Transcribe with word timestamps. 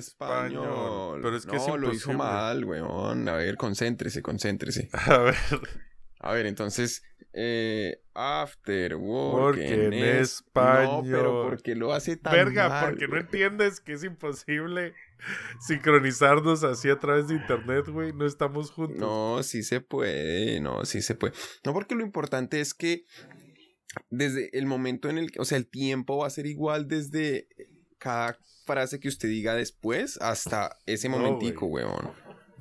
español. 0.00 1.20
Pero 1.22 1.36
es 1.36 1.46
que 1.46 1.56
no, 1.56 1.74
es 1.74 1.80
lo 1.80 1.92
hizo 1.92 2.12
mal, 2.12 2.64
weón. 2.64 3.28
A 3.28 3.34
ver, 3.34 3.56
concéntrese, 3.56 4.22
concéntrese. 4.22 4.88
A 5.06 5.18
ver. 5.18 5.34
A 6.22 6.32
ver, 6.32 6.44
entonces, 6.46 7.02
eh, 7.32 8.02
after 8.12 8.96
work 8.96 9.54
Porque 9.56 9.86
en 9.86 9.92
en 9.92 10.04
es- 10.20 10.42
No, 10.46 10.50
pero 10.52 10.80
español. 11.04 11.48
¿por 11.48 11.62
qué 11.62 11.74
lo 11.74 11.92
hace 11.94 12.16
tan 12.16 12.32
Verga, 12.34 12.68
mal, 12.68 12.90
porque 12.90 13.08
no 13.08 13.16
entiendes 13.18 13.80
que 13.80 13.92
es 13.94 14.04
imposible 14.04 14.92
sincronizarnos 15.60 16.64
así 16.64 16.90
a 16.90 16.98
través 16.98 17.28
de 17.28 17.34
internet, 17.34 17.86
güey. 17.88 18.12
No 18.12 18.26
estamos 18.26 18.70
juntos. 18.70 18.98
No, 18.98 19.42
sí 19.42 19.62
se 19.62 19.80
puede, 19.80 20.60
no, 20.60 20.84
sí 20.84 21.02
se 21.02 21.14
puede. 21.14 21.34
No, 21.64 21.72
porque 21.72 21.94
lo 21.94 22.02
importante 22.02 22.60
es 22.60 22.74
que 22.74 23.04
desde 24.10 24.56
el 24.56 24.66
momento 24.66 25.08
en 25.08 25.18
el 25.18 25.30
que, 25.30 25.40
o 25.40 25.44
sea, 25.44 25.58
el 25.58 25.66
tiempo 25.66 26.18
va 26.18 26.26
a 26.26 26.30
ser 26.30 26.46
igual 26.46 26.86
desde 26.88 27.48
cada 28.00 28.36
frase 28.66 28.98
que 28.98 29.06
usted 29.08 29.28
diga 29.28 29.54
después 29.54 30.18
hasta 30.20 30.76
ese 30.86 31.08
No, 31.08 31.18
momentico, 31.18 31.66
weón. 31.66 32.10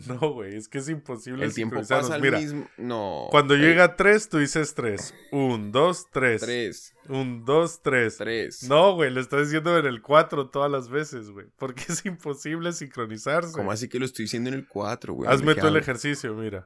No, 0.07 0.31
güey, 0.34 0.55
es 0.55 0.70
que 0.70 0.77
es 0.77 0.88
imposible 0.88 1.43
El 1.43 1.53
tiempo 1.53 1.75
pasa 1.85 2.16
al 2.16 2.21
Mira, 2.21 2.39
mismo. 2.39 2.66
No. 2.77 3.27
cuando 3.31 3.55
llega 3.55 3.83
a 3.83 3.95
tres, 3.97 4.30
tú 4.30 4.38
dices 4.38 4.73
tres. 4.73 5.13
Un, 5.33 5.73
dos, 5.73 6.05
tres. 6.09 6.39
Tres, 6.39 6.94
Un, 7.09 7.44
dos, 7.44 7.81
tres. 7.81 8.16
tres. 8.17 8.63
No, 8.63 8.95
güey, 8.95 9.11
lo 9.11 9.20
estás 9.20 9.47
diciendo 9.47 9.77
en 9.77 9.85
el 9.85 10.02
cuatro 10.02 10.49
todas 10.49 10.71
las 10.71 10.88
veces, 10.89 11.30
güey. 11.31 11.47
Porque 11.58 11.83
es 11.89 12.05
imposible 12.05 12.71
sincronizarse. 12.71 13.52
¿Cómo 13.52 13.71
así 13.73 13.89
que 13.89 13.99
lo 13.99 14.05
estoy 14.05 14.23
diciendo 14.23 14.49
en 14.49 14.55
el 14.55 14.67
cuatro, 14.69 15.16
weón? 15.16 15.33
Hazme 15.33 15.49
¿De 15.49 15.55
qué 15.55 15.61
tú 15.61 15.67
el 15.67 15.75
ejercicio, 15.75 16.33
mira. 16.33 16.66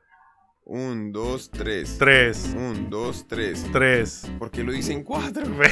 Un, 0.65 1.11
dos, 1.11 1.49
tres. 1.49 1.95
Tres. 1.97 2.53
Un, 2.55 2.89
dos, 2.91 3.27
tres. 3.27 3.65
Tres. 3.71 4.29
¿Por 4.37 4.51
qué 4.51 4.63
lo 4.63 4.71
dicen 4.71 5.03
cuatro? 5.03 5.43
Ve- 5.57 5.71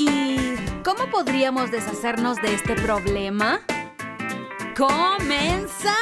¿Y 0.00 0.56
cómo 0.82 1.10
podríamos 1.10 1.70
deshacernos 1.70 2.40
de 2.40 2.54
este 2.54 2.74
problema? 2.74 3.60
¡Comenzamos! 4.74 5.94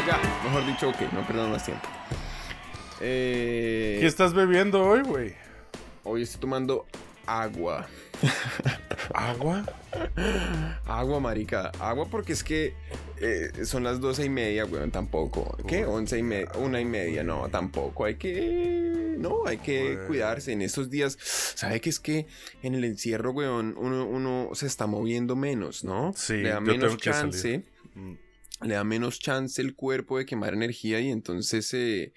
Oiga, 0.00 0.18
mejor 0.42 0.66
dicho, 0.66 0.88
ok, 0.88 1.12
no 1.12 1.26
perdamos 1.26 1.50
más 1.50 1.64
tiempo. 1.66 1.86
Eh, 3.02 3.98
¿Qué 4.00 4.06
estás 4.06 4.32
bebiendo 4.32 4.82
hoy, 4.82 5.02
güey? 5.02 5.34
Hoy 6.04 6.22
estoy 6.22 6.40
tomando 6.40 6.86
agua. 7.26 7.86
¿Agua? 9.14 9.62
Agua, 10.86 11.20
marica. 11.20 11.70
Agua 11.80 12.06
porque 12.10 12.32
es 12.32 12.42
que 12.42 12.72
eh, 13.20 13.66
son 13.66 13.84
las 13.84 14.00
doce 14.00 14.24
y 14.24 14.30
media, 14.30 14.64
weón, 14.64 14.90
tampoco. 14.90 15.58
¿Qué? 15.68 15.84
Once 15.84 16.18
y 16.18 16.22
media, 16.22 16.50
una 16.56 16.80
y 16.80 16.86
media, 16.86 17.22
no, 17.22 17.46
tampoco. 17.50 18.06
Hay 18.06 18.14
que... 18.14 19.03
No, 19.18 19.46
hay 19.46 19.58
que 19.58 19.98
cuidarse 20.06 20.52
en 20.52 20.62
estos 20.62 20.90
días. 20.90 21.16
¿Sabe 21.20 21.80
que 21.80 21.90
es 21.90 22.00
que 22.00 22.26
en 22.62 22.74
el 22.74 22.84
encierro, 22.84 23.32
weón, 23.32 23.74
uno, 23.76 24.06
uno 24.06 24.50
se 24.54 24.66
está 24.66 24.86
moviendo 24.86 25.36
menos, 25.36 25.84
¿no? 25.84 26.12
Sí, 26.16 26.38
Le 26.38 26.50
da 26.50 26.60
menos 26.60 26.96
chance. 26.96 27.64
Mm, 27.94 28.12
le 28.62 28.74
da 28.74 28.84
menos 28.84 29.18
chance 29.18 29.60
el 29.60 29.74
cuerpo 29.74 30.18
de 30.18 30.26
quemar 30.26 30.54
energía 30.54 31.00
y 31.00 31.10
entonces 31.10 31.72
eh, 31.74 32.12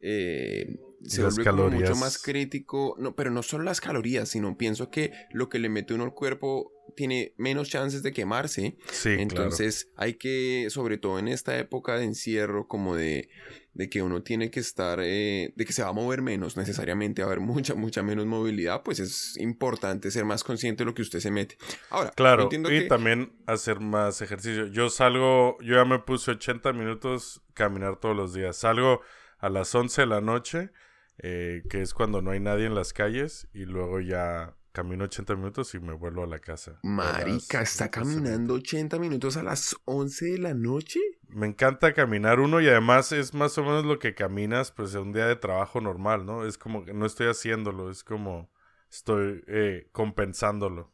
eh, 0.00 0.78
se 1.04 1.22
Las 1.22 1.36
vuelve 1.36 1.70
mucho 1.70 1.96
más 1.96 2.18
crítico. 2.18 2.96
No, 2.98 3.14
pero 3.14 3.30
no 3.30 3.42
solo 3.42 3.64
las 3.64 3.80
calorías, 3.80 4.28
sino 4.28 4.56
pienso 4.56 4.90
que 4.90 5.12
lo 5.32 5.48
que 5.48 5.58
le 5.58 5.68
mete 5.68 5.94
uno 5.94 6.04
al 6.04 6.14
cuerpo 6.14 6.72
tiene 6.96 7.34
menos 7.36 7.68
chances 7.68 8.02
de 8.02 8.12
quemarse. 8.12 8.76
Sí, 8.90 9.10
entonces 9.18 9.90
hay 9.96 10.14
que, 10.14 10.66
sobre 10.70 10.98
todo 10.98 11.18
en 11.18 11.28
esta 11.28 11.58
época 11.58 11.96
de 11.96 12.04
encierro, 12.04 12.68
como 12.68 12.94
de, 12.96 13.28
de 13.74 13.88
que 13.88 14.02
uno 14.02 14.22
tiene 14.22 14.50
que 14.50 14.60
estar, 14.60 15.00
eh, 15.02 15.52
de 15.56 15.64
que 15.64 15.72
se 15.72 15.82
va 15.82 15.88
a 15.88 15.92
mover 15.92 16.22
menos 16.22 16.56
necesariamente, 16.56 17.22
va 17.22 17.28
a 17.28 17.32
haber 17.32 17.40
mucha, 17.44 17.74
mucha 17.74 18.02
menos 18.02 18.26
movilidad, 18.26 18.82
pues 18.82 19.00
es 19.00 19.36
importante 19.38 20.10
ser 20.10 20.24
más 20.24 20.44
consciente 20.44 20.82
de 20.82 20.86
lo 20.86 20.94
que 20.94 21.02
usted 21.02 21.20
se 21.20 21.30
mete. 21.30 21.56
Ahora, 21.90 22.10
claro. 22.10 22.14
Claro, 22.16 22.42
entiendo 22.44 22.72
y 22.72 22.80
que- 22.80 22.86
también 22.88 23.32
hacer 23.46 23.80
más 23.80 24.20
ejercicio. 24.22 24.66
Yo 24.66 24.88
salgo, 24.90 25.56
yo 25.60 25.76
ya 25.76 25.84
me 25.84 25.98
puse 25.98 26.32
80 26.32 26.72
minutos 26.72 27.42
caminar 27.54 27.98
todos 28.00 28.16
los 28.16 28.32
días. 28.34 28.56
Salgo 28.56 29.00
a 29.38 29.48
las 29.48 29.74
11 29.74 30.02
de 30.02 30.06
la 30.06 30.20
noche, 30.20 30.70
eh, 31.18 31.62
que 31.68 31.82
es 31.82 31.94
cuando 31.94 32.22
no 32.22 32.30
hay 32.30 32.40
nadie 32.40 32.66
en 32.66 32.74
las 32.74 32.92
calles, 32.92 33.48
y 33.52 33.64
luego 33.64 34.00
ya 34.00 34.56
camino 34.72 35.04
80 35.04 35.36
minutos 35.36 35.74
y 35.74 35.80
me 35.80 35.92
vuelvo 35.92 36.24
a 36.24 36.26
la 36.26 36.38
casa. 36.38 36.78
Marica, 36.82 37.60
las 37.60 37.72
¿está 37.72 37.88
12. 37.88 37.90
caminando 37.90 38.54
80 38.54 38.98
minutos 38.98 39.36
a 39.36 39.42
las 39.42 39.76
11 39.84 40.26
de 40.32 40.38
la 40.38 40.54
noche? 40.54 40.98
Me 41.28 41.46
encanta 41.46 41.92
caminar 41.94 42.40
uno 42.40 42.60
y 42.60 42.68
además 42.68 43.12
es 43.12 43.34
más 43.34 43.56
o 43.58 43.62
menos 43.62 43.84
lo 43.84 43.98
que 43.98 44.14
caminas 44.14 44.70
pues 44.72 44.94
en 44.94 45.02
un 45.02 45.12
día 45.12 45.26
de 45.26 45.36
trabajo 45.36 45.80
normal, 45.80 46.26
¿no? 46.26 46.44
Es 46.44 46.58
como 46.58 46.84
que 46.84 46.92
no 46.92 47.06
estoy 47.06 47.28
haciéndolo, 47.28 47.90
es 47.90 48.04
como 48.04 48.50
estoy 48.90 49.42
eh, 49.46 49.88
compensándolo. 49.92 50.92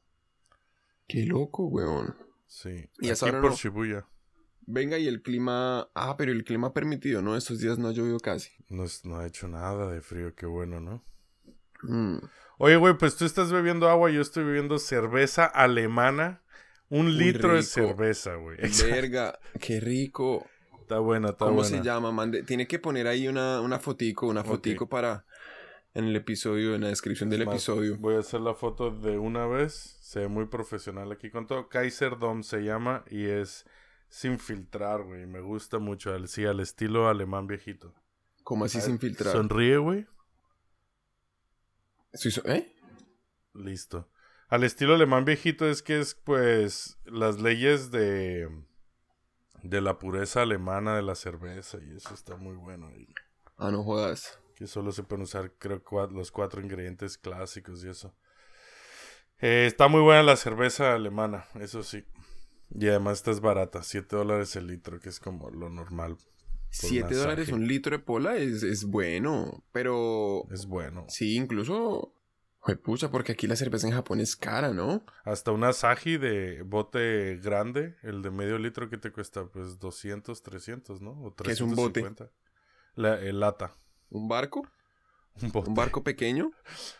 Qué 1.07 1.25
loco, 1.25 1.67
weón. 1.67 2.15
Sí. 2.47 2.89
Y 3.01 3.11
Aquí 3.11 3.31
por 3.31 3.51
no. 3.51 3.57
Shibuya. 3.57 4.07
Venga, 4.67 4.99
y 4.99 5.09
el 5.09 5.23
clima... 5.23 5.89
Ah, 5.95 6.17
pero 6.19 6.31
el 6.31 6.45
clima 6.45 6.69
ha 6.69 6.73
permitido, 6.75 7.23
¿no? 7.23 7.37
Estos 7.37 7.59
días 7.61 7.79
no 7.79 7.89
ha 7.89 7.93
llovido 7.93 8.19
casi. 8.21 8.51
No, 8.69 8.85
es- 8.85 9.05
no 9.07 9.17
ha 9.19 9.27
hecho 9.27 9.49
nada 9.49 9.91
de 9.91 10.03
frío, 10.03 10.35
qué 10.35 10.45
bueno, 10.45 10.79
¿no? 10.81 11.03
Mm. 11.83 12.19
Oye, 12.59 12.77
güey, 12.77 12.95
pues 12.99 13.17
tú 13.17 13.25
estás 13.25 13.53
bebiendo 13.53 13.89
agua, 13.89 14.11
yo 14.11 14.21
estoy 14.21 14.45
bebiendo 14.45 14.79
cerveza 14.79 15.47
alemana. 15.47 16.43
Un 16.91 17.07
Muy 17.07 17.15
litro 17.15 17.55
de 17.55 17.63
cerveza, 17.63 18.35
güey. 18.35 18.59
Verga, 18.83 19.39
qué 19.61 19.79
rico. 19.79 20.45
Está 20.81 20.99
buena, 20.99 21.31
está 21.31 21.45
¿Cómo 21.45 21.59
buena. 21.59 21.69
se 21.69 21.83
llama? 21.83 22.11
Mande... 22.11 22.43
Tiene 22.43 22.67
que 22.67 22.79
poner 22.79 23.07
ahí 23.07 23.29
una, 23.29 23.61
una 23.61 23.79
fotico, 23.79 24.27
una 24.27 24.43
fotico 24.43 24.89
para... 24.89 25.25
En 25.95 26.05
el 26.05 26.17
episodio, 26.17 26.75
en 26.75 26.83
la 26.83 26.89
descripción 26.89 27.31
del 27.31 27.45
más, 27.45 27.55
episodio. 27.55 27.97
Voy 27.99 28.15
a 28.15 28.21
hacer 28.21 28.41
la 28.41 28.55
foto 28.55 28.91
de 28.91 29.19
una 29.19 29.47
vez. 29.47 29.97
Se 30.01 30.21
ve 30.21 30.29
muy 30.29 30.47
profesional 30.47 31.11
aquí 31.11 31.31
con 31.31 31.47
todo. 31.47 31.69
Kaiser 31.69 32.19
Dom 32.19 32.43
se 32.43 32.61
llama 32.61 33.05
y 33.11 33.25
es 33.25 33.65
sin 34.09 34.39
filtrar, 34.39 35.03
güey. 35.03 35.27
Me 35.27 35.41
gusta 35.41 35.79
mucho. 35.79 36.13
Al, 36.13 36.29
sí, 36.29 36.45
al 36.45 36.61
estilo 36.61 37.09
alemán 37.09 37.47
viejito. 37.47 37.95
¿Cómo 38.45 38.67
así 38.67 38.81
sin 38.81 38.99
filtrar? 38.99 39.33
Sonríe, 39.33 39.79
güey. 39.79 40.07
¿Eh? 42.45 42.75
Listo. 43.55 44.09
Al 44.49 44.65
estilo 44.65 44.95
alemán 44.95 45.25
viejito 45.25 45.69
es 45.69 45.83
que 45.83 46.01
es, 46.01 46.15
pues, 46.15 46.99
las 47.05 47.41
leyes 47.41 47.91
de, 47.91 48.49
de 49.63 49.81
la 49.81 49.99
pureza 49.99 50.43
alemana 50.43 50.97
de 50.97 51.03
la 51.03 51.15
cerveza 51.15 51.79
y 51.83 51.97
eso 51.97 52.15
está 52.15 52.37
muy 52.37 52.57
bueno. 52.57 52.91
Y 52.97 53.07
Ah, 53.57 53.71
no 53.71 53.83
jodas. 53.83 54.39
que 54.55 54.67
solo 54.67 54.93
se 54.93 55.03
pueden 55.03 55.25
usar, 55.25 55.53
creo, 55.59 55.83
los 56.11 56.31
cuatro 56.31 56.61
ingredientes 56.63 57.19
clásicos 57.19 57.85
y 57.85 57.89
eso. 57.89 58.15
Eh, 59.41 59.67
está 59.67 59.89
muy 59.89 60.01
buena 60.01 60.23
la 60.23 60.37
cerveza 60.37 60.95
alemana, 60.95 61.47
eso 61.61 61.83
sí. 61.83 62.05
Y 62.71 62.89
además 62.89 63.19
esta 63.19 63.31
es 63.31 63.41
barata, 63.41 63.83
7 63.83 64.17
dólares 64.17 64.55
el 64.57 64.67
litro, 64.67 65.01
que 65.01 65.09
es 65.09 65.21
como 65.21 65.51
lo 65.51 65.69
normal. 65.71 66.17
7 66.71 67.03
masaje. 67.05 67.15
dólares 67.21 67.49
un 67.51 67.67
litro 67.67 67.97
de 67.97 68.03
pola 68.03 68.37
es, 68.37 68.63
es 68.63 68.85
bueno, 68.85 69.65
pero... 69.73 70.45
Es 70.51 70.67
bueno. 70.67 71.07
Sí, 71.09 71.37
incluso... 71.37 72.15
Pucha, 72.85 73.11
porque 73.11 73.33
aquí 73.33 73.47
la 73.47 73.57
cerveza 73.57 73.87
en 73.87 73.95
Japón 73.95 74.21
es 74.21 74.37
cara, 74.37 74.75
¿no? 74.75 75.03
Hasta 75.25 75.53
un 75.53 75.65
Asahi 75.65 76.19
de 76.19 76.61
bote 76.63 77.37
grande, 77.43 77.97
el 78.03 78.21
de 78.21 78.31
medio 78.31 78.59
litro 78.59 78.91
que 78.91 78.99
te 78.99 79.11
cuesta 79.11 79.47
pues 79.47 79.79
200, 79.79 80.43
300, 80.43 81.01
¿no? 81.01 81.13
O 81.13 81.35
¿Qué 81.35 81.53
es 81.53 81.63
un 81.63 81.75
bote? 81.75 82.03
350. 82.03 82.31
La, 82.97 83.19
el 83.21 83.41
lata. 83.41 83.73
¿Un 84.11 84.29
barco? 84.29 84.69
Un 85.41 85.51
bote. 85.53 85.69
¿Un 85.71 85.75
barco 85.77 86.03
pequeño? 86.03 86.51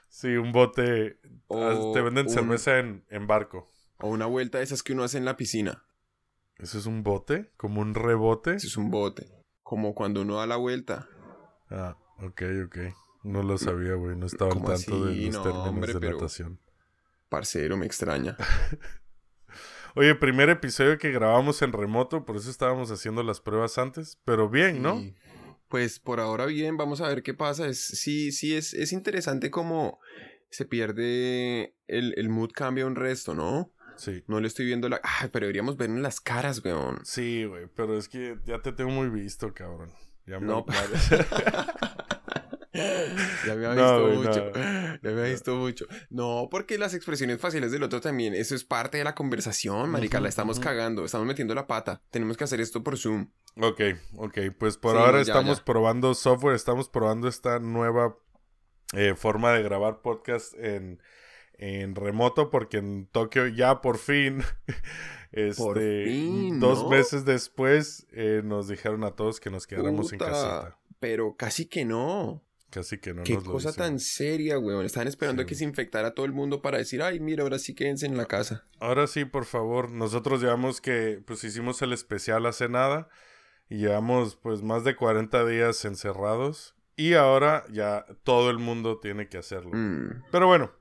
Sí, 0.09 0.29
un 0.37 0.53
bote. 0.53 1.19
O 1.49 1.61
Ah, 1.61 1.93
te 1.93 2.01
venden 2.03 2.27
un- 2.29 2.33
cerveza 2.33 2.79
en, 2.79 3.05
en 3.11 3.27
barco. 3.27 3.69
¿O 3.99 4.09
una 4.09 4.27
vuelta 4.27 4.59
de 4.59 4.65
esas 4.65 4.83
que 4.85 4.93
uno 4.95 5.03
hace 5.03 5.19
en 5.19 5.25
la 5.27 5.37
piscina? 5.37 5.85
¿Eso 6.57 6.79
es 6.79 6.87
un 6.87 7.03
bote? 7.03 7.51
¿Como 7.57 7.81
un 7.83 7.95
rebote? 7.95 8.55
Ese 8.55 8.69
es 8.69 8.77
un 8.77 8.91
bote. 8.91 9.29
Como 9.69 9.95
cuando 9.95 10.23
uno 10.23 10.37
da 10.37 10.47
la 10.47 10.57
vuelta. 10.57 11.07
Ah, 11.69 11.95
ok, 12.23 12.43
ok. 12.65 12.79
No 13.23 13.43
lo 13.43 13.59
sabía, 13.59 13.97
güey. 13.97 14.17
No 14.17 14.25
estaba 14.25 14.51
al 14.51 14.63
¿Cómo 14.63 14.73
tanto 14.73 15.05
de 15.05 15.15
los 15.15 15.35
No, 15.35 15.43
términos 15.43 15.69
hombre, 15.69 15.93
de 15.93 16.11
natación. 16.11 16.59
Parcero, 17.29 17.77
me 17.77 17.85
extraña. 17.85 18.35
Oye, 19.95 20.15
primer 20.15 20.49
episodio 20.49 20.97
que 20.97 21.11
grabamos 21.11 21.61
en 21.61 21.75
remoto, 21.75 22.25
por 22.25 22.37
eso 22.37 22.49
estábamos 22.49 22.91
haciendo 22.91 23.23
las 23.23 23.43
pruebas 23.43 23.77
antes. 23.77 24.19
Pero 24.25 24.49
bien, 24.49 24.81
¿no? 24.81 25.01
Sí. 25.01 25.15
Pues 25.69 26.01
por 26.01 26.19
ahora 26.19 26.47
bien, 26.47 26.79
vamos 26.79 27.03
a 27.03 27.09
ver 27.09 27.23
qué 27.23 27.35
pasa. 27.35 27.67
Es, 27.67 27.85
sí, 27.85 28.33
sí, 28.33 28.57
es, 28.57 28.73
es 28.73 28.95
interesante 28.95 29.51
cómo 29.51 29.99
se 30.49 30.65
pierde 30.65 31.77
el, 31.89 32.15
el 32.17 32.31
mood 32.31 32.53
cambia 32.53 32.87
un 32.87 32.97
resto, 32.97 33.35
¿no? 33.35 33.71
Sí. 33.99 34.25
No 34.27 34.41
le 34.41 34.47
estoy 34.49 34.65
viendo 34.67 34.89
la... 34.89 35.01
Ay, 35.03 35.29
pero 35.33 35.45
deberíamos 35.45 35.77
ver 35.77 35.91
en 35.91 36.03
las 36.03 36.21
caras, 36.21 36.65
weón. 36.65 37.01
Sí, 37.05 37.45
güey, 37.45 37.67
pero 37.77 37.99
es 37.99 38.09
que 38.09 38.39
ya 38.47 38.61
te 38.63 38.73
tengo 38.73 38.91
muy 38.91 39.09
visto, 39.11 39.53
cabrón. 39.53 39.93
Ya 40.27 40.39
me- 40.41 40.47
No, 40.47 40.65
Ya 43.47 43.55
me 43.57 43.67
ha 43.67 43.75
No, 43.75 43.75
visto 43.75 44.03
güey, 44.03 44.17
mucho. 44.19 44.53
no. 44.55 44.99
Ya 45.03 45.11
me 45.11 45.21
ha 45.21 45.25
visto 45.31 45.57
mucho. 45.57 45.87
No, 46.11 46.49
porque 46.51 46.79
las 46.79 46.95
expresiones 46.95 47.41
faciales 47.41 47.73
del 47.73 47.83
otro 47.83 48.01
también, 48.01 48.35
eso 48.35 48.55
es 48.55 48.63
parte 48.65 48.99
de 48.99 49.05
la 49.05 49.15
conversación, 49.15 49.91
marica. 49.91 50.21
La 50.21 50.29
estamos 50.29 50.61
cagando, 50.61 51.05
estamos 51.05 51.27
metiendo 51.27 51.55
la 51.55 51.67
pata. 51.67 52.03
Tenemos 52.11 52.37
que 52.37 52.45
hacer 52.45 52.61
esto 52.61 52.85
por 52.85 52.97
Zoom. 52.99 53.31
Ok, 53.61 53.81
ok, 54.17 54.39
pues 54.59 54.77
por 54.77 54.93
Sí, 54.93 54.99
ahora 54.99 55.19
no, 55.19 55.25
ya, 55.25 55.33
estamos 55.33 55.59
ya. 55.59 55.65
probando 55.65 56.15
software, 56.15 56.55
estamos 56.55 56.89
probando 56.89 57.27
esta 57.27 57.59
nueva 57.59 58.17
eh, 58.93 59.15
forma 59.17 59.53
de 59.53 59.63
grabar 59.63 60.01
podcast 60.03 60.55
en, 60.55 61.01
en 61.59 61.95
remoto 61.95 62.51
porque 62.51 62.79
en 62.79 63.07
Tokio 63.07 63.47
ya 63.49 63.81
por 63.81 63.99
fin, 63.99 64.43
este, 65.33 66.05
fin, 66.07 66.61
dos 66.61 66.85
¿no? 66.85 66.91
meses 66.91 67.25
después 67.25 68.07
eh, 68.13 68.43
nos 68.45 68.69
dijeron 68.69 69.05
a 69.05 69.13
todos 69.13 69.41
que 69.41 69.51
nos 69.51 69.67
quedáramos 69.67 70.13
en 70.13 70.19
casita. 70.19 70.79
Pero 71.01 71.37
casi 71.37 71.67
que 71.67 71.85
no. 71.85 72.43
Casi 72.71 72.99
que 72.99 73.15
no 73.15 73.23
Qué 73.23 73.35
nos 73.35 73.45
cosa 73.45 73.73
tan 73.73 73.99
seria, 73.99 74.59
weón. 74.59 74.85
Estaban 74.85 75.09
esperando 75.09 75.43
Sí. 75.43 75.49
que 75.49 75.55
se 75.55 75.65
infectara 75.65 76.13
todo 76.15 76.27
el 76.27 76.33
mundo 76.33 76.61
para 76.61 76.77
decir, 76.79 77.03
ay, 77.03 77.19
mira, 77.19 77.43
ahora 77.43 77.59
sí 77.59 77.75
quédense 77.75 78.05
en 78.05 78.17
la 78.17 78.27
casa. 78.27 78.67
Ahora 78.79 79.07
sí, 79.07 79.25
por 79.25 79.47
favor. 79.47 79.91
Nosotros 79.91 80.43
llevamos 80.43 80.81
que, 80.83 81.23
pues 81.27 81.43
hicimos 81.45 81.81
el 81.83 81.93
especial 81.95 82.45
hace 82.47 82.69
nada 82.69 83.09
y 83.71 83.79
llevamos 83.79 84.37
pues 84.37 84.63
más 84.63 84.85
de 84.85 84.97
40 84.97 85.47
días 85.47 85.83
encerrados 85.87 86.75
y 86.95 87.15
ahora 87.15 87.65
ya 87.71 88.05
todo 88.23 88.51
el 88.51 88.59
mundo 88.59 88.99
tiene 88.99 89.29
que 89.29 89.39
hacerlo. 89.39 89.71
Mm. 89.73 90.25
Pero 90.31 90.47
bueno, 90.47 90.73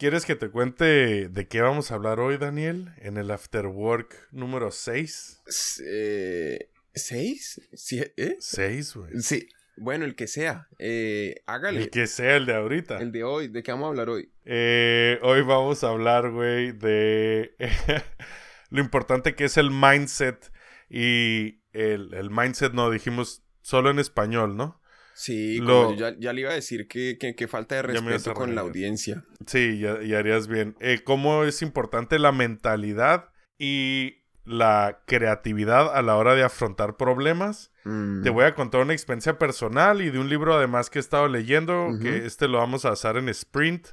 ¿quieres 0.00 0.24
que 0.24 0.34
te 0.34 0.48
cuente 0.48 1.28
de 1.28 1.46
qué 1.46 1.60
vamos 1.60 1.90
a 1.90 1.94
hablar 1.94 2.20
hoy, 2.20 2.38
Daniel? 2.38 2.88
En 2.96 3.18
el 3.18 3.30
After 3.30 3.66
Work 3.66 4.28
número 4.32 4.70
6. 4.70 5.42
S- 5.46 5.82
eh, 5.86 6.70
¿Seis? 6.94 7.60
¿Sí? 7.74 8.02
¿Eh? 8.16 8.36
6, 8.40 8.96
güey. 8.96 9.20
Sí. 9.20 9.46
Bueno, 9.76 10.06
el 10.06 10.14
que 10.16 10.26
sea. 10.26 10.68
Eh, 10.78 11.42
hágale. 11.46 11.82
El 11.82 11.90
que 11.90 12.06
sea 12.06 12.36
el 12.36 12.46
de 12.46 12.54
ahorita. 12.54 12.96
El 12.98 13.12
de 13.12 13.24
hoy. 13.24 13.48
¿De 13.48 13.62
qué 13.62 13.72
vamos 13.72 13.86
a 13.86 13.88
hablar 13.90 14.08
hoy? 14.08 14.32
Eh, 14.46 15.18
hoy 15.22 15.42
vamos 15.42 15.84
a 15.84 15.90
hablar, 15.90 16.30
güey, 16.30 16.72
de 16.72 17.54
lo 18.70 18.80
importante 18.80 19.34
que 19.34 19.44
es 19.44 19.58
el 19.58 19.70
mindset. 19.70 20.50
Y 20.88 21.60
el, 21.72 22.14
el 22.14 22.30
mindset 22.30 22.72
no 22.72 22.90
dijimos 22.90 23.42
solo 23.60 23.90
en 23.90 23.98
español, 23.98 24.56
¿no? 24.56 24.79
Sí, 25.20 25.58
Lo- 25.58 25.84
como 25.84 25.96
yo 25.96 26.08
ya, 26.08 26.16
ya 26.18 26.32
le 26.32 26.40
iba 26.40 26.50
a 26.50 26.54
decir 26.54 26.88
que, 26.88 27.18
que, 27.20 27.34
que 27.34 27.46
falta 27.46 27.74
de 27.74 27.82
respeto 27.82 28.32
con 28.32 28.54
la 28.54 28.62
audiencia. 28.62 29.22
Sí, 29.46 29.78
ya, 29.78 30.00
ya 30.00 30.18
harías 30.18 30.48
bien. 30.48 30.76
Eh, 30.80 31.02
¿Cómo 31.04 31.44
es 31.44 31.60
importante 31.60 32.18
la 32.18 32.32
mentalidad 32.32 33.28
y 33.58 34.24
la 34.46 35.02
creatividad 35.06 35.94
a 35.94 36.00
la 36.00 36.16
hora 36.16 36.34
de 36.34 36.42
afrontar 36.42 36.96
problemas? 36.96 37.70
Mm. 37.84 38.22
Te 38.22 38.30
voy 38.30 38.44
a 38.46 38.54
contar 38.54 38.80
una 38.80 38.94
experiencia 38.94 39.38
personal 39.38 40.00
y 40.00 40.08
de 40.08 40.18
un 40.18 40.30
libro 40.30 40.54
además 40.54 40.88
que 40.88 40.98
he 40.98 41.00
estado 41.00 41.28
leyendo, 41.28 41.90
que 42.00 42.24
este 42.24 42.48
lo 42.48 42.56
vamos 42.56 42.86
a 42.86 42.90
basar 42.90 43.18
en 43.18 43.28
Sprint, 43.28 43.88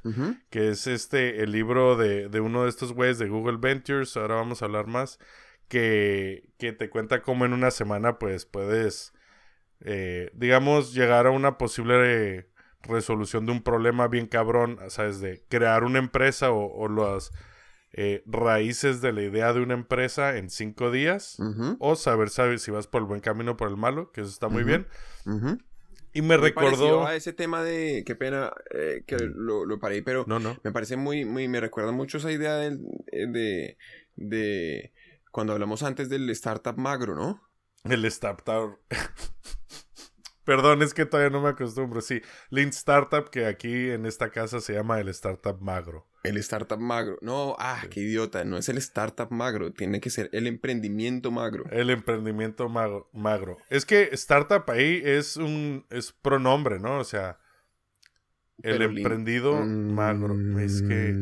que 0.48 0.70
es 0.70 0.86
este 0.86 1.42
el 1.42 1.52
libro 1.52 1.98
de, 1.98 2.30
de 2.30 2.40
uno 2.40 2.62
de 2.62 2.70
estos 2.70 2.94
güeyes 2.94 3.18
de 3.18 3.28
Google 3.28 3.58
Ventures, 3.60 4.16
ahora 4.16 4.36
vamos 4.36 4.62
a 4.62 4.64
hablar 4.64 4.86
más, 4.86 5.18
que, 5.68 6.48
que 6.58 6.72
te 6.72 6.88
cuenta 6.88 7.20
cómo 7.20 7.44
en 7.44 7.52
una 7.52 7.70
semana 7.70 8.18
pues 8.18 8.46
puedes, 8.46 9.12
eh, 9.80 10.30
digamos, 10.34 10.94
llegar 10.94 11.26
a 11.26 11.30
una 11.30 11.58
posible 11.58 12.38
eh, 12.38 12.50
resolución 12.82 13.46
de 13.46 13.52
un 13.52 13.62
problema 13.62 14.08
bien 14.08 14.26
cabrón, 14.26 14.78
sabes, 14.88 15.20
de 15.20 15.42
crear 15.48 15.84
una 15.84 15.98
empresa 15.98 16.50
o, 16.50 16.72
o 16.72 16.88
las 16.88 17.32
eh, 17.92 18.22
raíces 18.26 19.00
de 19.00 19.12
la 19.12 19.22
idea 19.22 19.52
de 19.52 19.60
una 19.60 19.74
empresa 19.74 20.36
en 20.36 20.50
cinco 20.50 20.90
días. 20.90 21.38
O 21.78 21.96
saber, 21.96 22.30
sabes 22.30 22.62
si 22.62 22.70
vas 22.70 22.86
por 22.86 23.02
el 23.02 23.08
buen 23.08 23.20
camino 23.20 23.52
o 23.52 23.56
por 23.56 23.68
el 23.68 23.76
malo, 23.76 24.12
que 24.12 24.20
eso 24.20 24.30
está 24.30 24.48
muy 24.48 24.62
bien. 24.64 24.86
Y 26.12 26.22
me 26.22 26.38
parecido 26.38 26.70
recordó... 26.70 27.06
a 27.06 27.14
ese 27.16 27.32
tema 27.32 27.62
de. 27.62 28.02
Qué 28.04 28.14
pena 28.14 28.52
eh, 28.74 29.04
que 29.06 29.16
lo, 29.18 29.64
lo 29.64 29.78
paré, 29.78 30.02
pero 30.02 30.24
No, 30.26 30.38
no. 30.38 30.58
me 30.64 30.72
parece 30.72 30.96
muy, 30.96 31.24
muy. 31.24 31.48
Me 31.48 31.60
recuerda 31.60 31.92
mucho 31.92 32.18
esa 32.18 32.32
idea 32.32 32.64
eh, 32.66 32.76
de. 33.12 33.76
de. 34.16 34.92
Cuando 35.30 35.52
hablamos 35.52 35.82
antes 35.82 36.08
del 36.08 36.28
startup 36.30 36.76
magro, 36.78 37.14
¿no? 37.14 37.42
El 37.90 38.04
Startup. 38.06 38.78
Perdón, 40.44 40.82
es 40.82 40.94
que 40.94 41.04
todavía 41.04 41.28
no 41.30 41.42
me 41.42 41.50
acostumbro. 41.50 42.00
Sí, 42.00 42.22
Lean 42.48 42.70
Startup, 42.70 43.28
que 43.28 43.44
aquí 43.44 43.90
en 43.90 44.06
esta 44.06 44.30
casa 44.30 44.60
se 44.60 44.72
llama 44.72 44.98
el 44.98 45.08
Startup 45.08 45.60
Magro. 45.60 46.06
El 46.24 46.36
startup 46.38 46.80
magro. 46.80 47.16
No, 47.22 47.54
ah, 47.60 47.80
qué 47.90 48.00
idiota. 48.00 48.44
No 48.44 48.56
es 48.58 48.68
el 48.68 48.76
startup 48.78 49.30
magro. 49.30 49.72
Tiene 49.72 50.00
que 50.00 50.10
ser 50.10 50.28
el 50.32 50.46
emprendimiento 50.48 51.30
magro. 51.30 51.64
El 51.70 51.90
emprendimiento 51.90 52.68
mago- 52.68 53.08
magro. 53.12 53.56
Es 53.70 53.86
que 53.86 54.08
Startup 54.12 54.64
ahí 54.68 55.00
es 55.04 55.36
un 55.36 55.86
es 55.90 56.12
pronombre, 56.12 56.80
¿no? 56.80 56.98
O 56.98 57.04
sea, 57.04 57.38
el 58.62 58.78
Pero 58.78 58.84
emprendido 58.86 59.54
Mm. 59.64 59.92
magro. 59.94 60.34
Es 60.58 60.82
que. 60.82 61.14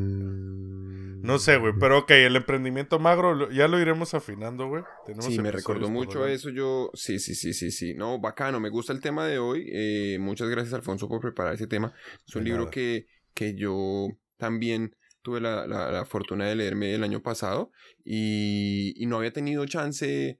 No 1.26 1.38
sé, 1.38 1.56
güey. 1.58 1.72
Pero 1.78 1.98
ok, 1.98 2.10
el 2.12 2.36
emprendimiento 2.36 2.98
magro 2.98 3.50
ya 3.50 3.68
lo 3.68 3.78
iremos 3.80 4.14
afinando, 4.14 4.68
güey. 4.68 4.82
Sí, 5.20 5.38
me 5.40 5.50
recordó 5.50 5.88
mucho 5.90 6.20
delante. 6.20 6.34
eso. 6.34 6.50
Yo, 6.50 6.90
sí, 6.94 7.18
sí, 7.18 7.34
sí, 7.34 7.52
sí, 7.52 7.70
sí. 7.70 7.94
No, 7.94 8.18
bacano. 8.20 8.60
Me 8.60 8.68
gusta 8.70 8.92
el 8.92 9.00
tema 9.00 9.26
de 9.26 9.38
hoy. 9.38 9.68
Eh, 9.72 10.18
muchas 10.20 10.48
gracias, 10.48 10.74
Alfonso, 10.74 11.08
por 11.08 11.20
preparar 11.20 11.54
ese 11.54 11.66
tema. 11.66 11.92
Es 12.26 12.34
un 12.36 12.44
De 12.44 12.50
libro 12.50 12.62
nada. 12.62 12.70
que, 12.70 13.06
que 13.34 13.54
yo 13.54 14.08
también 14.38 14.94
tuve 15.22 15.40
la, 15.40 15.66
la- 15.66 15.90
la 15.90 16.04
fortuna 16.04 16.46
de 16.46 16.54
leerme 16.54 16.94
el 16.94 17.02
año 17.02 17.20
pasado 17.22 17.72
y, 18.04 18.94
y 18.96 19.06
no 19.06 19.16
había 19.18 19.32
tenido 19.32 19.66
chance 19.66 20.38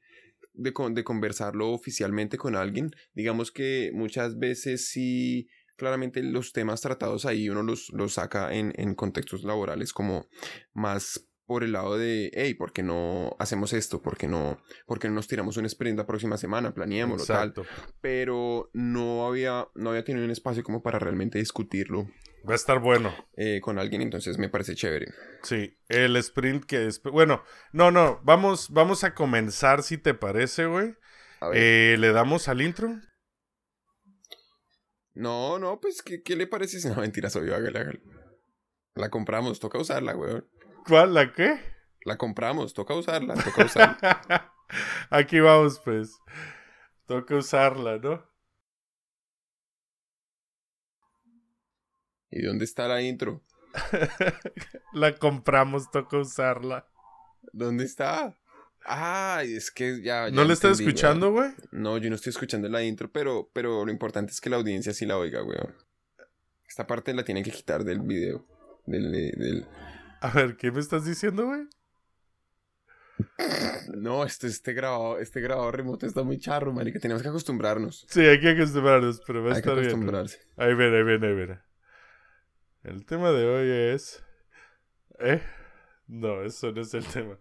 de, 0.55 0.73
con- 0.73 0.95
de 0.95 1.03
conversarlo 1.05 1.71
oficialmente 1.71 2.39
con 2.39 2.55
alguien. 2.57 2.91
Digamos 3.15 3.51
que 3.51 3.91
muchas 3.93 4.39
veces 4.39 4.89
sí, 4.89 5.49
claramente 5.77 6.23
los 6.23 6.53
temas 6.53 6.81
tratados 6.81 7.27
ahí 7.27 7.49
uno 7.49 7.63
los, 7.63 7.91
los 7.93 8.15
saca 8.15 8.53
en, 8.55 8.73
en 8.77 8.95
contextos 8.95 9.45
laborales 9.45 9.93
como 9.93 10.27
más 10.73 11.29
por 11.47 11.63
el 11.63 11.73
lado 11.73 11.97
de, 11.97 12.31
hey, 12.35 12.55
¿por 12.55 12.73
qué 12.73 12.83
no 12.83 13.37
hacemos 13.39 13.73
esto? 13.73 14.03
¿Por 14.03 14.17
qué 14.17 14.27
no, 14.27 14.59
por 14.85 14.99
qué 14.99 15.09
no 15.09 15.15
nos 15.15 15.29
tiramos 15.29 15.57
un 15.57 15.65
sprint 15.67 15.97
la 15.97 16.07
próxima 16.07 16.37
semana? 16.37 16.75
Planeémoslo, 16.75 17.25
tal. 17.25 17.49
Exacto. 17.51 17.65
Pero 18.01 18.69
no 18.73 19.27
había, 19.27 19.69
no 19.77 19.91
había 19.91 20.05
tenido 20.05 20.25
un 20.25 20.33
espacio 20.33 20.65
como 20.65 20.83
para 20.83 20.99
realmente 20.99 21.39
discutirlo 21.39 22.09
Va 22.49 22.53
a 22.53 22.57
estar 22.57 22.79
bueno. 22.81 23.13
eh, 23.37 23.61
con 23.61 23.79
alguien, 23.79 24.03
entonces 24.03 24.39
me 24.39 24.49
parece 24.49 24.75
chévere. 24.75 25.07
Sí, 25.43 25.77
el 25.89 26.17
sprint 26.17 26.65
que 26.65 26.87
es... 26.87 27.03
Bueno, 27.03 27.43
no, 27.73 27.91
no, 27.91 28.21
vamos, 28.25 28.71
vamos 28.71 29.05
a 29.05 29.15
comenzar 29.15 29.83
si 29.83 29.99
te 29.99 30.15
parece, 30.15 30.67
güey. 30.67 30.95
Eh, 31.53 31.97
¿Le 31.99 32.13
damos 32.13 32.49
al 32.49 32.61
intro? 32.61 33.01
No, 35.17 35.59
no, 35.59 35.81
pues, 35.81 36.03
¿qué, 36.03 36.23
qué 36.23 36.37
le 36.37 36.47
parece? 36.47 36.79
si- 36.81 36.89
No, 36.95 36.97
mentira, 36.97 37.31
soy 37.31 37.51
hágale, 37.51 37.79
hágale. 37.79 38.03
La 38.95 39.11
compramos, 39.11 39.59
toca 39.61 39.79
usarla, 39.79 40.17
weón. 40.17 40.47
¿Cuál? 40.87 41.15
¿La 41.15 41.33
qué? 41.33 41.59
La 42.05 42.17
compramos, 42.17 42.73
toca 42.73 42.95
usarla, 42.95 43.35
toca 43.35 43.65
usarla. 43.65 44.53
Aquí 45.11 45.41
vamos, 45.41 45.81
pues. 45.85 46.19
Toca 47.07 47.37
usarla, 47.37 47.99
¿no? 47.99 48.25
¿Y 52.31 52.43
dónde 52.43 52.65
está 52.65 52.89
la 52.89 53.03
intro? 53.03 53.43
la 54.93 55.15
compramos, 55.17 55.91
toca 55.91 56.19
usarla. 56.19 56.89
¿Dónde 57.53 57.85
está? 57.85 58.37
Ah, 58.89 59.43
es 59.45 59.71
que 59.73 60.01
ya. 60.01 60.29
ya 60.29 60.31
¿No 60.31 60.45
le 60.45 60.53
estás 60.53 60.79
escuchando, 60.79 61.33
güey? 61.33 61.51
No, 61.73 61.99
yo 61.99 62.09
no 62.09 62.15
estoy 62.15 62.31
escuchando 62.31 62.69
la 62.69 62.85
intro, 62.85 63.11
pero, 63.11 63.51
pero 63.53 63.85
lo 63.85 63.91
importante 63.91 64.31
es 64.33 64.41
que 64.41 64.49
la 64.49 64.57
audiencia 64.57 64.95
sí 64.95 65.07
la 65.07 65.19
oiga, 65.19 65.43
weón. 65.43 65.75
Esta 66.69 66.87
parte 66.87 67.13
la 67.13 67.25
tienen 67.25 67.43
que 67.43 67.51
quitar 67.51 67.85
del 67.85 68.01
video. 68.01 68.47
Del, 68.87 69.11
del... 69.11 69.67
A 70.21 70.31
ver, 70.31 70.57
¿qué 70.57 70.71
me 70.71 70.81
estás 70.81 71.05
diciendo, 71.05 71.47
güey? 71.47 71.63
No, 73.95 74.25
este, 74.25 74.47
este 74.47 74.73
grabado, 74.73 75.19
este 75.19 75.41
grabado 75.41 75.71
remoto 75.73 76.07
está 76.07 76.23
muy 76.23 76.39
charro, 76.39 76.73
marica. 76.73 77.01
Tenemos 77.01 77.23
que 77.23 77.29
acostumbrarnos. 77.29 78.07
Sí, 78.09 78.21
hay 78.21 78.41
que 78.41 78.51
acostumbrarnos, 78.51 79.21
pero 79.27 79.43
va 79.43 79.53
a 79.53 79.55
Hay 79.57 79.63
que 79.63 79.69
estar 79.69 79.75
bien. 79.75 79.85
güey. 79.85 79.89
acostumbrarse. 79.89 80.39
Ahí 80.57 80.75
viene, 80.75 80.99
ahí 80.99 81.05
viene, 81.05 81.27
ahí 81.27 81.35
viene. 81.35 81.61
El 82.85 83.05
tema 83.05 83.33
de 83.33 83.47
hoy 83.47 83.95
es... 83.95 84.23
¿Eh? 85.19 85.43
No, 86.07 86.43
eso 86.43 86.71
no 86.73 86.83
es 86.83 86.95
el 86.95 87.05
tema. 87.07 87.39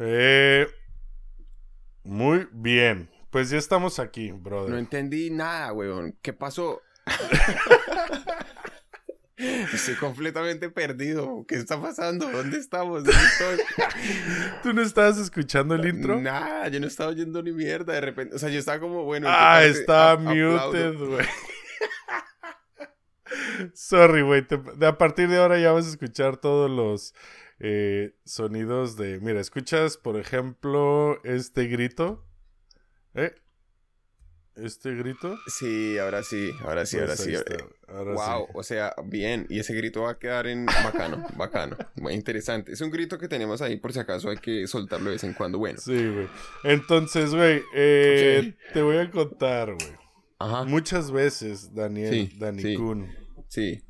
Eh... 0.00 0.66
Muy 2.02 2.48
bien. 2.50 3.10
Pues 3.30 3.50
ya 3.50 3.58
estamos 3.58 3.98
aquí, 3.98 4.32
brother. 4.32 4.70
No 4.70 4.78
entendí 4.78 5.30
nada, 5.30 5.72
weón. 5.72 6.16
¿Qué 6.22 6.32
pasó? 6.32 6.82
Estoy 9.36 9.94
completamente 9.94 10.70
perdido. 10.70 11.44
¿Qué 11.46 11.54
está 11.54 11.80
pasando? 11.80 12.28
¿Dónde 12.30 12.58
estamos? 12.58 13.04
¿Dónde 13.04 13.20
estoy? 13.20 13.58
¿Tú 14.62 14.72
no 14.72 14.82
estabas 14.82 15.18
escuchando 15.18 15.76
el 15.76 15.86
intro? 15.86 16.20
Nada, 16.20 16.68
yo 16.68 16.80
no 16.80 16.86
estaba 16.86 17.10
oyendo 17.10 17.42
ni 17.42 17.52
mierda. 17.52 17.94
De 17.94 18.00
repente, 18.00 18.34
o 18.34 18.38
sea, 18.38 18.50
yo 18.50 18.58
estaba 18.58 18.80
como, 18.80 19.04
bueno. 19.04 19.28
¿en 19.28 19.32
qué 19.32 19.84
ah, 19.88 20.12
aplaudo? 20.12 20.66
muted, 20.66 20.98
güey. 20.98 21.26
Sorry, 23.74 24.22
güey. 24.22 24.46
A 24.82 24.98
partir 24.98 25.28
de 25.28 25.38
ahora 25.38 25.58
ya 25.58 25.72
vas 25.72 25.86
a 25.86 25.90
escuchar 25.90 26.36
todos 26.36 26.70
los 26.70 27.14
eh, 27.60 28.16
sonidos 28.24 28.96
de. 28.96 29.20
Mira, 29.20 29.40
escuchas, 29.40 29.96
por 29.96 30.18
ejemplo, 30.18 31.22
este 31.24 31.66
grito. 31.66 32.24
¿Eh? 33.14 33.32
¿Este 34.56 34.94
grito? 34.94 35.38
Sí, 35.46 35.96
ahora 35.98 36.22
sí, 36.22 36.50
ahora 36.64 36.84
sí, 36.84 36.96
ahora 36.98 37.14
Pues 37.16 37.20
sí. 37.20 37.34
ahora 37.88 38.12
wow, 38.12 38.46
sí. 38.46 38.52
o 38.54 38.62
sea, 38.62 38.94
bien. 39.04 39.46
Y 39.48 39.58
ese 39.60 39.74
grito 39.74 40.02
va 40.02 40.10
a 40.12 40.18
quedar 40.18 40.46
en 40.48 40.66
bacano, 40.66 41.24
bacano. 41.36 41.76
Muy 41.96 42.14
interesante. 42.14 42.72
Es 42.72 42.80
un 42.80 42.90
grito 42.90 43.16
que 43.18 43.28
tenemos 43.28 43.62
ahí 43.62 43.76
por 43.78 43.92
si 43.92 44.00
acaso 44.00 44.28
hay 44.28 44.36
que 44.38 44.66
soltarlo 44.66 45.06
de 45.06 45.12
vez 45.12 45.24
en 45.24 45.34
cuando. 45.34 45.58
Bueno. 45.58 45.78
Sí, 45.78 45.92
güey. 46.08 46.28
Entonces, 46.64 47.34
güey, 47.34 47.62
eh, 47.74 48.54
te 48.74 48.82
voy 48.82 48.98
a 48.98 49.10
contar, 49.10 49.68
güey. 49.74 49.92
Ajá. 50.38 50.64
Muchas 50.64 51.10
veces, 51.12 51.74
Daniel, 51.74 52.12
Sí, 52.30 52.36
Dani 52.38 52.62
sí. 52.62 52.74
Kun, 52.74 53.08
Sí. 53.48 53.82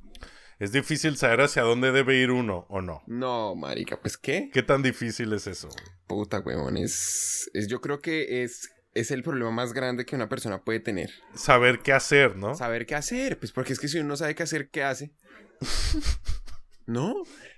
Es 0.60 0.72
difícil 0.72 1.16
saber 1.16 1.40
hacia 1.40 1.62
dónde 1.62 1.90
debe 1.90 2.16
ir 2.16 2.30
uno 2.30 2.66
o 2.68 2.82
no. 2.82 3.02
No, 3.06 3.54
marica, 3.56 3.98
pues 3.98 4.18
qué. 4.18 4.50
¿Qué 4.52 4.62
tan 4.62 4.82
difícil 4.82 5.32
es 5.32 5.46
eso? 5.46 5.70
Puta, 6.06 6.40
huevón. 6.40 6.76
Es, 6.76 7.50
es, 7.54 7.66
yo 7.66 7.80
creo 7.80 8.00
que 8.00 8.44
es, 8.44 8.70
es 8.92 9.10
el 9.10 9.22
problema 9.22 9.50
más 9.50 9.72
grande 9.72 10.04
que 10.04 10.14
una 10.14 10.28
persona 10.28 10.62
puede 10.62 10.78
tener. 10.80 11.10
Saber 11.34 11.78
qué 11.80 11.94
hacer, 11.94 12.36
¿no? 12.36 12.54
Saber 12.54 12.84
qué 12.84 12.94
hacer. 12.94 13.38
Pues 13.38 13.52
porque 13.52 13.72
es 13.72 13.80
que 13.80 13.88
si 13.88 13.98
uno 13.98 14.08
no 14.08 14.16
sabe 14.18 14.34
qué 14.34 14.42
hacer, 14.42 14.68
¿qué 14.68 14.84
hace? 14.84 15.12
¿No? 16.86 17.14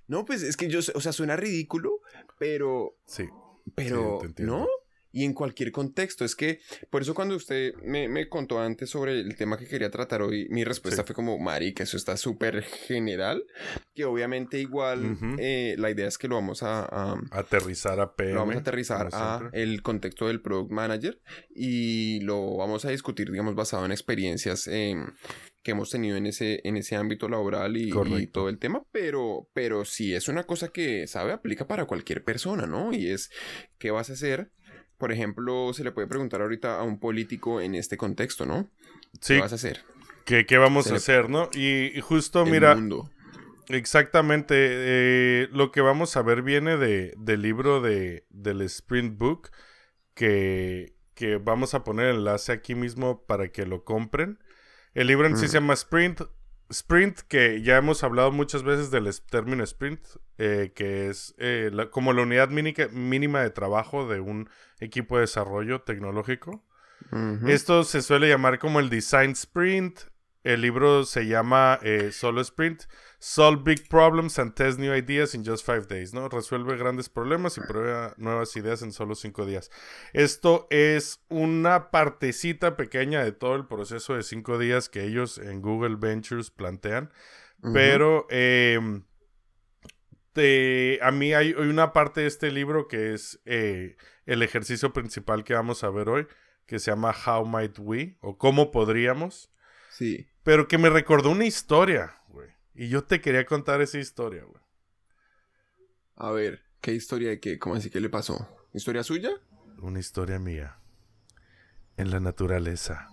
No, 0.06 0.24
pues 0.24 0.42
es 0.42 0.56
que 0.56 0.68
yo, 0.68 0.78
o 0.94 1.00
sea, 1.00 1.12
suena 1.12 1.36
ridículo, 1.36 2.00
pero 2.38 2.96
Sí. 3.06 3.28
Pero, 3.74 4.22
entiendo. 4.24 4.58
¿no? 4.58 4.68
Y 5.12 5.24
en 5.24 5.34
cualquier 5.34 5.70
contexto. 5.72 6.24
Es 6.24 6.34
que, 6.34 6.58
por 6.90 7.02
eso 7.02 7.14
cuando 7.14 7.36
usted 7.36 7.74
me, 7.84 8.08
me 8.08 8.28
contó 8.28 8.58
antes 8.60 8.88
sobre 8.90 9.20
el 9.20 9.36
tema 9.36 9.58
que 9.58 9.66
quería 9.66 9.90
tratar 9.90 10.22
hoy, 10.22 10.46
mi 10.50 10.64
respuesta 10.64 11.02
Sí. 11.02 11.06
fue 11.06 11.14
como, 11.14 11.38
marica, 11.38 11.82
eso 11.84 11.96
está 11.96 12.16
súper 12.16 12.62
general, 12.62 13.44
que 13.94 14.04
obviamente 14.04 14.58
igual 14.58 15.12
Ujú. 15.12 15.36
eh, 15.38 15.74
la 15.78 15.90
idea 15.90 16.08
es 16.08 16.16
que 16.18 16.28
lo 16.28 16.36
vamos 16.36 16.62
a... 16.62 16.84
a- 16.84 17.20
Aterrizar 17.30 18.00
a 18.00 18.14
PM. 18.14 18.32
lo 18.34 18.40
vamos 18.40 18.56
a 18.56 18.58
aterrizar 18.60 19.08
a 19.12 19.50
el 19.52 19.82
contexto 19.82 20.28
del 20.28 20.40
product 20.40 20.70
manager 20.70 21.20
y 21.54 22.20
lo 22.20 22.56
vamos 22.56 22.84
a 22.84 22.90
discutir, 22.90 23.30
digamos, 23.30 23.54
basado 23.54 23.84
en 23.84 23.92
experiencias 23.92 24.66
eh, 24.68 24.94
que 25.62 25.72
hemos 25.72 25.90
tenido 25.90 26.16
en 26.16 26.26
ese, 26.26 26.60
en 26.64 26.76
ese 26.76 26.96
ámbito 26.96 27.28
laboral 27.28 27.76
y, 27.76 27.92
y 28.18 28.26
todo 28.26 28.48
el 28.48 28.58
tema, 28.58 28.82
pero, 28.90 29.48
pero 29.52 29.84
sí 29.84 30.14
es 30.14 30.28
una 30.28 30.44
cosa 30.44 30.68
que 30.68 31.06
sabe 31.06 31.32
aplica 31.32 31.66
para 31.68 31.84
cualquier 31.84 32.24
persona, 32.24 32.66
¿no? 32.66 32.92
Y 32.92 33.08
es, 33.10 33.30
¿qué 33.78 33.90
vas 33.90 34.10
a 34.10 34.14
hacer? 34.14 34.50
Por 35.02 35.12
ejemplo, 35.12 35.72
se 35.74 35.82
le 35.84 35.90
puede 35.92 36.06
preguntar 36.06 36.40
ahorita 36.42 36.78
a 36.78 36.84
un 36.84 37.00
político 37.00 37.60
en 37.60 37.74
este 37.74 37.96
contexto, 37.96 38.46
¿no? 38.46 38.70
Sí, 39.20 39.34
¿Qué 39.34 39.40
vas 39.40 39.52
a 39.52 39.56
hacer? 39.56 39.84
¿qué, 40.24 40.46
qué 40.46 40.58
vamos 40.58 40.86
Se 40.86 40.94
a 40.94 40.96
hacer, 40.96 41.28
no? 41.28 41.48
Y, 41.52 41.96
y 41.98 42.00
justo, 42.00 42.46
El 42.46 42.50
mira, 42.52 42.74
mundo. 42.74 43.10
exactamente, 43.68 44.54
eh, 44.58 45.48
lo 45.52 45.70
que 45.72 45.80
vamos 45.80 46.16
a 46.16 46.22
ver 46.22 46.42
viene 46.42 46.76
de, 46.76 47.14
del 47.18 47.42
libro 47.42 47.80
de, 47.80 48.26
del 48.30 48.60
Sprint 48.62 49.18
Book, 49.18 49.50
que, 50.14 50.94
que 51.14 51.36
vamos 51.38 51.74
a 51.74 51.84
poner 51.84 52.06
el 52.08 52.16
enlace 52.18 52.52
aquí 52.52 52.74
mismo 52.74 53.24
para 53.26 53.50
que 53.52 53.66
lo 53.66 53.84
compren. 53.84 54.38
El 54.94 55.08
libro 55.08 55.26
en 55.26 55.36
sí 55.36 55.48
se 55.48 55.54
llama 55.54 55.74
Sprint. 55.74 56.22
Sprint, 56.72 57.20
que 57.28 57.62
ya 57.62 57.76
hemos 57.76 58.02
hablado 58.02 58.32
muchas 58.32 58.62
veces 58.62 58.90
del 58.90 59.08
término 59.30 59.62
sprint, 59.64 60.00
eh, 60.38 60.72
que 60.74 61.08
es 61.08 61.34
eh, 61.38 61.70
la- 61.72 61.90
como 61.90 62.12
la 62.12 62.22
unidad 62.22 62.48
mínica- 62.48 62.88
mínima 62.92 63.40
de 63.42 63.50
trabajo 63.50 64.08
de 64.08 64.20
un 64.20 64.48
equipo 64.80 65.16
de 65.16 65.22
desarrollo 65.22 65.82
tecnológico. 65.82 66.64
Esto 67.48 67.84
se 67.84 68.00
suele 68.00 68.28
llamar 68.28 68.58
como 68.58 68.80
el 68.80 68.88
Design 68.88 69.32
Sprint. 69.32 70.00
El 70.44 70.60
libro 70.60 71.04
se 71.04 71.26
llama 71.26 71.78
eh, 71.82 72.10
solo 72.12 72.40
Sprint. 72.40 72.84
Solve 73.20 73.62
big 73.62 73.88
problems 73.88 74.38
and 74.40 74.54
test 74.54 74.78
new 74.80 74.92
ideas 74.92 75.34
in 75.36 75.44
just 75.44 75.64
five 75.64 75.86
days, 75.86 76.12
¿no? 76.12 76.28
Resuelve 76.28 76.76
grandes 76.76 77.08
problemas 77.08 77.56
y 77.56 77.60
prueba 77.60 78.14
nuevas 78.16 78.56
ideas 78.56 78.82
en 78.82 78.90
solo 78.92 79.14
cinco 79.14 79.46
días. 79.46 79.70
Esto 80.12 80.66
es 80.70 81.24
una 81.28 81.90
partecita 81.92 82.76
pequeña 82.76 83.22
de 83.22 83.30
todo 83.30 83.54
el 83.54 83.66
proceso 83.68 84.16
de 84.16 84.24
cinco 84.24 84.58
días 84.58 84.88
que 84.88 85.04
ellos 85.04 85.38
en 85.38 85.62
Google 85.62 85.94
Ventures 85.96 86.50
plantean. 86.50 87.12
Pero 87.72 88.26
eh, 88.30 88.80
te- 90.32 90.98
a 91.02 91.10
mí 91.12 91.34
hay, 91.34 91.48
hay 91.56 91.68
una 91.68 91.92
parte 91.92 92.22
de 92.22 92.26
este 92.26 92.50
libro 92.50 92.88
que 92.88 93.14
es 93.14 93.40
eh, 93.44 93.96
el 94.26 94.42
ejercicio 94.42 94.92
principal 94.92 95.44
que 95.44 95.54
vamos 95.54 95.84
a 95.84 95.90
ver 95.90 96.08
hoy, 96.08 96.26
que 96.66 96.78
se 96.78 96.90
llama 96.90 97.14
How 97.26 97.44
Might 97.46 97.78
We 97.78 98.16
o 98.20 98.38
Cómo 98.38 98.70
Podríamos, 98.70 99.50
Sí. 99.90 100.26
Pero 100.42 100.68
que 100.68 100.78
me 100.78 100.90
recordó 100.90 101.30
una 101.30 101.44
historia, 101.46 102.20
güey. 102.28 102.50
Y 102.74 102.88
yo 102.88 103.04
te 103.04 103.20
quería 103.20 103.44
contar 103.46 103.80
esa 103.80 103.98
historia, 103.98 104.44
güey. 104.44 104.62
A 106.16 106.30
ver, 106.30 106.62
¿qué 106.80 106.92
historia 106.94 107.30
de 107.30 107.40
qué? 107.40 107.58
¿Cómo 107.58 107.74
así 107.74 107.90
que 107.90 108.00
le 108.00 108.08
pasó? 108.08 108.48
¿Historia 108.72 109.02
suya? 109.02 109.30
Una 109.78 110.00
historia 110.00 110.38
mía. 110.38 110.78
En 111.96 112.10
la 112.10 112.20
naturaleza. 112.20 113.12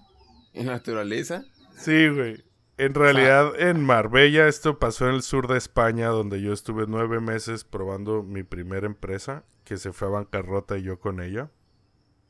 ¿En 0.54 0.68
la 0.68 0.74
naturaleza? 0.74 1.46
Sí, 1.76 2.08
güey. 2.10 2.44
En 2.78 2.94
realidad, 2.94 3.60
en 3.60 3.84
Marbella, 3.84 4.48
esto 4.48 4.80
pasó 4.80 5.10
en 5.10 5.16
el 5.16 5.22
sur 5.24 5.48
de 5.48 5.58
España, 5.58 6.08
donde 6.10 6.42
yo 6.42 6.54
estuve 6.54 6.86
nueve 6.88 7.20
meses 7.20 7.66
probando 7.66 8.24
mi 8.24 8.44
primera 8.44 8.86
empresa, 8.86 9.44
que 9.66 9.78
se 9.78 9.92
fue 9.92 10.08
a 10.08 10.12
bancarrota 10.12 10.78
y 10.78 10.84
yo 10.84 11.00
con 11.00 11.22
ella. 11.22 11.52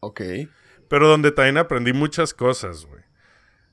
Ok, 0.01 0.21
Pero 0.87 1.07
donde 1.07 1.31
también 1.31 1.57
aprendí 1.57 1.93
muchas 1.93 2.33
cosas, 2.33 2.85
güey. 2.85 3.03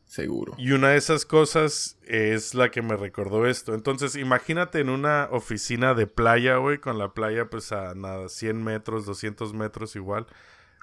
Seguro. 0.06 0.54
Y 0.56 0.72
una 0.72 0.90
de 0.90 0.96
esas 0.96 1.26
cosas 1.26 1.98
es 2.04 2.54
la 2.54 2.70
que 2.70 2.80
me 2.80 2.96
recordó 2.96 3.46
esto. 3.46 3.74
Entonces, 3.74 4.16
imagínate 4.16 4.80
en 4.80 4.88
una 4.88 5.28
oficina 5.30 5.94
de 5.94 6.06
playa, 6.06 6.56
güey, 6.56 6.78
con 6.78 6.98
la 6.98 7.12
playa 7.12 7.50
pues 7.50 7.72
a 7.72 7.94
nada, 7.94 8.28
100 8.28 8.62
metros, 8.62 9.04
200 9.04 9.52
metros 9.52 9.96
igual, 9.96 10.26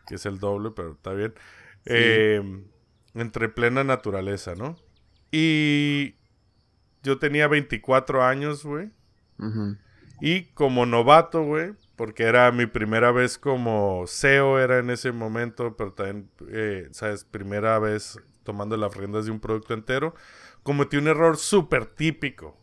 que 0.07 0.15
es 0.15 0.25
el 0.25 0.39
doble, 0.39 0.71
pero 0.75 0.91
está 0.91 1.13
bien. 1.13 1.33
Eh, 1.85 2.41
entre 3.15 3.49
plena 3.49 3.83
naturaleza, 3.83 4.55
¿no? 4.55 4.77
Y 5.31 6.15
yo 7.01 7.17
tenía 7.17 7.47
24 7.47 8.23
años, 8.23 8.63
güey. 8.63 8.91
Y 10.21 10.43
como 10.53 10.85
novato, 10.85 11.43
güey, 11.43 11.73
porque 11.95 12.23
era 12.23 12.51
mi 12.51 12.65
primera 12.65 13.11
vez 13.11 13.37
como 13.37 14.05
CEO, 14.07 14.59
era 14.59 14.79
en 14.79 14.89
ese 14.89 15.11
momento, 15.11 15.75
pero 15.75 15.93
también, 15.93 16.29
eh, 16.49 16.87
¿sabes? 16.91 17.25
Primera 17.25 17.77
vez 17.79 18.17
tomando 18.43 18.77
las 18.77 18.95
riendas 18.95 19.25
de 19.25 19.31
un 19.31 19.39
producto 19.39 19.73
entero, 19.73 20.15
cometí 20.63 20.97
un 20.97 21.07
error 21.07 21.37
súper 21.37 21.85
típico, 21.85 22.57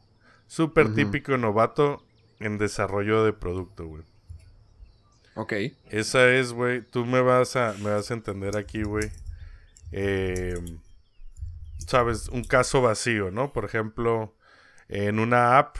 súper 0.46 0.88
Ujú. 0.88 0.94
típico 0.94 1.32
de 1.32 1.38
novato 1.38 2.04
en 2.40 2.58
desarrollo 2.58 3.24
de 3.24 3.32
producto, 3.32 3.86
güey. 3.86 4.04
Ok. 5.34 5.52
Esa 5.90 6.30
es, 6.30 6.52
güey, 6.52 6.82
tú 6.82 7.04
me 7.04 7.20
vas 7.20 7.56
a, 7.56 7.74
me 7.80 7.90
vas 7.90 8.10
a 8.10 8.14
entender 8.14 8.56
aquí, 8.56 8.82
güey. 8.82 9.10
Eh, 9.92 10.54
Sabes, 11.86 12.28
un 12.28 12.44
caso 12.44 12.82
vacío, 12.82 13.30
¿no? 13.30 13.52
Por 13.52 13.64
ejemplo, 13.64 14.34
en 14.88 15.18
una 15.18 15.58
app, 15.58 15.76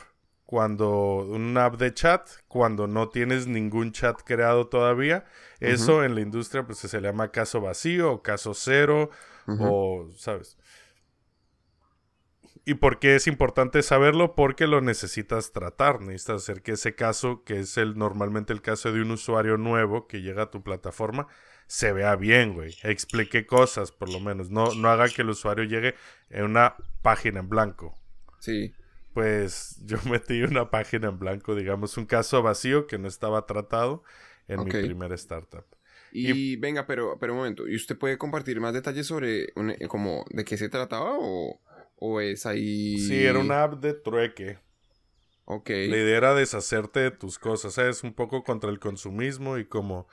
cuando, 0.47 1.19
una 1.19 1.67
app 1.67 1.77
de 1.77 1.95
chat, 1.95 2.29
cuando 2.49 2.89
no 2.89 3.09
tienes 3.11 3.47
ningún 3.47 3.93
chat 3.93 4.21
creado 4.25 4.67
todavía, 4.69 5.25
eso 5.61 6.03
en 6.05 6.15
la 6.17 6.23
industria 6.23 6.65
pues 6.67 6.79
se 6.79 7.01
le 7.01 7.09
llama 7.09 7.31
caso 7.31 7.61
vacío 7.61 8.13
o 8.13 8.23
caso 8.23 8.55
cero 8.55 9.11
O, 9.47 10.09
¿sabes? 10.17 10.57
¿Y 12.65 12.75
por 12.75 12.99
qué 12.99 13.17
es 13.17 13.27
importante 13.27 13.83
saberlo? 13.83 14.35
Porque 14.35 14.67
lo 14.67 14.81
necesitas 14.81 15.53
tratar. 15.53 16.01
Necesitas 16.01 16.43
hacer 16.43 16.63
que 16.63 16.73
ese 16.73 16.95
caso, 16.95 17.43
que 17.45 17.61
es 17.61 17.77
el 17.77 17.97
normalmente 17.97 18.53
el 18.53 18.63
caso 18.63 18.93
de 18.93 19.01
un 19.01 19.11
usuario 19.11 19.57
nuevo 19.57 20.07
que 20.07 20.21
llega 20.23 20.45
a 20.45 20.51
tu 20.51 20.63
plataforma, 20.63 21.27
se 21.67 21.93
vea 21.93 22.17
bien, 22.17 22.55
güey. 22.55 22.77
Explique 22.83 23.47
cosas, 23.47 23.93
por 23.93 24.11
lo 24.11 24.21
menos. 24.21 24.51
No, 24.51 24.75
no 24.75 24.91
haga 24.91 25.09
que 25.09 25.23
el 25.23 25.31
usuario 25.31 25.65
llegue 25.65 25.95
en 26.29 26.45
una 26.45 26.77
página 27.03 27.41
en 27.41 27.49
blanco. 27.49 27.99
Sí. 28.41 28.75
Pues 29.15 29.79
yo 29.85 29.97
metí 30.11 30.43
una 30.43 30.71
página 30.71 31.09
en 31.09 31.19
blanco, 31.19 31.55
digamos, 31.55 31.97
un 31.97 32.07
caso 32.07 32.43
vacío 32.43 32.87
que 32.87 32.99
no 32.99 33.09
estaba 33.09 33.47
tratado 33.47 34.03
en 34.49 34.65
mi 34.65 34.71
primera 34.71 35.15
startup. 35.15 35.65
Y, 36.13 36.57
venga, 36.57 36.87
pero, 36.87 37.19
pero 37.19 37.33
un 37.33 37.39
momento. 37.39 37.69
¿Y 37.69 37.77
usted 37.77 37.97
puede 37.97 38.19
compartir 38.19 38.61
más 38.61 38.75
detalles 38.75 39.07
sobre 39.07 39.53
un- 39.57 39.71
eh, 39.71 39.89
como 39.89 40.25
de 40.31 40.45
qué 40.45 40.57
se 40.57 40.69
trataba 40.69 41.17
o, 41.19 41.61
o 41.97 42.21
es 42.21 42.47
ahí? 42.47 42.99
Sí, 42.99 43.25
era 43.25 43.39
una 43.39 43.63
app 43.63 43.81
de 43.81 43.95
trueque. 43.95 44.59
Ok. 45.45 45.69
La 45.71 45.97
idea 45.97 46.17
era 46.17 46.35
deshacerte 46.35 47.01
de 47.01 47.11
tus 47.11 47.39
cosas, 47.39 47.75
¿sabes? 47.75 48.03
Un 48.05 48.15
poco 48.15 48.45
contra 48.45 48.71
el 48.71 48.79
consumismo 48.79 49.59
y 49.59 49.67
como 49.67 50.07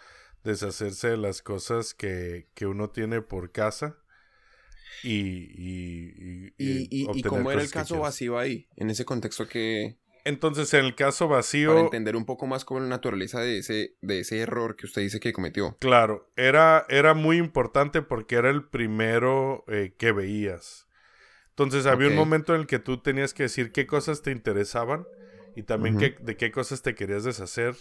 deshacerse 0.44 1.10
de 1.10 1.18
las 1.18 1.42
cosas 1.42 1.94
que, 1.94 2.48
que 2.54 2.66
uno 2.66 2.90
tiene 2.90 3.22
por 3.22 3.52
casa 3.52 3.98
y... 5.04 5.12
¿Y, 5.58 6.54
¿Y, 6.58 6.88
y, 6.90 7.22
era 7.22 7.62
el 7.62 7.70
caso 7.70 8.00
vacío 8.00 8.40
ahí? 8.40 8.68
En 8.76 8.90
ese 8.90 9.06
contexto 9.06 9.48
que... 9.48 9.98
Entonces, 10.28 10.74
en 10.74 10.86
el 10.86 10.96
caso 10.96 11.28
vacío... 11.28 11.70
Para 11.70 11.82
entender 11.82 12.16
un 12.16 12.26
poco 12.26 12.48
más 12.48 12.66
cómo 12.66 12.80
la 12.82 12.88
naturaleza 12.88 13.40
de 13.40 13.60
ese, 13.60 13.96
de 14.02 14.20
ese 14.20 14.40
error 14.40 14.76
que 14.76 14.86
usted 14.86 15.02
dice 15.02 15.20
que 15.20 15.32
cometió. 15.32 15.78
Claro, 15.80 16.30
era, 16.36 16.86
era 16.90 17.14
muy 17.14 17.38
importante 17.38 18.02
porque 18.02 18.36
era 18.36 18.50
el 18.50 18.64
primero 18.66 19.64
eh, 19.68 19.94
que 19.98 20.12
veías. 20.12 20.88
Entonces 21.50 21.86
había 21.86 22.10
un 22.10 22.16
momento 22.16 22.54
en 22.54 22.62
el 22.62 22.68
que 22.68 22.80
tú 22.80 23.02
tenías 23.02 23.34
que 23.34 23.44
decir 23.44 23.72
qué 23.72 23.88
cosas 23.88 24.22
te 24.22 24.32
interesaban 24.32 25.08
y 25.56 25.64
también 25.64 25.98
qué- 25.98 26.16
de 26.22 26.36
qué 26.38 26.52
cosas 26.52 26.82
te 26.82 26.94
querías 26.94 27.24
deshacer. 27.24 27.76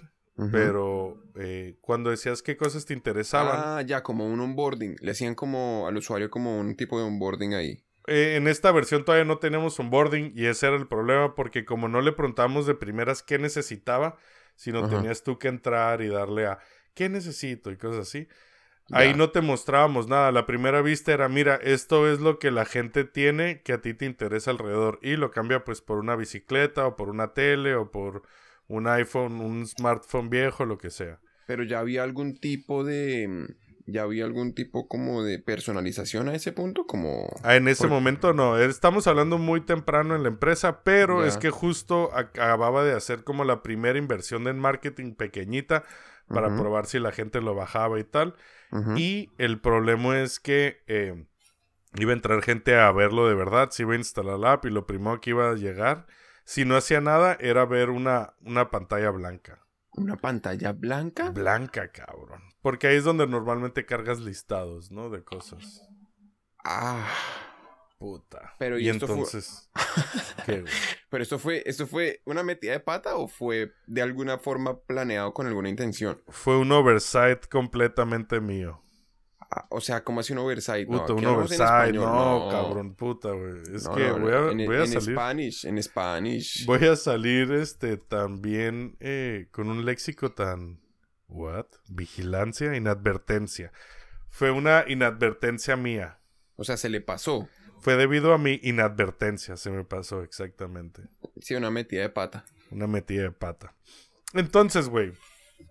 Pero 0.53 1.19
eh, 1.35 1.77
cuando 1.81 2.11
decías 2.11 2.43
qué 2.43 2.57
cosas 2.57 2.85
te 2.87 2.95
interesaban, 2.95 3.59
Ah, 3.61 3.83
ya, 3.83 4.03
como 4.03 4.27
un 4.27 4.39
onboarding. 4.41 4.97
Le 5.01 5.11
hacían 5.11 5.35
como 5.35 5.87
al 5.89 5.97
usuario 5.97 6.31
como 6.31 6.59
un 6.61 6.77
tipo 6.77 6.99
de 6.99 7.05
onboarding 7.05 7.55
ahí. 7.55 7.83
Eh, 8.07 8.37
en 8.37 8.49
esta 8.49 8.73
versión 8.73 9.05
todavía 9.05 9.25
no 9.25 9.39
tenemos 9.39 9.79
onboarding 9.79 10.33
y 10.35 10.47
ese 10.47 10.67
era 10.67 10.77
el 10.77 10.87
problema 10.87 11.35
porque 11.35 11.65
como 11.65 11.89
no 11.89 12.01
le 12.01 12.13
preguntamos 12.13 12.67
de 12.67 12.75
primeras 12.75 13.23
qué 13.23 13.39
necesitaba, 13.39 14.17
sino 14.55 14.81
Ajá. 14.81 14.91
tenías 14.91 15.23
tú 15.23 15.39
que 15.39 15.49
entrar 15.49 16.03
y 16.03 16.09
darle 16.09 16.47
a 16.47 16.59
qué 16.95 17.09
necesito 17.09 17.71
y 17.71 17.77
cosas 17.77 18.09
así. 18.09 18.29
Ahí 18.93 19.15
no 19.15 19.31
te 19.31 19.41
mostrábamos 19.41 20.07
nada. 20.07 20.31
La 20.31 20.47
primera 20.47 20.81
vista 20.81 21.13
era, 21.13 21.29
mira, 21.29 21.57
esto 21.57 22.11
es 22.11 22.21
lo 22.21 22.39
que 22.39 22.51
la 22.51 22.65
gente 22.65 23.05
tiene 23.05 23.63
que 23.63 23.73
a 23.73 23.81
ti 23.81 23.95
te 23.95 24.07
interesa 24.07 24.53
alrededor. 24.53 25.01
Y 25.03 25.17
lo 25.17 25.31
cambia 25.33 25.65
pues 25.65 25.81
por 25.81 25.99
una 25.99 26.15
bicicleta 26.15 26.87
o 26.87 26.97
por 26.97 27.09
una 27.09 27.35
tele 27.35 27.75
o 27.75 27.91
por 27.91 28.23
un 28.69 28.87
iPhone, 28.87 29.41
un 29.41 29.67
smartphone 29.67 30.31
viejo, 30.31 30.65
lo 30.65 30.79
que 30.79 30.91
sea. 30.91 31.19
Pero 31.47 31.65
ya 31.65 31.81
había 31.81 32.03
algún 32.03 32.39
tipo 32.39 32.85
de... 32.85 33.57
Ya 33.87 34.03
había 34.03 34.25
algún 34.25 34.53
tipo 34.55 34.89
como 34.89 35.23
de 35.23 35.39
personalización 35.39 36.29
a 36.29 36.35
ese 36.35 36.53
punto, 36.53 36.87
como... 36.87 37.29
Ah, 37.45 37.55
en 37.55 37.69
ese 37.69 37.85
Por- 37.85 37.91
momento 37.91 38.33
no. 38.35 38.59
Estamos 38.59 39.07
hablando 39.07 39.39
muy 39.39 39.61
temprano 39.61 40.17
en 40.17 40.23
la 40.25 40.29
empresa, 40.29 40.83
pero 40.83 41.25
es 41.25 41.37
que 41.37 41.51
justo 41.51 42.11
acababa 42.13 42.83
de 42.83 42.95
hacer 42.95 43.23
como 43.23 43.45
la 43.45 43.63
primera 43.63 43.99
inversión 43.99 44.49
en 44.49 44.59
marketing 44.59 45.15
pequeñita 45.15 45.85
para 46.27 46.57
probar 46.57 46.87
si 46.87 46.99
la 46.99 47.13
gente 47.13 47.41
lo 47.41 47.55
bajaba 47.55 48.01
y 48.01 48.05
tal. 48.05 48.35
Y 48.97 49.31
el 49.39 49.61
problema 49.61 50.21
es 50.21 50.41
que 50.41 50.83
eh, 50.89 51.25
iba 51.95 52.11
a 52.11 52.15
entrar 52.15 52.43
gente 52.43 52.77
a 52.77 52.91
verlo 52.93 53.29
de 53.29 53.35
verdad, 53.35 53.71
se 53.71 53.85
iba 53.85 53.95
a 53.95 53.97
instalar 53.97 54.39
la 54.39 54.53
app 54.53 54.67
y 54.67 54.71
lo 54.71 54.87
primero 54.87 55.21
que 55.21 55.31
iba 55.31 55.51
a 55.51 55.55
llegar, 55.55 56.07
si 56.45 56.65
no 56.65 56.77
hacía 56.77 57.01
nada, 57.01 57.37
era 57.41 57.65
ver 57.65 57.91
una, 57.91 58.35
una 58.41 58.71
pantalla 58.71 59.11
blanca. 59.11 59.66
¿Una 59.97 60.17
pantalla 60.17 60.73
blanca? 60.73 61.31
Blanca, 61.31 61.91
cabrón. 61.91 62.43
Porque 62.63 62.87
ahí 62.89 62.97
es 62.97 63.05
donde 63.05 63.27
normalmente 63.27 63.87
cargas 63.87 64.21
listados, 64.21 64.91
¿no? 64.91 65.11
De 65.11 65.25
cosas. 65.25 65.83
Ah... 66.65 67.09
Puta. 67.99 68.55
Pero, 68.59 68.79
y, 68.79 68.85
¿y 68.85 68.89
esto 68.91 69.07
fue- 69.07 69.17
entonces... 69.17 69.71
¿Qué, 70.45 70.61
güey? 70.61 70.73
Pero 71.09 71.23
esto 71.23 71.39
fue, 71.39 71.63
esto 71.65 71.87
fue 71.87 72.21
una 72.27 72.43
metida 72.43 72.73
de 72.73 72.81
pata 72.81 73.17
o 73.17 73.27
fue 73.27 73.73
de 73.87 74.03
alguna 74.03 74.39
forma 74.39 74.81
planeado 74.81 75.33
con 75.33 75.47
alguna 75.47 75.71
intención. 75.71 76.23
Fue 76.29 76.59
un 76.59 76.71
oversight 76.73 77.47
completamente 77.49 78.41
mío. 78.41 78.83
Ah, 79.51 79.67
o 79.71 79.81
sea, 79.81 80.03
como 80.03 80.21
así 80.21 80.33
un 80.33 80.41
oversight. 80.41 80.87
Puta, 80.89 81.09
no, 81.09 81.15
un 81.15 81.27
oversight. 81.27 81.61
español, 81.61 82.05
No, 82.05 82.49
cabrón, 82.51 82.95
puta, 82.95 83.31
güey. 83.31 83.63
Es 83.75 83.85
No, 83.85 83.95
que 83.95 84.07
no, 84.09 84.19
voy 84.19 84.33
a, 84.33 84.51
en, 84.51 84.67
voy 84.67 84.77
a 84.77 84.81
en 84.85 84.87
salir. 84.89 85.15
Spanish, 85.15 85.65
en 85.67 85.83
Spanish. 85.83 86.67
Voy 86.67 86.85
a 86.87 86.97
salir 86.97 87.53
este 87.53 87.97
también 87.97 88.97
eh, 89.01 89.49
con 89.53 89.69
un 89.69 89.85
léxico 89.85 90.33
tan. 90.33 90.81
¿What? 91.29 91.67
Vigilancia, 91.89 92.77
inadvertencia. 92.77 93.73
Fue 94.31 94.51
una 94.51 94.85
inadvertencia 94.87 95.77
mía. 95.77 96.19
O 96.57 96.65
sea, 96.65 96.77
se 96.77 96.89
le 96.89 97.01
pasó. 97.01 97.49
Fue 97.81 97.97
debido 97.97 98.33
a 98.33 98.39
mi 98.39 98.59
inadvertencia, 98.63 99.57
se 99.57 99.71
me 99.71 99.85
pasó 99.85 100.23
exactamente. 100.23 101.03
Sí, 101.41 101.55
una 101.55 101.71
metida 101.71 102.03
de 102.03 102.09
pata. 102.11 102.45
Una 102.71 102.87
metida 102.87 103.23
de 103.23 103.31
pata. 103.33 103.75
Entonces, 104.35 104.89
güey, 104.89 105.13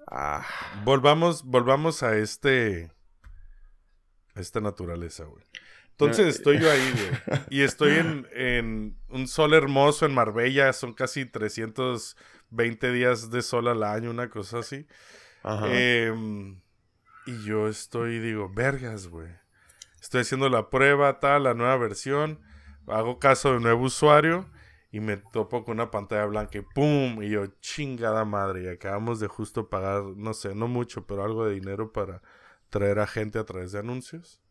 Ah, 0.08 0.46
volvamos, 0.84 1.44
volvamos 1.44 2.04
a 2.04 2.16
este. 2.18 2.92
Esta 4.36 4.60
naturaleza, 4.62 5.26
güey. 5.26 5.44
Entonces 5.92 6.26
No, 6.26 6.30
estoy 6.30 6.60
yo 6.60 6.70
ahí, 6.72 6.92
güey. 6.92 7.12
Y 7.50 7.62
estoy 7.62 7.94
en, 7.96 8.28
en 8.34 8.98
un 9.10 9.28
sol 9.28 9.54
hermoso 9.54 10.06
en 10.06 10.14
Marbella. 10.14 10.74
Son 10.74 10.94
casi 10.94 11.26
320 11.26 12.92
días 12.92 13.32
de 13.32 13.42
sol 13.42 13.68
al 13.68 13.84
año, 13.84 14.12
una 14.12 14.30
cosa 14.30 14.60
así. 14.60 14.88
ajá. 15.44 15.68
Em, 15.72 16.62
y 17.26 17.44
yo 17.44 17.68
estoy, 17.68 18.20
digo, 18.20 18.50
vergas, 18.54 19.08
güey. 19.08 19.30
Estoy 20.02 20.22
haciendo 20.22 20.50
la 20.50 20.70
prueba, 20.70 21.20
tal, 21.20 21.44
la 21.44 21.54
nueva 21.54 21.78
versión. 21.78 22.42
Hago 22.88 23.20
caso 23.20 23.54
de 23.54 23.60
nuevo 23.62 23.86
usuario. 23.86 24.50
Y 24.92 25.00
me 25.02 25.18
topo 25.18 25.64
con 25.66 25.76
una 25.80 25.92
pantalla 25.92 26.26
blanca 26.26 26.58
y 26.60 26.62
¡pum! 26.62 27.22
Y 27.24 27.30
yo, 27.30 27.48
chingada 27.62 28.26
madre. 28.26 28.64
Y 28.64 28.68
acabamos 28.68 29.20
de 29.20 29.28
justo 29.28 29.70
pagar, 29.70 30.04
no 30.04 30.34
sé, 30.34 30.56
no 30.56 30.68
mucho, 30.68 31.06
pero 31.06 31.24
algo 31.24 31.46
de 31.46 31.56
dinero 31.56 31.92
para 31.92 32.22
traer 32.76 33.00
a 33.00 33.08
gente 33.08 33.40
a 33.40 33.46
través 33.46 33.72
de 33.72 33.80
anuncios. 33.80 34.42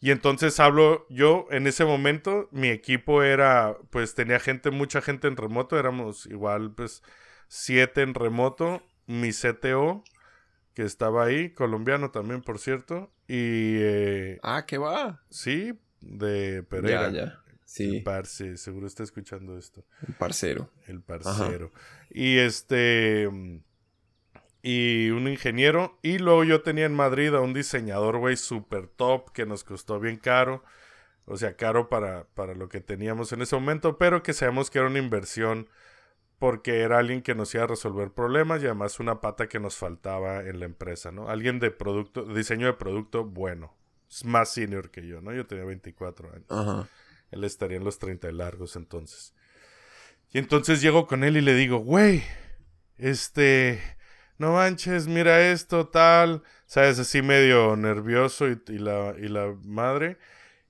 Y 0.00 0.10
entonces 0.10 0.60
hablo 0.60 1.06
yo, 1.08 1.46
en 1.50 1.66
ese 1.66 1.86
momento, 1.86 2.46
mi 2.52 2.68
equipo 2.68 3.22
era, 3.22 3.78
pues 3.88 4.14
tenía 4.14 4.38
gente, 4.38 4.70
mucha 4.70 5.00
gente 5.00 5.28
en 5.28 5.36
remoto. 5.38 5.78
Éramos 5.78 6.26
igual, 6.26 6.74
pues, 6.74 7.02
siete 7.48 8.02
en 8.02 8.12
remoto. 8.12 8.82
Mi 9.06 9.32
CTO, 9.32 10.04
que 10.74 10.82
estaba 10.82 11.24
ahí, 11.24 11.48
colombiano 11.54 12.10
también, 12.10 12.42
por 12.42 12.58
cierto. 12.58 13.10
Y 13.26 13.78
eh, 13.80 14.38
ah, 14.42 14.66
¿qué 14.66 14.76
va? 14.76 15.22
sí, 15.30 15.72
de 16.02 16.62
Pereira. 16.64 17.10
Ya, 17.10 17.24
ya. 17.24 17.42
Sí, 17.64 17.96
El 17.96 18.02
parce, 18.02 18.58
seguro 18.58 18.86
está 18.86 19.02
escuchando 19.04 19.56
esto. 19.56 19.86
un 20.06 20.12
parcero. 20.14 20.70
El 20.86 21.00
parcero. 21.00 21.72
Y 22.10 22.36
este. 22.36 23.26
Y 24.70 25.08
un 25.08 25.28
ingeniero. 25.28 25.98
Y 26.02 26.18
luego 26.18 26.44
yo 26.44 26.60
tenía 26.60 26.84
en 26.84 26.92
Madrid 26.92 27.34
a 27.34 27.40
un 27.40 27.54
diseñador, 27.54 28.18
güey, 28.18 28.36
super 28.36 28.86
top, 28.86 29.32
que 29.32 29.46
nos 29.46 29.64
costó 29.64 29.98
bien 29.98 30.18
caro. 30.18 30.62
O 31.24 31.38
sea, 31.38 31.56
caro 31.56 31.88
para, 31.88 32.24
para 32.34 32.54
lo 32.54 32.68
que 32.68 32.82
teníamos 32.82 33.32
en 33.32 33.40
ese 33.40 33.56
momento, 33.56 33.96
pero 33.96 34.22
que 34.22 34.34
sabemos 34.34 34.68
que 34.68 34.78
era 34.78 34.88
una 34.88 34.98
inversión 34.98 35.70
porque 36.38 36.80
era 36.80 36.98
alguien 36.98 37.22
que 37.22 37.34
nos 37.34 37.54
iba 37.54 37.64
a 37.64 37.66
resolver 37.66 38.10
problemas 38.10 38.62
y 38.62 38.66
además 38.66 39.00
una 39.00 39.22
pata 39.22 39.48
que 39.48 39.58
nos 39.58 39.74
faltaba 39.74 40.40
en 40.42 40.60
la 40.60 40.66
empresa, 40.66 41.12
¿no? 41.12 41.30
Alguien 41.30 41.60
de 41.60 41.70
producto, 41.70 42.26
diseño 42.26 42.66
de 42.66 42.74
producto 42.74 43.24
bueno. 43.24 43.74
Es 44.10 44.26
más 44.26 44.52
senior 44.52 44.90
que 44.90 45.06
yo, 45.06 45.22
¿no? 45.22 45.32
Yo 45.32 45.46
tenía 45.46 45.64
24 45.64 46.30
años. 46.30 46.46
Ajá. 46.50 46.86
Él 47.30 47.42
estaría 47.42 47.78
en 47.78 47.84
los 47.84 47.98
30 47.98 48.30
largos 48.32 48.76
entonces. 48.76 49.32
Y 50.30 50.36
entonces 50.36 50.82
llego 50.82 51.06
con 51.06 51.24
él 51.24 51.38
y 51.38 51.40
le 51.40 51.54
digo, 51.54 51.78
güey, 51.78 52.22
este, 52.98 53.96
no 54.38 54.52
manches, 54.54 55.08
mira 55.08 55.50
esto, 55.50 55.88
tal, 55.88 56.42
sabes, 56.66 56.98
así 56.98 57.22
medio 57.22 57.76
nervioso 57.76 58.46
y, 58.48 58.78
la, 58.78 59.14
y 59.18 59.28
la 59.28 59.56
madre. 59.64 60.18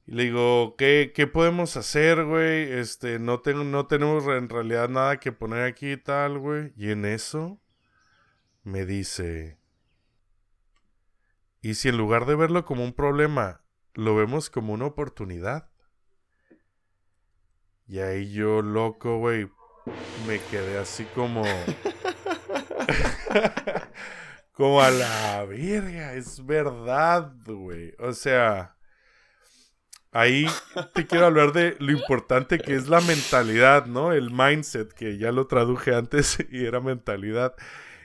Y 0.07 0.12
le 0.12 0.24
digo, 0.24 0.74
¿qué, 0.78 1.12
qué 1.14 1.26
podemos 1.26 1.76
hacer, 1.76 2.24
güey? 2.24 2.72
Este, 2.72 3.18
no, 3.18 3.40
tengo, 3.40 3.64
no 3.64 3.87
tenemos 3.87 4.26
en 4.26 4.48
realidad 4.48 4.88
nada 4.88 5.20
que 5.20 5.33
poner 5.33 5.64
aquí 5.64 5.92
y 5.92 5.96
tal, 5.98 6.38
güey. 6.38 6.72
Y 6.76 6.90
en 6.92 7.04
eso 7.04 7.61
me 8.62 8.87
dice, 8.87 9.59
¿y 11.61 11.74
si 11.74 11.90
en 11.90 11.98
lugar 11.98 12.24
de 12.24 12.37
verlo 12.37 12.64
como 12.64 12.85
un 12.85 12.94
problema, 12.94 13.61
lo 13.92 14.16
vemos 14.16 14.48
como 14.48 14.72
una 14.72 14.87
oportunidad? 14.87 15.68
Y 17.87 17.98
ahí 17.98 18.33
yo, 18.33 18.62
loco, 18.62 19.18
güey, 19.18 19.50
me 20.26 20.38
quedé 20.50 20.78
así 20.78 21.04
como... 21.14 21.42
como 24.53 24.81
a 24.83 24.91
la 24.91 25.45
verga, 25.45 26.14
es 26.14 26.45
verdad, 26.45 27.33
güey. 27.47 27.95
O 27.99 28.12
sea, 28.12 28.77
ahí 30.12 30.47
te 30.95 31.07
quiero 31.07 31.27
hablar 31.27 31.53
de 31.53 31.77
lo 31.79 31.93
importante 31.93 32.59
que 32.59 32.75
es 32.75 32.88
la 32.88 33.01
mentalidad, 33.01 33.87
¿no? 33.87 34.12
El 34.12 34.31
mindset, 34.31 34.93
que 34.93 35.19
ya 35.19 35.33
lo 35.33 35.47
traduje 35.47 35.95
antes 35.95 36.38
y 36.51 36.64
era 36.64 36.81
mentalidad. 36.81 37.55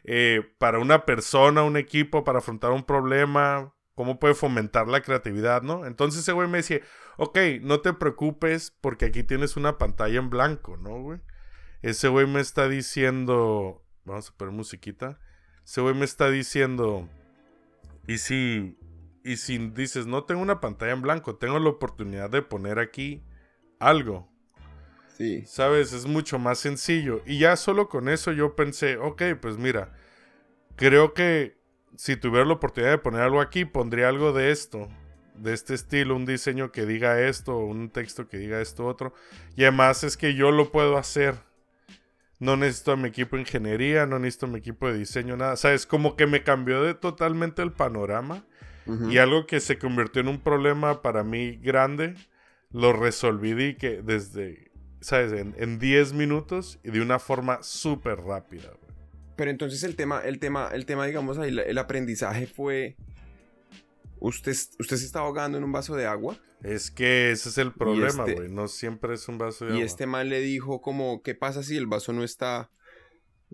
Eh, 0.03 0.41
para 0.57 0.79
una 0.79 1.05
persona, 1.05 1.63
un 1.63 1.77
equipo, 1.77 2.23
para 2.23 2.39
afrontar 2.39 2.71
un 2.71 2.83
problema, 2.83 3.73
cómo 3.95 4.19
puede 4.19 4.33
fomentar 4.33 4.87
la 4.87 5.01
creatividad, 5.01 5.61
¿no? 5.61 5.85
Entonces 5.85 6.21
ese 6.21 6.33
güey 6.33 6.47
me 6.47 6.57
decía, 6.57 6.81
ok, 7.17 7.37
no 7.61 7.81
te 7.81 7.93
preocupes 7.93 8.75
porque 8.81 9.05
aquí 9.05 9.23
tienes 9.23 9.55
una 9.55 9.77
pantalla 9.77 10.19
en 10.19 10.29
blanco, 10.29 10.77
¿no, 10.77 11.01
güey? 11.01 11.21
Ese 11.81 12.07
güey 12.07 12.27
me 12.27 12.39
está 12.39 12.67
diciendo, 12.67 13.82
vamos 14.05 14.29
a 14.29 14.37
poner 14.37 14.53
musiquita, 14.53 15.19
ese 15.63 15.81
güey 15.81 15.95
me 15.95 16.05
está 16.05 16.29
diciendo, 16.29 17.07
y 18.07 18.17
si, 18.17 18.77
y 19.23 19.37
si 19.37 19.57
dices, 19.69 20.05
no 20.05 20.23
tengo 20.25 20.41
una 20.41 20.59
pantalla 20.59 20.93
en 20.93 21.01
blanco, 21.01 21.35
tengo 21.35 21.59
la 21.59 21.69
oportunidad 21.69 22.29
de 22.29 22.41
poner 22.41 22.79
aquí 22.79 23.23
algo, 23.79 24.33
Sí. 25.17 25.43
¿Sabes? 25.45 25.93
Es 25.93 26.05
mucho 26.05 26.39
más 26.39 26.59
sencillo. 26.59 27.21
Y 27.25 27.39
ya 27.39 27.55
solo 27.55 27.87
con 27.87 28.09
eso 28.09 28.31
yo 28.31 28.55
pensé, 28.55 28.97
ok, 28.97 29.21
pues 29.39 29.57
mira, 29.57 29.93
creo 30.75 31.13
que 31.13 31.57
si 31.95 32.15
tuviera 32.15 32.45
la 32.45 32.53
oportunidad 32.53 32.91
de 32.91 32.97
poner 32.97 33.21
algo 33.21 33.39
aquí, 33.39 33.65
pondría 33.65 34.09
algo 34.09 34.33
de 34.33 34.51
esto, 34.51 34.89
de 35.35 35.53
este 35.53 35.75
estilo, 35.75 36.15
un 36.15 36.25
diseño 36.25 36.71
que 36.71 36.85
diga 36.85 37.21
esto, 37.21 37.57
un 37.57 37.89
texto 37.91 38.27
que 38.27 38.37
diga 38.37 38.59
esto 38.61 38.87
otro. 38.87 39.13
Y 39.55 39.63
además 39.63 40.03
es 40.03 40.17
que 40.17 40.33
yo 40.33 40.51
lo 40.51 40.71
puedo 40.71 40.97
hacer. 40.97 41.35
No 42.43 42.57
necesito 42.57 42.91
a 42.91 42.97
mi 42.97 43.07
equipo 43.07 43.37
de 43.37 43.43
ingeniería, 43.43 44.05
no 44.05 44.19
necesito 44.19 44.47
a 44.47 44.49
mi 44.49 44.59
equipo 44.59 44.87
de 44.87 44.97
diseño, 44.97 45.37
nada. 45.37 45.55
¿Sabes? 45.55 45.85
Como 45.85 46.17
que 46.17 46.27
me 46.27 46.43
cambió 46.43 46.83
de 46.83 46.93
totalmente 46.93 47.61
el 47.61 47.71
panorama. 47.71 48.45
Y 49.09 49.17
algo 49.17 49.47
que 49.47 49.61
se 49.61 49.77
convirtió 49.79 50.21
en 50.21 50.27
un 50.27 50.41
problema 50.41 51.01
para 51.01 51.23
mí 51.23 51.55
grande, 51.55 52.15
lo 52.69 52.91
resolví 52.91 53.77
que 53.77 54.01
desde, 54.01 54.73
¿sabes? 54.99 55.31
En 55.31 55.79
10 55.79 56.11
minutos 56.11 56.81
y 56.83 56.91
de 56.91 56.99
una 56.99 57.17
forma 57.17 57.63
súper 57.63 58.19
rápida. 58.19 58.73
Pero 59.37 59.49
entonces 59.51 59.83
el 59.83 59.95
tema, 59.95 60.19
el 60.19 60.37
tema, 60.39 60.69
el 60.73 60.85
tema, 60.85 61.05
digamos 61.05 61.37
ahí, 61.37 61.57
el 61.57 61.77
aprendizaje 61.77 62.45
fue. 62.45 62.97
Usted, 64.19 64.51
usted 64.79 64.97
se 64.97 65.05
está 65.05 65.19
ahogando 65.19 65.57
en 65.57 65.63
un 65.63 65.71
vaso 65.71 65.95
de 65.95 66.05
agua. 66.05 66.37
Es 66.63 66.91
que 66.91 67.31
ese 67.31 67.49
es 67.49 67.57
el 67.57 67.73
problema, 67.73 68.25
este 68.25 68.35
güey. 68.35 68.49
no 68.49 68.67
siempre 68.67 69.13
es 69.15 69.27
un 69.27 69.37
vaso 69.37 69.65
de 69.65 69.71
agua. 69.71 69.81
Y 69.81 69.85
este 69.85 70.05
man 70.05 70.29
le 70.29 70.39
dijo 70.39 70.81
como, 70.81 71.21
¿qué 71.21 71.35
pasa 71.35 71.61
si 71.61 71.75
el 71.75 71.87
vaso 71.87 72.13
no 72.13 72.23
está 72.23 72.71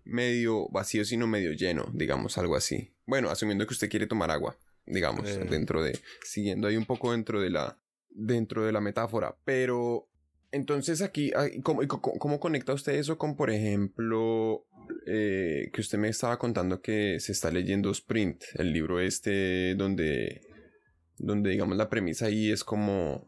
medio 0.04 0.70
vacío, 0.70 1.04
sino 1.06 1.28
medio 1.28 1.52
lleno? 1.54 1.90
Digamos, 1.94 2.38
algo 2.38 2.56
así. 2.56 2.94
Bueno, 3.06 3.30
asumiendo 3.30 3.66
que 3.66 3.74
usted 3.74 3.90
quiere 3.90 4.08
tomar 4.08 4.30
agua, 4.32 4.58
digamos, 4.86 5.28
eh. 5.28 5.46
dentro 5.50 5.82
de, 5.82 6.00
siguiendo 6.24 6.68
ahí 6.68 6.78
un 6.78 6.86
poco 6.86 7.12
dentro 7.12 7.42
de 7.42 7.50
la, 7.50 7.80
dentro 8.10 8.66
de 8.66 8.72
la 8.72 8.82
metáfora. 8.82 9.36
Pero, 9.44 10.08
entonces 10.52 11.02
aquí, 11.02 11.32
¿cómo, 11.64 11.82
cómo 11.88 12.40
conecta 12.40 12.74
usted 12.74 12.94
eso 12.94 13.18
con, 13.18 13.36
por 13.36 13.50
ejemplo, 13.50 14.68
eh, 15.06 15.70
que 15.74 15.82
usted 15.82 15.98
me 15.98 16.10
estaba 16.10 16.38
contando 16.38 16.82
que 16.82 17.20
se 17.20 17.32
está 17.32 17.52
leyendo 17.52 17.92
Sprint, 17.92 18.44
el 18.56 18.74
libro 18.74 19.00
este 19.00 19.76
donde, 19.76 20.42
donde 21.20 21.52
digamos 21.52 21.78
la 21.78 21.90
premisa 21.90 22.26
ahí 22.26 22.52
es 22.52 22.64
como, 22.64 23.28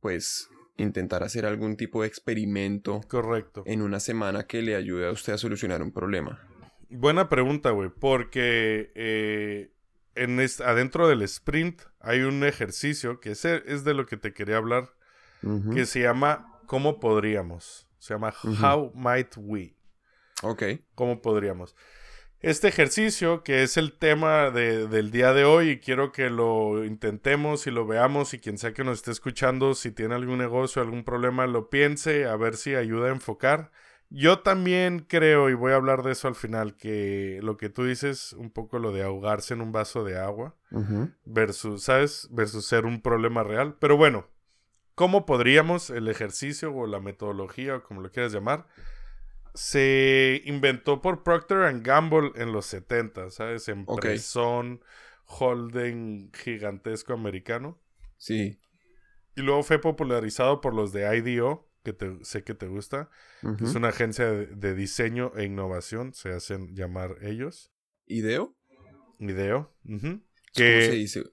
pues, 0.00 0.48
intentar 0.76 1.22
hacer 1.22 1.46
algún 1.46 1.76
tipo 1.76 2.02
de 2.02 2.08
experimento. 2.08 3.00
Correcto. 3.08 3.62
En 3.66 3.82
una 3.82 4.00
semana 4.00 4.46
que 4.46 4.62
le 4.62 4.74
ayude 4.74 5.06
a 5.06 5.12
usted 5.12 5.34
a 5.34 5.38
solucionar 5.38 5.82
un 5.82 5.92
problema. 5.92 6.40
Buena 6.90 7.28
pregunta, 7.28 7.70
güey, 7.70 7.90
porque 7.90 8.92
eh, 8.94 9.72
en 10.14 10.40
adentro 10.64 11.08
del 11.08 11.22
sprint 11.22 11.82
hay 12.00 12.20
un 12.20 12.44
ejercicio 12.44 13.20
que 13.20 13.32
es, 13.32 13.44
es 13.44 13.84
de 13.84 13.94
lo 13.94 14.06
que 14.06 14.16
te 14.16 14.32
quería 14.32 14.56
hablar, 14.56 14.90
que 15.74 15.84
se 15.84 16.00
llama 16.00 16.58
¿Cómo 16.66 17.00
podríamos? 17.00 17.86
Se 17.98 18.14
llama 18.14 18.32
How 18.42 18.92
Might 18.94 19.34
We. 19.36 19.76
Ok. 20.42 20.62
¿Cómo 20.94 21.20
podríamos? 21.20 21.74
Este 22.44 22.68
ejercicio, 22.68 23.42
que 23.42 23.62
es 23.62 23.78
el 23.78 23.94
tema 23.94 24.50
del 24.50 25.10
día 25.10 25.32
de 25.32 25.46
hoy, 25.46 25.70
y 25.70 25.78
quiero 25.78 26.12
que 26.12 26.28
lo 26.28 26.84
intentemos 26.84 27.66
y 27.66 27.70
lo 27.70 27.86
veamos, 27.86 28.34
y 28.34 28.38
quien 28.38 28.58
sea 28.58 28.74
que 28.74 28.84
nos 28.84 28.98
esté 28.98 29.12
escuchando, 29.12 29.72
si 29.72 29.90
tiene 29.92 30.14
algún 30.14 30.36
negocio, 30.36 30.82
algún 30.82 31.04
problema, 31.04 31.46
lo 31.46 31.70
piense, 31.70 32.26
a 32.26 32.36
ver 32.36 32.58
si 32.58 32.74
ayuda 32.74 33.08
a 33.08 33.12
enfocar. 33.12 33.70
Yo 34.10 34.40
también 34.40 35.06
creo, 35.08 35.48
y 35.48 35.54
voy 35.54 35.72
a 35.72 35.76
hablar 35.76 36.02
de 36.02 36.12
eso 36.12 36.28
al 36.28 36.34
final, 36.34 36.76
que 36.76 37.40
lo 37.42 37.56
que 37.56 37.70
tú 37.70 37.86
dices, 37.86 38.34
un 38.34 38.50
poco 38.50 38.78
lo 38.78 38.92
de 38.92 39.04
ahogarse 39.04 39.54
en 39.54 39.62
un 39.62 39.72
vaso 39.72 40.04
de 40.04 40.18
agua, 40.18 40.54
versus, 41.24 41.84
¿sabes? 41.84 42.28
Versus 42.30 42.66
ser 42.66 42.84
un 42.84 43.00
problema 43.00 43.42
real. 43.42 43.76
Pero 43.80 43.96
bueno, 43.96 44.26
¿cómo 44.94 45.24
podríamos 45.24 45.88
el 45.88 46.08
ejercicio 46.08 46.74
o 46.74 46.86
la 46.86 47.00
metodología, 47.00 47.76
o 47.76 47.82
como 47.82 48.02
lo 48.02 48.10
quieras 48.10 48.34
llamar, 48.34 48.66
se 49.54 50.42
inventó 50.44 51.00
por 51.00 51.22
Procter 51.22 51.80
Gamble 51.80 52.32
en 52.34 52.52
los 52.52 52.66
70, 52.66 53.30
¿sabes? 53.30 53.68
Empresón, 53.68 54.82
holding 55.26 56.32
gigantesco 56.32 57.12
americano. 57.12 57.80
Sí. 58.16 58.58
Y 59.36 59.42
luego 59.42 59.62
fue 59.62 59.80
popularizado 59.80 60.60
por 60.60 60.74
los 60.74 60.92
de 60.92 61.16
IDO, 61.16 61.70
que 61.84 61.92
te, 61.92 62.24
sé 62.24 62.42
que 62.42 62.54
te 62.54 62.66
gusta. 62.66 63.10
Es 63.62 63.74
una 63.74 63.88
agencia 63.88 64.30
de, 64.30 64.74
diseño 64.74 65.32
e 65.36 65.44
innovación, 65.44 66.14
se 66.14 66.32
hacen 66.32 66.74
llamar 66.74 67.16
ellos. 67.22 67.72
¿IDEO? 68.06 68.56
IDEO. 69.20 69.72
¿Cómo 69.84 70.20
se 70.54 70.90
dice? 70.90 71.24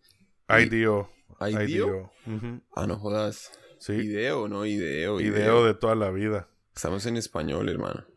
IDO. 0.47 1.09
¿IDEO? 1.39 2.11
Ah, 2.75 2.85
no 2.85 2.97
jodas. 2.97 3.51
Sí. 3.79 3.93
IDEO, 3.93 4.47
no 4.47 4.65
IDEO. 4.65 5.19
IDEO 5.19 5.65
de 5.65 5.73
toda 5.73 5.95
la 5.95 6.11
vida. 6.11 6.49
Estamos 6.75 7.05
en 7.07 7.17
español, 7.17 7.67
hermano. 7.69 8.10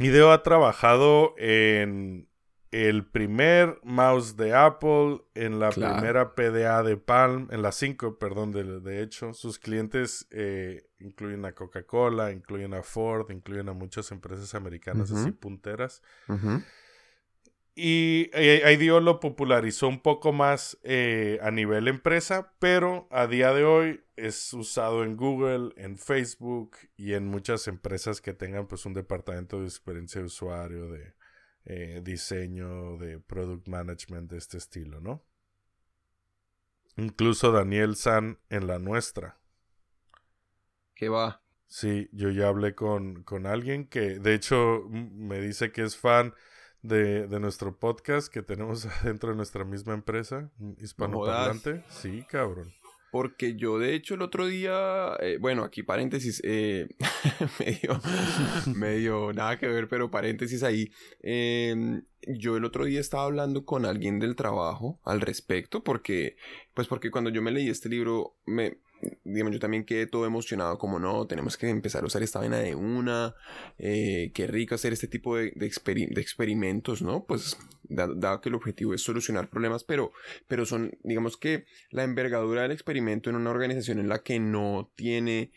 Ideo 0.00 0.32
ha 0.32 0.42
trabajado 0.42 1.34
en 1.36 2.26
el 2.70 3.04
primer 3.04 3.78
mouse 3.82 4.36
de 4.36 4.54
Apple, 4.54 5.20
en 5.34 5.60
la 5.60 5.70
primera 5.70 6.34
PDA 6.34 6.82
de 6.82 6.96
Palm, 6.96 7.48
en 7.50 7.60
la 7.60 7.70
5, 7.70 8.18
perdón, 8.18 8.50
de, 8.52 9.02
hecho. 9.02 9.34
Sus 9.34 9.58
clientes 9.58 10.26
eh, 10.30 10.88
incluyen 11.00 11.44
a 11.44 11.52
Coca-Cola, 11.52 12.32
incluyen 12.32 12.72
a 12.72 12.82
Ford, 12.82 13.30
incluyen 13.30 13.68
a 13.68 13.74
muchas 13.74 14.10
empresas 14.10 14.54
americanas 14.54 15.12
así 15.12 15.32
punteras. 15.32 16.02
Y 17.74 18.30
eh, 18.32 18.72
IDEO 18.72 19.00
lo 19.00 19.20
popularizó 19.20 19.88
un 19.88 20.00
poco 20.02 20.32
más 20.32 20.78
eh, 20.82 21.38
a 21.42 21.50
nivel 21.50 21.88
empresa, 21.88 22.52
pero 22.58 23.06
a 23.10 23.26
día 23.26 23.52
de 23.52 23.64
hoy 23.64 24.04
es 24.16 24.52
usado 24.52 25.04
en 25.04 25.16
Google, 25.16 25.72
en 25.76 25.96
Facebook 25.96 26.76
y 26.96 27.14
en 27.14 27.26
muchas 27.26 27.68
empresas 27.68 28.20
que 28.20 28.34
tengan 28.34 28.66
pues 28.66 28.86
un 28.86 28.94
departamento 28.94 29.60
de 29.60 29.66
experiencia 29.66 30.20
de 30.20 30.26
usuario, 30.26 30.90
de 30.90 31.14
eh, 31.64 32.00
diseño, 32.02 32.96
de 32.98 33.20
product 33.20 33.68
management 33.68 34.30
de 34.30 34.38
este 34.38 34.58
estilo, 34.58 35.00
¿no? 35.00 35.24
Incluso 36.96 37.52
Daniel 37.52 37.96
San 37.96 38.38
en 38.50 38.66
la 38.66 38.78
nuestra. 38.78 39.38
¿Qué 40.94 41.08
va? 41.08 41.42
Sí, 41.66 42.08
yo 42.12 42.30
ya 42.30 42.48
hablé 42.48 42.74
con, 42.74 43.22
con 43.22 43.46
alguien 43.46 43.86
que 43.86 44.18
de 44.18 44.34
hecho 44.34 44.82
me 44.90 45.40
dice 45.40 45.70
que 45.70 45.82
es 45.82 45.96
fan 45.96 46.34
de, 46.82 47.26
de, 47.26 47.40
nuestro 47.40 47.76
podcast 47.78 48.32
que 48.32 48.42
tenemos 48.42 48.86
dentro 49.04 49.30
de 49.30 49.36
nuestra 49.36 49.64
misma 49.64 49.94
empresa, 49.94 50.50
hispanoparlante. 50.78 51.84
sí, 51.88 52.24
cabrón. 52.28 52.72
Porque 53.10 53.56
yo, 53.56 53.78
de 53.78 53.94
hecho, 53.94 54.14
el 54.14 54.22
otro 54.22 54.46
día, 54.46 55.16
eh, 55.18 55.38
bueno, 55.40 55.64
aquí 55.64 55.82
paréntesis, 55.82 56.40
eh, 56.44 56.88
medio, 57.58 58.00
medio, 58.74 59.32
nada 59.32 59.58
que 59.58 59.66
ver, 59.66 59.88
pero 59.88 60.10
paréntesis 60.10 60.62
ahí. 60.62 60.92
Em, 61.20 62.04
yo 62.22 62.56
el 62.56 62.64
otro 62.64 62.84
día 62.84 63.00
estaba 63.00 63.24
hablando 63.24 63.64
con 63.64 63.84
alguien 63.84 64.20
del 64.20 64.36
trabajo 64.36 65.00
al 65.02 65.20
respecto, 65.20 65.82
porque, 65.82 66.36
pues 66.72 66.86
porque 66.86 67.10
cuando 67.10 67.30
yo 67.30 67.42
me 67.42 67.50
leí 67.50 67.68
este 67.68 67.88
libro, 67.88 68.36
me, 68.46 68.78
digamos, 69.24 69.52
yo 69.52 69.60
también 69.60 69.84
quedé 69.84 70.06
todo 70.06 70.26
emocionado, 70.26 70.78
como 70.78 70.98
no, 70.98 71.26
tenemos 71.26 71.56
que 71.56 71.68
empezar 71.68 72.02
a 72.02 72.06
usar 72.06 72.22
esta 72.22 72.40
vaina 72.40 72.58
de 72.58 72.74
una, 72.74 73.34
eh, 73.78 74.30
qué 74.34 74.46
rico 74.46 74.74
hacer 74.74 74.92
este 74.92 75.08
tipo 75.08 75.36
de, 75.36 75.52
de, 75.54 75.66
experimentos, 76.20 77.02
¿no? 77.02 77.24
Pues 77.24 77.56
dado, 77.88 78.40
que 78.40 78.48
el 78.48 78.54
objetivo 78.54 78.94
es 78.94 79.02
solucionar 79.02 79.48
problemas, 79.48 79.84
pero, 79.84 80.12
pero 80.48 80.66
son, 80.66 80.92
digamos 81.02 81.36
que 81.36 81.64
la 81.90 82.04
envergadura 82.04 82.62
del 82.62 82.72
experimento 82.72 83.30
en 83.30 83.36
una 83.36 83.50
organización 83.50 83.98
en 83.98 84.08
la 84.08 84.22
que 84.22 84.38
no 84.38 84.90
tiene 84.96 85.52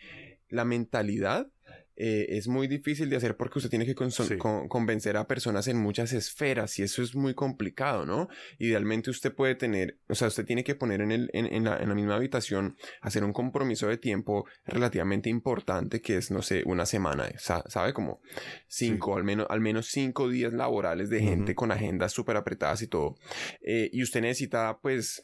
la 0.49 0.65
mentalidad 0.65 1.47
eh, 1.95 2.25
es 2.29 2.47
muy 2.47 2.67
difícil 2.67 3.09
de 3.09 3.17
hacer 3.17 3.37
porque 3.37 3.59
usted 3.59 3.69
tiene 3.69 3.85
que 3.85 3.95
convencer 3.95 5.17
a 5.17 5.27
personas 5.27 5.67
en 5.67 5.77
muchas 5.77 6.13
esferas 6.13 6.79
y 6.79 6.83
eso 6.83 7.03
es 7.03 7.15
muy 7.15 7.33
complicado, 7.33 8.05
¿no? 8.05 8.29
Idealmente 8.57 9.09
usted 9.09 9.33
puede 9.33 9.55
tener, 9.55 9.99
o 10.07 10.15
sea, 10.15 10.27
usted 10.27 10.45
tiene 10.45 10.63
que 10.63 10.75
poner 10.75 11.01
en, 11.01 11.11
el, 11.11 11.29
en, 11.33 11.63
la, 11.63 11.93
misma 11.93 12.15
habitación, 12.15 12.77
hacer 13.01 13.23
un 13.23 13.33
compromiso 13.33 13.87
de 13.87 13.97
tiempo 13.97 14.45
relativamente 14.65 15.29
importante 15.29 16.01
que 16.01 16.17
es, 16.17 16.31
no 16.31 16.41
sé, 16.41 16.63
una 16.65 16.85
semana, 16.85 17.31
¿sabe? 17.37 17.93
Como 17.93 18.21
cinco, 18.67 19.15
al, 19.15 19.23
menos, 19.23 19.47
al 19.49 19.61
menos 19.61 19.87
cinco 19.87 20.29
días 20.29 20.53
laborales 20.53 21.09
de 21.09 21.21
gente 21.21 21.53
con 21.55 21.71
agendas 21.71 22.11
súper 22.11 22.37
apretadas 22.37 22.81
y 22.81 22.87
todo. 22.87 23.15
Eh, 23.61 23.89
y 23.93 24.01
usted 24.01 24.21
necesita, 24.21 24.79
pues, 24.81 25.21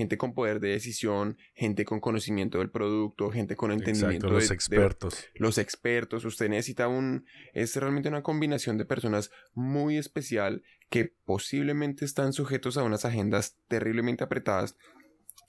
gente 0.00 0.16
con 0.16 0.32
poder 0.32 0.60
de 0.60 0.70
decisión, 0.70 1.36
gente 1.52 1.84
con 1.84 2.00
conocimiento 2.00 2.58
del 2.58 2.70
producto, 2.70 3.30
gente 3.30 3.54
con 3.54 3.70
entendimiento 3.70 4.28
Exacto, 4.28 4.34
los 4.34 4.50
expertos. 4.50 5.24
los 5.34 5.58
expertos. 5.58 6.24
Usted 6.24 6.48
necesita 6.48 6.88
un 6.88 7.26
es 7.52 7.76
realmente 7.76 8.08
una 8.08 8.22
combinación 8.22 8.78
de 8.78 8.86
personas 8.86 9.30
muy 9.52 9.98
especial 9.98 10.62
que 10.88 11.14
posiblemente 11.26 12.06
están 12.06 12.32
sujetos 12.32 12.78
a 12.78 12.82
unas 12.82 13.04
agendas 13.04 13.58
terriblemente 13.68 14.24
apretadas 14.24 14.74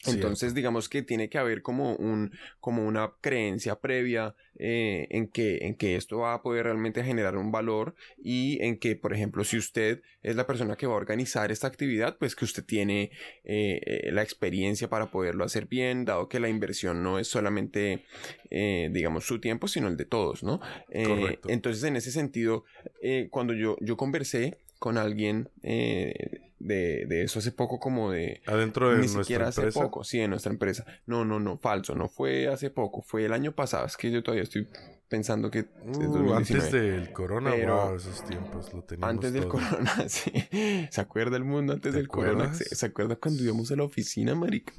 entonces, 0.06 0.54
digamos 0.54 0.90
que 0.90 1.04
tiene 1.04 1.30
que 1.30 1.38
haber 1.38 1.62
como 1.62 1.96
un, 1.96 2.32
como 2.60 2.86
una 2.86 3.14
creencia 3.22 3.76
previa 3.80 4.36
eh, 4.58 5.08
en 5.12 5.28
que, 5.28 5.60
en 5.62 5.76
que 5.76 5.96
esto 5.96 6.20
va 6.20 6.34
a 6.34 6.42
poder 6.42 6.66
realmente 6.66 7.04
generar 7.04 7.38
un 7.38 7.52
valor 7.52 7.96
y 8.24 8.58
en 8.64 8.80
que, 8.80 8.96
por 8.96 9.14
ejemplo, 9.14 9.44
si 9.44 9.58
usted 9.58 10.02
es 10.24 10.36
la 10.36 10.48
persona 10.48 10.76
que 10.76 10.88
va 10.88 10.94
a 10.94 10.98
organizar 10.98 11.52
esta 11.52 11.68
actividad, 11.68 12.18
pues 12.18 12.36
que 12.36 12.46
usted 12.46 12.66
tiene 12.66 13.12
eh, 13.44 13.80
eh, 13.86 14.12
la 14.12 14.24
experiencia 14.24 14.90
para 14.90 15.12
poderlo 15.12 15.44
hacer 15.44 15.68
bien, 15.68 16.06
dado 16.06 16.30
que 16.30 16.40
la 16.40 16.50
inversión 16.50 17.04
no 17.04 17.20
es 17.20 17.28
solamente, 17.28 18.06
digamos, 18.50 19.26
su 19.26 19.40
tiempo, 19.40 19.68
sino 19.68 19.88
el 19.88 19.98
de 19.98 20.06
todos, 20.06 20.44
¿no? 20.44 20.60
entonces, 20.90 21.84
en 21.84 21.96
ese 21.96 22.12
sentido, 22.12 22.66
cuando 23.30 23.54
yo, 23.54 23.78
yo 23.82 23.98
conversé 23.98 24.58
con 24.82 24.98
alguien 24.98 25.48
de, 25.62 27.06
de, 27.08 27.22
eso 27.22 27.38
hace 27.38 27.52
poco 27.52 27.80
como 27.80 28.10
de... 28.10 28.42
Adentro 28.48 28.90
de 28.90 28.98
nuestra 28.98 29.24
siquiera 29.24 29.48
hace 29.50 29.72
poco, 29.72 30.04
sí, 30.04 30.20
en 30.20 30.32
nuestra 30.32 30.52
empresa. 30.52 30.88
No, 31.06 31.24
no, 31.24 31.40
no, 31.40 31.60
falso, 31.60 31.94
no 31.94 32.10
fue 32.10 32.48
hace 32.48 32.72
poco, 32.72 33.04
fue 33.04 33.26
el 33.26 33.34
año 33.34 33.52
pasado. 33.52 33.86
Es 33.86 33.96
que 33.96 34.10
yo 34.10 34.24
todavía 34.24 34.42
estoy 34.42 34.68
pensando 35.08 35.52
que... 35.52 35.68
Uh, 35.86 36.34
antes 36.34 36.72
del 36.72 37.14
corona, 37.14 37.52
Pero 37.52 37.96
esos 37.96 38.26
tiempos 38.26 38.74
lo 38.74 38.82
teníamos 38.82 39.14
Antes 39.14 39.34
del 39.34 39.48
corona, 39.48 39.94
sí. 40.10 40.32
¿Se 40.90 41.00
acuerda 41.00 41.38
el 41.38 41.44
mundo 41.44 41.74
antes 41.74 41.94
del 41.94 42.08
corona? 42.08 42.52
¿Se, 42.56 42.84
acuerda 42.84 43.18
cuando 43.18 43.44
íbamos 43.44 43.72
a 43.72 43.76
la 43.76 43.84
oficina, 43.84 44.34
marica? 44.34 44.74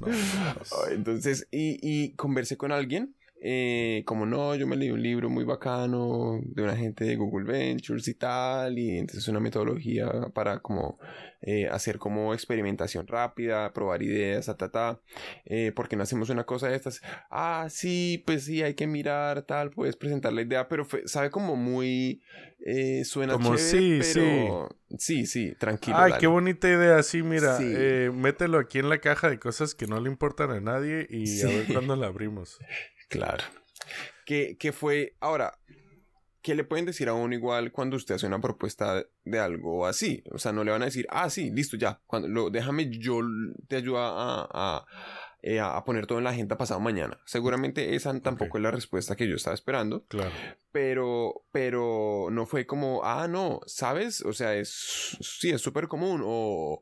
entonces, 0.91 1.47
y, 1.49 1.79
y 1.81 2.13
conversé 2.15 2.57
con 2.57 2.73
alguien 2.73 3.15
eh, 3.45 4.03
como 4.05 4.25
no, 4.25 4.55
yo 4.55 4.65
me 4.65 4.77
leí 4.77 4.89
un 4.89 5.03
libro 5.03 5.29
muy 5.29 5.43
bacano 5.43 6.39
de 6.45 6.63
una 6.63 6.77
gente 6.77 7.03
de 7.03 7.17
Google 7.17 7.43
Ventures 7.43 8.07
y 8.07 8.13
tal, 8.13 8.79
y 8.79 8.97
entonces 8.97 9.27
una 9.27 9.41
metodología 9.41 10.09
para 10.33 10.59
como 10.59 10.97
eh, 11.45 11.67
hacer 11.67 11.97
como 11.97 12.33
experimentación 12.33 13.05
rápida, 13.05 13.73
probar 13.73 14.01
ideas, 14.01 14.45
ta, 14.45 14.55
ta, 14.55 14.71
ta, 14.71 15.01
eh, 15.43 15.73
porque 15.75 15.97
no 15.97 16.03
hacemos 16.03 16.29
una 16.29 16.45
cosa 16.45 16.69
de 16.69 16.77
estas, 16.77 17.01
ah, 17.29 17.67
sí, 17.69 18.23
pues 18.25 18.45
sí, 18.45 18.63
hay 18.63 18.75
que 18.75 18.87
mirar, 18.87 19.41
tal, 19.41 19.71
puedes 19.71 19.97
presentar 19.97 20.31
la 20.31 20.43
idea, 20.43 20.69
pero 20.69 20.87
sabe 21.03 21.29
como 21.29 21.57
muy, 21.57 22.21
eh, 22.65 23.03
suena 23.03 23.33
como 23.33 23.57
sí, 23.57 23.99
pero... 24.13 24.69
sí, 24.91 24.97
sí, 24.97 25.25
sí, 25.25 25.55
tranquilo. 25.59 25.97
Ay, 25.97 26.13
qué 26.17 26.27
bonita 26.27 26.69
idea, 26.69 27.03
sí, 27.03 27.23
mira, 27.23 27.59
mételo 28.13 28.57
aquí 28.57 28.79
en 28.79 28.87
la 28.87 28.99
caja 28.99 29.29
de 29.29 29.37
cosas 29.37 29.75
que 29.75 29.85
no 29.85 29.99
le 29.99 30.09
importan 30.09 30.49
a 30.49 30.61
nadie 30.61 31.07
y 31.09 31.41
a 31.41 31.47
ver 31.47 31.65
cuándo 31.73 31.93
la 31.97 32.07
abrimos. 32.07 32.57
Claro. 33.13 33.43
Que, 34.25 34.57
que 34.57 34.71
fue, 34.71 35.15
ahora, 35.19 35.57
¿qué 36.41 36.55
le 36.55 36.63
pueden 36.63 36.85
decir 36.85 37.09
a 37.09 37.13
uno 37.13 37.33
igual 37.33 37.71
cuando 37.71 37.95
usted 37.95 38.15
hace 38.15 38.27
una 38.27 38.41
propuesta 38.41 39.03
de 39.23 39.39
algo 39.39 39.85
así? 39.85 40.23
O 40.31 40.37
sea, 40.37 40.51
no 40.51 40.63
le 40.63 40.71
van 40.71 40.81
a 40.81 40.85
decir, 40.85 41.05
ah, 41.09 41.29
sí, 41.29 41.51
listo, 41.51 41.77
ya, 41.77 42.01
cuando, 42.07 42.49
déjame, 42.49 42.89
yo 42.89 43.19
te 43.67 43.77
ayudo 43.77 43.97
a 43.99 44.85
eh, 45.45 45.59
a 45.59 45.83
poner 45.83 46.07
todo 46.07 46.19
en 46.19 46.23
la 46.23 46.29
agenda 46.29 46.57
pasado 46.57 46.79
mañana. 46.79 47.19
Seguramente 47.25 47.95
esa 47.95 48.17
tampoco 48.21 48.57
es 48.57 48.63
la 48.63 48.71
respuesta 48.71 49.17
que 49.17 49.27
yo 49.27 49.35
estaba 49.35 49.53
esperando. 49.53 50.05
Claro. 50.07 50.31
Pero, 50.71 51.43
pero 51.51 52.29
no 52.31 52.45
fue 52.45 52.65
como, 52.65 53.01
ah, 53.03 53.27
no, 53.27 53.59
¿sabes? 53.65 54.21
O 54.21 54.31
sea, 54.31 54.55
es, 54.55 55.17
sí, 55.19 55.49
es 55.51 55.61
súper 55.61 55.89
común. 55.89 56.21
O 56.25 56.81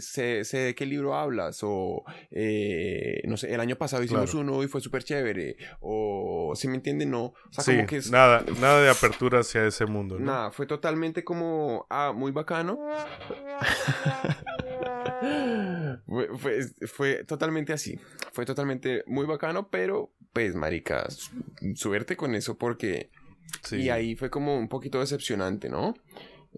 sé, 0.00 0.44
de 0.44 0.74
qué 0.74 0.84
libro 0.84 1.14
hablas. 1.14 1.60
O, 1.62 2.04
eh, 2.30 3.22
no 3.24 3.38
sé, 3.38 3.54
el 3.54 3.60
año 3.60 3.76
pasado 3.76 4.02
hicimos 4.02 4.34
uno 4.34 4.62
y 4.62 4.68
fue 4.68 4.82
súper 4.82 5.02
chévere. 5.02 5.56
O, 5.80 6.52
si 6.56 6.68
me 6.68 6.74
entienden, 6.74 7.10
no. 7.10 7.24
O 7.24 7.34
sea, 7.52 7.74
como 7.74 7.86
que 7.86 7.96
es... 7.96 8.10
Nada, 8.10 8.44
nada 8.60 8.82
de 8.82 8.90
apertura 8.90 9.40
hacia 9.40 9.66
ese 9.66 9.86
mundo. 9.86 10.18
Nada, 10.18 10.50
fue 10.50 10.66
totalmente 10.66 11.24
como, 11.24 11.86
ah, 11.88 12.12
muy 12.14 12.32
bacano. 12.32 12.78
fue, 16.38 16.60
fue, 16.86 17.24
totalmente 17.24 17.72
así. 17.72 17.98
Fue 18.32 18.44
totalmente 18.44 19.04
muy 19.06 19.26
bacano, 19.26 19.68
pero 19.68 20.12
pues, 20.32 20.54
marica, 20.54 21.06
suerte 21.74 22.16
con 22.16 22.34
eso 22.34 22.58
porque... 22.58 23.10
Y 23.70 23.88
ahí 23.88 24.16
fue 24.16 24.30
como 24.30 24.58
un 24.58 24.68
poquito 24.68 25.00
decepcionante, 25.00 25.68
¿no? 25.68 25.94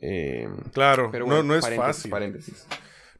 Eh, 0.00 0.48
claro, 0.72 1.10
pero 1.10 1.26
no, 1.26 1.42
no 1.42 1.54
es 1.54 1.68
fácil. 1.74 2.10
Paréntesis. 2.10 2.66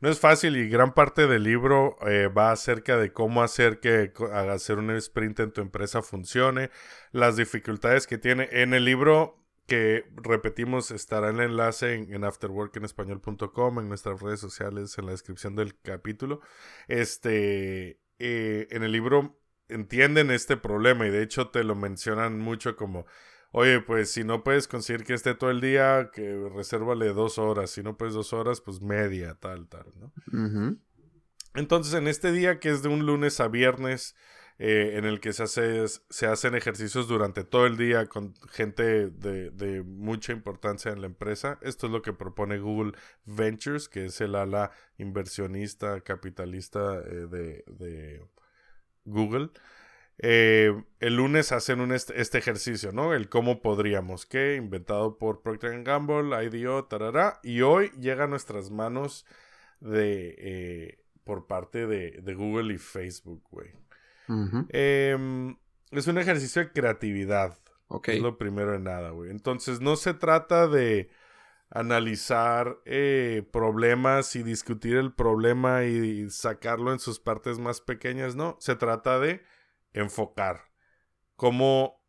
No 0.00 0.11
es 0.11 0.18
fácil 0.18 0.56
y 0.56 0.68
gran 0.68 0.92
parte 0.92 1.26
del 1.26 1.42
libro 1.42 1.96
eh, 2.06 2.28
va 2.28 2.52
acerca 2.52 2.96
de 2.96 3.12
cómo 3.12 3.42
hacer 3.42 3.80
que 3.80 4.12
hacer 4.32 4.78
un 4.78 4.90
sprint 4.90 5.40
en 5.40 5.52
tu 5.52 5.62
empresa 5.62 6.02
funcione, 6.02 6.70
las 7.12 7.37
dificultades 7.37 8.06
que 8.06 8.18
tiene. 8.18 8.48
En 8.52 8.74
el 8.74 8.85
libro 8.85 9.38
que 9.66 10.05
repetimos, 10.14 10.90
estará 10.90 11.31
el 11.31 11.40
enlace 11.40 11.94
en, 11.94 12.24
afterworkenespañol.com, 12.24 13.81
en 13.81 13.88
nuestras 13.88 14.20
redes 14.20 14.40
sociales, 14.40 14.96
en 14.98 15.07
la 15.07 15.12
descripción 15.12 15.57
del 15.57 15.79
capítulo. 15.81 16.40
Este, 16.88 18.00
eh, 18.18 18.68
en 18.70 18.83
el 18.83 18.92
libro 18.92 19.38
entienden 19.68 20.31
este 20.31 20.57
problema 20.57 21.07
y 21.07 21.11
de 21.11 21.22
hecho 21.22 21.48
te 21.48 21.64
lo 21.64 21.74
mencionan 21.74 22.38
mucho 22.38 22.76
como, 22.76 23.07
oye, 23.50 23.81
pues 23.81 24.11
si 24.12 24.22
no 24.22 24.44
puedes 24.44 24.68
conseguir 24.68 25.05
que 25.05 25.14
esté 25.14 25.35
todo 25.35 25.50
el 25.50 25.61
día, 25.61 26.11
que 26.12 26.48
resérvale 26.55 27.12
dos 27.12 27.38
horas, 27.38 27.70
si 27.70 27.83
no 27.83 27.96
puedes 27.96 28.14
dos 28.14 28.33
horas, 28.33 28.61
pues 28.61 28.81
media, 28.81 29.35
tal, 29.35 29.68
tal, 29.68 29.92
¿no? 29.96 30.12
Entonces, 31.55 31.94
en 31.94 32.07
este 32.07 32.33
día 32.33 32.61
que 32.61 32.68
es 32.68 32.83
de 32.83 32.88
un 32.88 33.07
lunes 33.07 33.40
a 33.40 33.48
viernes, 33.48 34.14
eh, 34.58 34.92
en 34.94 35.04
el 35.04 35.20
que 35.20 35.34
se, 35.34 35.42
hace, 35.42 35.84
se 35.86 36.26
hacen 36.26 36.54
ejercicios 36.54 37.08
durante 37.08 37.44
todo 37.44 37.66
el 37.66 37.76
día 37.76 38.06
con 38.06 38.34
gente 38.50 39.10
de, 39.10 39.82
mucha 39.84 40.32
importancia 40.32 40.92
en 40.92 41.02
la 41.02 41.06
empresa. 41.06 41.58
Esto 41.60 41.86
es 41.86 41.92
lo 41.92 42.00
que 42.00 42.14
propone 42.14 42.58
Google 42.58 42.92
Ventures, 43.26 43.88
que 43.88 44.06
es 44.06 44.20
el 44.22 44.34
ala 44.34 44.70
inversionista, 44.96 46.00
capitalista 46.00 46.98
eh, 47.00 47.26
de, 47.68 48.24
Google. 49.04 49.50
Eh, 50.18 50.72
el 51.00 51.16
lunes 51.16 51.52
hacen 51.52 51.80
un 51.80 51.92
este 51.92 52.38
ejercicio, 52.38 52.92
¿no? 52.92 53.12
El 53.12 53.28
cómo 53.28 53.60
podríamos, 53.60 54.24
que 54.24 54.56
inventado 54.56 55.18
por 55.18 55.42
Procter 55.42 55.82
Gamble, 55.82 56.34
IDO, 56.44 56.86
tarara, 56.86 57.40
y 57.42 57.60
hoy 57.60 57.90
llega 58.00 58.24
a 58.24 58.26
nuestras 58.26 58.70
manos 58.70 59.26
de 59.80 60.98
por 61.24 61.46
parte 61.46 61.86
de, 61.86 62.12
de 62.22 62.34
Google 62.34 62.72
y 62.72 62.78
Facebook, 62.78 63.42
güey. 63.50 63.86
Em, 64.28 65.56
es 65.90 66.06
un 66.06 66.18
ejercicio 66.18 66.62
de 66.62 66.72
creatividad. 66.72 67.58
Es 68.04 68.20
lo 68.20 68.36
primero 68.38 68.72
de 68.72 68.80
nada, 68.80 69.10
güey. 69.10 69.30
Entonces, 69.30 69.80
no 69.80 69.96
se 69.96 70.14
trata 70.14 70.66
de 70.66 71.10
analizar 71.70 72.78
eh, 72.84 73.46
problemas 73.52 74.36
y 74.36 74.42
discutir 74.42 74.96
el 74.96 75.12
problema 75.12 75.84
y, 75.84 76.30
sacarlo 76.30 76.92
en 76.92 76.98
sus 76.98 77.20
partes 77.20 77.58
más 77.58 77.80
pequeñas, 77.80 78.36
no. 78.36 78.56
Se 78.60 78.76
trata 78.76 79.18
de 79.18 79.42
enfocar. 79.92 80.70
Cómo 81.36 82.02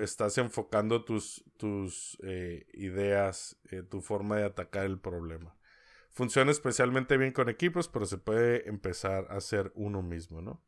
estás 0.00 0.38
enfocando 0.38 1.04
tus, 1.04 1.44
tus 1.58 2.18
eh, 2.22 2.66
ideas, 2.72 3.58
eh, 3.70 3.82
tu 3.82 4.00
forma 4.00 4.36
de 4.36 4.44
atacar 4.44 4.86
el 4.86 4.98
problema. 4.98 5.56
Funciona 6.10 6.50
especialmente 6.50 7.16
bien 7.16 7.32
con 7.32 7.48
equipos, 7.48 7.88
pero 7.88 8.06
se 8.06 8.18
puede 8.18 8.68
empezar 8.68 9.26
a 9.30 9.36
hacer 9.36 9.72
uno 9.74 10.02
mismo, 10.02 10.40
¿no? 10.40 10.62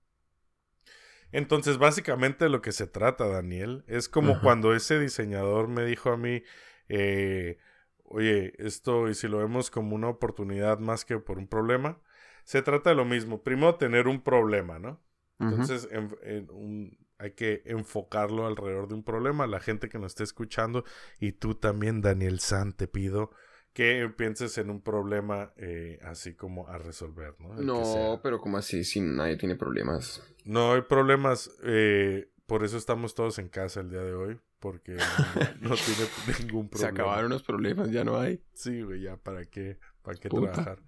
Entonces, 1.33 1.79
básicamente 1.79 2.49
lo 2.49 2.61
que 2.63 2.73
se 2.73 2.87
trata, 2.87 3.27
Daniel, 3.29 3.85
es 3.87 4.09
como 4.09 4.41
cuando 4.41 4.75
ese 4.75 4.99
diseñador 4.99 5.69
me 5.69 5.85
dijo 5.85 6.11
a 6.11 6.17
mí, 6.17 6.43
eh, 6.89 7.59
oye, 8.05 8.53
esto 8.59 9.09
y 9.09 9.15
si 9.15 9.29
lo 9.29 9.39
vemos 9.39 9.71
como 9.71 9.95
una 9.95 10.09
oportunidad 10.09 10.79
más 10.79 11.05
que 11.05 11.19
por 11.19 11.39
un 11.39 11.47
problema, 11.47 12.01
se 12.45 12.63
trata 12.63 12.91
de 12.91 12.97
lo 12.97 13.05
mismo. 13.05 13.43
Primero, 13.43 13.77
tener 13.77 14.09
un 14.09 14.23
problema, 14.23 14.79
¿no? 14.79 15.01
Entonces, 15.39 15.89
hay 17.19 17.31
que 17.33 17.63
enfocarlo 17.65 18.47
alrededor 18.47 18.89
de 18.89 18.95
un 18.95 19.05
problema. 19.05 19.47
La 19.47 19.61
gente 19.61 19.89
que 19.89 19.99
nos 19.99 20.13
esté 20.13 20.25
escuchando, 20.25 20.85
y 21.19 21.33
tú 21.33 21.55
también, 21.55 22.03
Daniel 22.03 22.41
San, 22.41 22.73
te 22.73 22.89
pido 22.89 23.31
que 23.73 24.13
pienses 24.17 24.59
en 24.59 24.71
un 24.71 24.81
problema 24.81 25.53
eh, 25.57 25.99
así 26.03 26.35
como 26.35 26.69
a 26.69 26.79
resolver, 26.79 27.35
¿no? 27.39 27.55
no, 27.55 28.21
pero 28.23 28.41
como 28.41 28.57
así, 28.57 28.85
si 28.85 29.01
nadie 29.01 29.37
tiene 29.37 29.55
problemas. 29.55 30.23
No 30.45 30.73
hay 30.73 30.83
problemas, 30.83 31.51
eh, 31.63 32.31
por 32.47 32.65
eso 32.65 32.77
estamos 32.77 33.15
todos 33.15 33.39
en 33.39 33.49
casa 33.49 33.81
el 33.81 33.91
día 33.91 34.03
de 34.03 34.15
hoy, 34.15 34.41
porque 34.59 34.97
no, 35.61 35.75
tiene 35.77 36.11
ningún 36.41 36.69
problema. 36.69 36.91
Se 36.91 37.01
acabaron 37.01 37.31
los 37.31 37.43
problemas, 37.43 37.91
ya 37.91 38.05
no 38.05 38.19
hay. 38.19 38.43
Sí, 38.55 38.83
güey, 38.83 39.03
ya 39.03 39.17
para 39.17 39.45
qué, 39.45 39.79
para 40.03 40.19
qué 40.19 40.29
trabajar. 40.29 40.83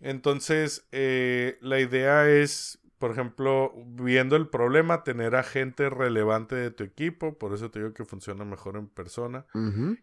Entonces, 0.00 0.86
eh, 0.92 1.58
la 1.60 1.80
idea 1.80 2.28
es, 2.28 2.80
por 2.98 3.12
ejemplo, 3.12 3.72
viendo 3.86 4.36
el 4.36 4.48
problema, 4.48 5.04
tener 5.04 5.36
a 5.36 5.44
gente 5.44 5.90
relevante 5.90 6.56
de 6.56 6.70
tu 6.70 6.82
equipo, 6.82 7.38
por 7.38 7.54
eso 7.54 7.70
te 7.70 7.80
digo 7.80 7.94
que 7.94 8.04
funciona 8.04 8.44
mejor 8.44 8.76
en 8.76 8.88
persona, 8.88 9.46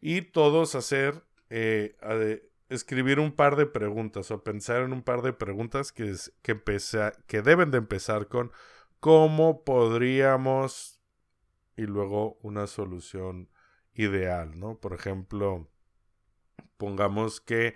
y 0.01 0.21
todos 0.21 0.75
hacer 0.75 1.23
eh, 1.49 1.95
escribir 2.69 3.19
un 3.19 3.31
par 3.31 3.55
de 3.55 3.65
preguntas 3.65 4.31
o 4.31 4.43
pensar 4.43 4.81
en 4.81 4.93
un 4.93 5.03
par 5.03 5.21
de 5.21 5.33
preguntas 5.33 5.91
que, 5.91 6.13
que, 6.41 6.59
que 7.27 7.41
deben 7.41 7.71
de 7.71 7.77
empezar 7.77 8.27
con 8.27 8.51
cómo 8.99 9.63
podríamos 9.63 11.01
y 11.77 11.83
luego 11.83 12.37
una 12.41 12.67
solución 12.67 13.49
ideal, 13.93 14.59
¿no? 14.59 14.79
Por 14.79 14.93
ejemplo, 14.93 15.69
pongamos 16.77 17.41
que 17.41 17.75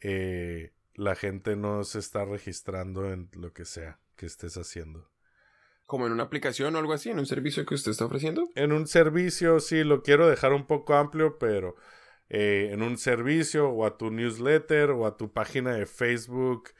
eh, 0.00 0.72
la 0.94 1.14
gente 1.14 1.56
no 1.56 1.84
se 1.84 1.98
está 1.98 2.24
registrando 2.24 3.10
en 3.12 3.30
lo 3.32 3.52
que 3.52 3.64
sea 3.64 4.00
que 4.16 4.26
estés 4.26 4.56
haciendo. 4.56 5.10
¿Como 5.84 6.06
en 6.06 6.12
una 6.12 6.24
aplicación 6.24 6.74
o 6.74 6.78
algo 6.78 6.92
así? 6.92 7.10
¿En 7.10 7.18
un 7.18 7.26
servicio 7.26 7.64
que 7.64 7.74
usted 7.74 7.92
está 7.92 8.06
ofreciendo? 8.06 8.48
En 8.56 8.72
un 8.72 8.86
servicio, 8.86 9.60
sí, 9.60 9.84
lo 9.84 10.02
quiero 10.02 10.28
dejar 10.28 10.52
un 10.52 10.66
poco 10.66 10.94
amplio, 10.94 11.38
pero 11.38 11.76
eh, 12.28 12.70
en 12.72 12.82
un 12.82 12.98
servicio 12.98 13.68
o 13.70 13.86
a 13.86 13.96
tu 13.96 14.10
newsletter 14.10 14.90
o 14.90 15.06
a 15.06 15.16
tu 15.16 15.32
página 15.32 15.74
de 15.74 15.86
Facebook 15.86 16.70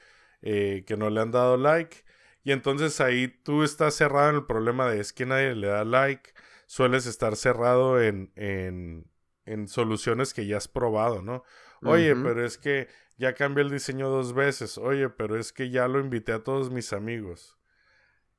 eh, 0.41 0.83
que 0.85 0.97
no 0.97 1.09
le 1.09 1.21
han 1.21 1.31
dado 1.31 1.57
like. 1.57 2.03
Y 2.43 2.51
entonces 2.51 3.01
ahí 3.01 3.27
tú 3.27 3.63
estás 3.63 3.95
cerrado 3.95 4.29
en 4.29 4.35
el 4.37 4.45
problema 4.45 4.89
de 4.89 4.99
es 4.99 5.13
que 5.13 5.25
nadie 5.25 5.55
le 5.55 5.67
da 5.67 5.83
like. 5.83 6.31
Sueles 6.65 7.05
estar 7.05 7.35
cerrado 7.35 8.01
en, 8.01 8.31
en, 8.35 9.09
en 9.45 9.67
soluciones 9.67 10.33
que 10.33 10.45
ya 10.45 10.57
has 10.57 10.67
probado, 10.67 11.21
¿no? 11.21 11.43
Oye, 11.83 12.15
pero 12.15 12.45
es 12.45 12.57
que 12.57 12.87
ya 13.17 13.33
cambié 13.33 13.63
el 13.63 13.69
diseño 13.69 14.09
dos 14.09 14.33
veces. 14.33 14.77
Oye, 14.77 15.09
pero 15.09 15.37
es 15.37 15.53
que 15.53 15.69
ya 15.69 15.87
lo 15.87 15.99
invité 15.99 16.33
a 16.33 16.43
todos 16.43 16.71
mis 16.71 16.93
amigos. 16.93 17.57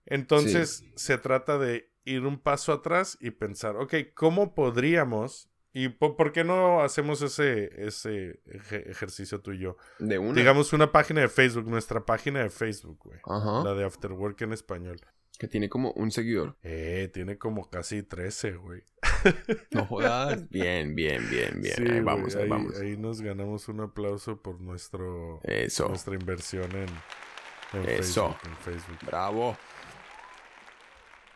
Entonces 0.07 0.85
se 0.97 1.19
trata 1.19 1.59
de 1.59 1.91
ir 2.05 2.25
un 2.25 2.39
paso 2.39 2.73
atrás 2.73 3.19
y 3.21 3.31
pensar, 3.31 3.77
ok, 3.77 3.95
¿cómo 4.15 4.55
podríamos 4.55 5.51
¿Y 5.79 5.91
por, 5.91 6.33
qué 6.33 6.43
no 6.43 6.83
hacemos 6.83 7.23
ese, 7.23 7.71
ese 7.87 8.41
ejercicio 8.89 9.41
tú 9.41 9.53
y 9.53 9.61
yo? 9.61 9.77
De 10.01 10.19
una. 10.19 10.33
Digamos 10.33 10.73
una 10.73 10.91
página 10.91 11.21
de 11.21 11.29
Facebook, 11.29 11.69
nuestra 11.69 12.05
página 12.05 12.43
de 12.43 12.51
Facebook, 12.51 12.99
güey. 13.05 13.21
La 13.65 13.75
de 13.75 13.85
After 13.85 14.11
Work 14.11 14.43
en 14.43 14.53
español. 14.55 15.01
Que 15.39 15.47
tiene 15.47 15.69
como 15.69 15.93
un 15.93 16.11
seguidor. 16.11 16.57
Eh, 16.65 17.09
tiene 17.15 17.39
como 17.39 17.71
casi 17.71 18.03
13, 18.03 18.55
güey. 18.55 18.83
No 19.71 19.87
jodas. 19.87 20.49
Bien, 20.51 20.97
bien, 20.97 21.31
bien, 21.31 21.61
bien. 21.61 21.75
Sí, 21.77 21.83
ahí 21.83 21.89
güey, 21.89 22.01
vamos, 22.01 22.35
ahí 22.35 22.43
ahí, 22.43 22.49
vamos. 22.49 22.81
ahí 22.81 22.97
nos 22.97 23.21
ganamos 23.21 23.69
un 23.69 23.81
aplauso 23.81 24.43
por 24.43 24.61
nuestro 24.61 25.39
Eso. 25.45 25.89
nuestra 25.89 26.15
inversión 26.17 26.73
en, 26.73 26.89
en 27.81 27.89
Eso. 27.89 28.35
Facebook. 28.35 28.37
En 28.45 28.57
Facebook. 28.57 28.99
Bravo. 29.07 29.57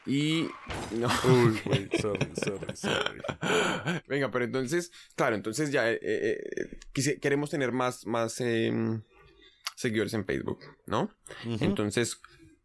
Y. 0.07 0.49
No. 0.93 1.09
Uy, 1.25 1.61
güey, 1.65 1.89
sorry, 2.01 2.31
sorry, 2.35 2.77
sorry. 2.77 3.21
Venga, 4.09 4.31
pero 4.31 4.45
entonces, 4.45 4.91
claro, 5.15 5.37
entonces 5.37 5.71
ya 5.71 5.91
eh, 5.91 5.99
eh, 6.03 6.39
eh, 6.57 6.79
quise- 6.93 7.21
queremos 7.21 7.51
tener 7.51 7.73
más, 7.73 8.07
más 8.07 8.41
em, 8.41 9.03
seguidores 9.77 10.13
en 10.15 10.25
Facebook, 10.25 10.59
¿no? 10.87 11.11
Entonces, 11.45 12.21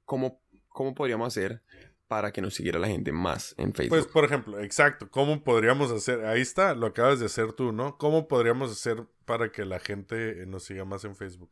¿cómo, 0.05 0.41
¿cómo 0.69 0.95
podríamos 0.95 1.27
hacer 1.27 1.61
para 2.07 2.31
que 2.31 2.41
nos 2.41 2.55
siguiera 2.55 2.79
la 2.79 2.87
gente 2.87 3.11
más 3.11 3.53
en 3.57 3.73
Facebook? 3.73 3.97
Pues, 3.99 4.07
por 4.07 4.25
ejemplo, 4.25 4.59
exacto, 4.59 5.09
¿cómo 5.11 5.43
podríamos 5.43 5.91
hacer? 5.91 6.25
Ahí 6.25 6.41
está, 6.41 6.73
lo 6.73 6.87
acabas 6.87 7.19
de 7.19 7.25
hacer 7.27 7.53
tú, 7.53 7.71
¿no? 7.71 7.97
¿Cómo 7.97 8.27
podríamos 8.27 8.71
hacer 8.71 9.05
para 9.25 9.51
que 9.51 9.65
la 9.65 9.79
gente 9.79 10.45
nos 10.47 10.63
siga 10.63 10.85
más 10.85 11.03
en 11.03 11.15
Facebook? 11.15 11.51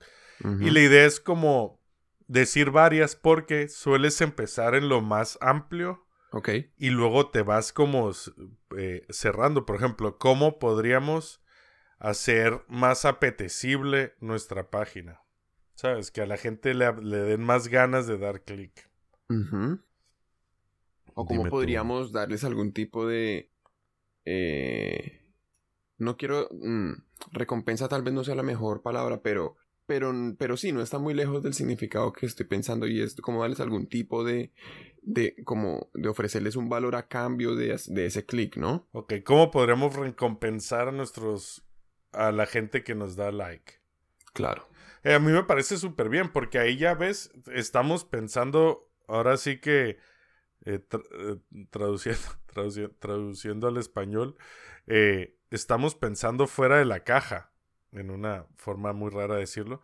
Y 0.59 0.69
la 0.71 0.79
idea 0.81 1.05
es 1.05 1.19
como 1.19 1.79
decir 2.27 2.71
varias 2.71 3.15
porque 3.15 3.67
sueles 3.67 4.19
empezar 4.21 4.75
en 4.75 4.89
lo 4.89 5.01
más 5.01 5.37
amplio 5.41 6.05
Ok. 6.31 6.49
y 6.77 6.89
luego 6.89 7.29
te 7.29 7.41
vas 7.43 7.71
como 7.73 8.11
eh, 8.77 9.05
cerrando. 9.09 9.65
Por 9.65 9.75
ejemplo, 9.77 10.17
¿cómo 10.17 10.59
podríamos 10.59 11.41
hacer 11.99 12.63
más 12.67 13.05
apetecible 13.05 14.15
nuestra 14.19 14.69
página? 14.69 15.21
¿Sabes? 15.75 16.11
Que 16.11 16.21
a 16.21 16.25
la 16.25 16.37
gente 16.37 16.73
le, 16.73 16.91
le 17.01 17.17
den 17.17 17.43
más 17.43 17.67
ganas 17.67 18.07
de 18.07 18.17
dar 18.17 18.43
clic. 18.43 18.89
O 21.13 21.25
cómo 21.25 21.39
Dime 21.39 21.43
tú. 21.45 21.49
podríamos 21.49 22.11
darles 22.11 22.43
algún 22.43 22.73
tipo 22.73 23.07
de... 23.07 23.51
eh, 24.25 25.21
no 25.97 26.17
quiero... 26.17 26.49
mm, 26.51 26.93
recompensa 27.31 27.87
tal 27.87 28.03
vez 28.03 28.13
no 28.13 28.23
sea 28.23 28.35
la 28.35 28.43
mejor 28.43 28.81
palabra, 28.81 29.21
pero, 29.21 29.55
pero, 29.85 30.13
pero 30.37 30.57
sí, 30.57 30.71
no 30.71 30.81
está 30.81 30.99
muy 30.99 31.13
lejos 31.13 31.43
del 31.43 31.53
significado 31.53 32.11
que 32.13 32.25
estoy 32.25 32.45
pensando 32.45 32.87
y 32.87 33.01
es 33.01 33.15
como 33.15 33.41
darles 33.41 33.59
algún 33.59 33.87
tipo 33.87 34.23
de... 34.23 34.51
de 35.01 35.35
como 35.43 35.89
de 35.93 36.09
ofrecerles 36.09 36.55
un 36.55 36.69
valor 36.69 36.95
a 36.95 37.07
cambio 37.07 37.55
de, 37.55 37.79
de 37.87 38.05
ese 38.05 38.25
clic, 38.25 38.57
¿no? 38.57 38.87
Ok, 38.91 39.13
¿cómo 39.23 39.51
podríamos 39.51 39.95
recompensar 39.95 40.87
a 40.87 40.91
nuestros... 40.91 41.63
a 42.11 42.31
la 42.31 42.45
gente 42.45 42.83
que 42.83 42.95
nos 42.95 43.15
da 43.15 43.31
like? 43.31 43.73
Claro. 44.33 44.67
Eh, 45.03 45.13
a 45.13 45.19
mí 45.19 45.31
me 45.31 45.43
parece 45.43 45.77
súper 45.77 46.09
bien, 46.09 46.31
porque 46.31 46.57
ahí 46.59 46.77
ya 46.77 46.93
ves, 46.95 47.31
estamos 47.53 48.05
pensando, 48.05 48.89
ahora 49.07 49.37
sí 49.37 49.59
que 49.59 49.97
eh, 50.65 50.79
tra- 50.89 51.05
eh, 51.11 51.65
traduciendo, 51.69 52.21
traduci- 52.53 52.91
traduciendo 52.99 53.67
al 53.67 53.77
español, 53.77 54.35
eh, 54.87 55.37
estamos 55.51 55.95
pensando 55.95 56.47
fuera 56.47 56.77
de 56.79 56.85
la 56.85 57.03
caja, 57.03 57.51
en 57.95 58.11
una 58.11 58.45
forma 58.57 58.93
muy 58.93 59.09
rara 59.11 59.35
de 59.35 59.41
decirlo, 59.41 59.81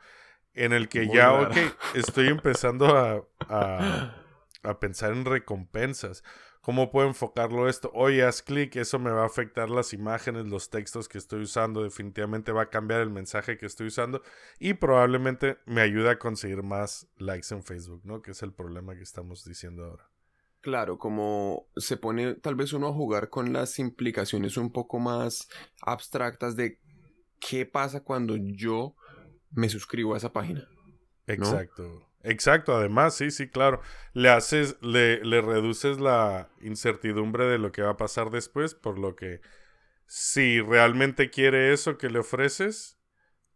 en 0.54 0.74
el 0.74 0.90
que 0.90 1.04
Muy 1.04 1.16
ya, 1.16 1.32
rara. 1.32 1.48
ok, 1.48 1.58
estoy 1.96 2.28
empezando 2.28 2.88
a, 2.98 3.24
a, 3.50 4.16
a 4.64 4.80
pensar 4.80 5.12
en 5.14 5.26
recompensas. 5.26 6.24
¿Cómo 6.62 6.92
puedo 6.92 7.08
enfocarlo 7.08 7.68
esto? 7.68 7.90
Oye, 7.96 8.24
haz 8.24 8.44
clic, 8.44 8.76
eso 8.76 9.00
me 9.00 9.10
va 9.10 9.24
a 9.24 9.26
afectar 9.26 9.70
las 9.72 9.94
imágenes, 9.94 10.46
los 10.46 10.70
textos 10.70 11.10
que 11.10 11.18
estoy 11.18 11.42
usando, 11.42 11.82
definitivamente 11.84 12.52
va 12.52 12.64
a 12.64 12.70
cambiar 12.70 13.02
el 13.02 13.10
mensaje 13.10 13.58
que 13.58 13.66
estoy 13.66 13.88
usando 13.88 14.22
y 14.60 14.76
probablemente 14.76 15.58
me 15.66 15.82
ayuda 15.82 16.12
a 16.12 16.20
conseguir 16.20 16.62
más 16.62 17.08
likes 17.18 17.54
en 17.54 17.64
Facebook, 17.64 18.02
¿no? 18.06 18.22
Que 18.22 18.32
es 18.32 18.44
el 18.44 18.54
problema 18.54 18.96
que 18.96 19.02
estamos 19.04 19.44
diciendo 19.44 19.86
ahora. 19.86 20.08
Claro, 20.62 21.00
como 21.00 21.66
se 21.76 21.98
pone 21.98 22.36
tal 22.36 22.54
vez 22.54 22.72
uno 22.74 22.90
a 22.90 22.94
jugar 22.94 23.30
con 23.30 23.52
las 23.52 23.80
implicaciones 23.80 24.58
un 24.58 24.72
poco 24.72 25.00
más 25.00 25.50
abstractas 25.82 26.56
de 26.56 26.80
qué 27.42 27.66
pasa 27.66 28.04
cuando 28.04 28.38
yo 28.38 28.96
me 29.50 29.68
suscribo 29.68 30.14
a 30.14 30.18
esa 30.18 30.32
página. 30.32 30.66
Exacto. 31.28 32.08
Exacto, 32.24 32.76
además, 32.76 33.16
sí, 33.16 33.32
sí, 33.32 33.50
claro. 33.50 33.82
Le 34.14 34.30
haces, 34.30 34.78
le, 34.82 35.24
le 35.26 35.42
reduces 35.42 36.00
la 36.00 36.52
incertidumbre 36.62 37.46
de 37.46 37.58
lo 37.58 37.72
que 37.72 37.82
va 37.82 37.92
a 37.92 37.98
pasar 37.98 38.30
después, 38.30 38.76
por 38.76 39.00
lo 39.00 39.16
que 39.16 39.42
si 40.06 40.62
realmente 40.62 41.32
quiere 41.32 41.74
eso 41.74 41.98
que 41.98 42.10
le 42.10 42.20
ofreces, 42.20 43.00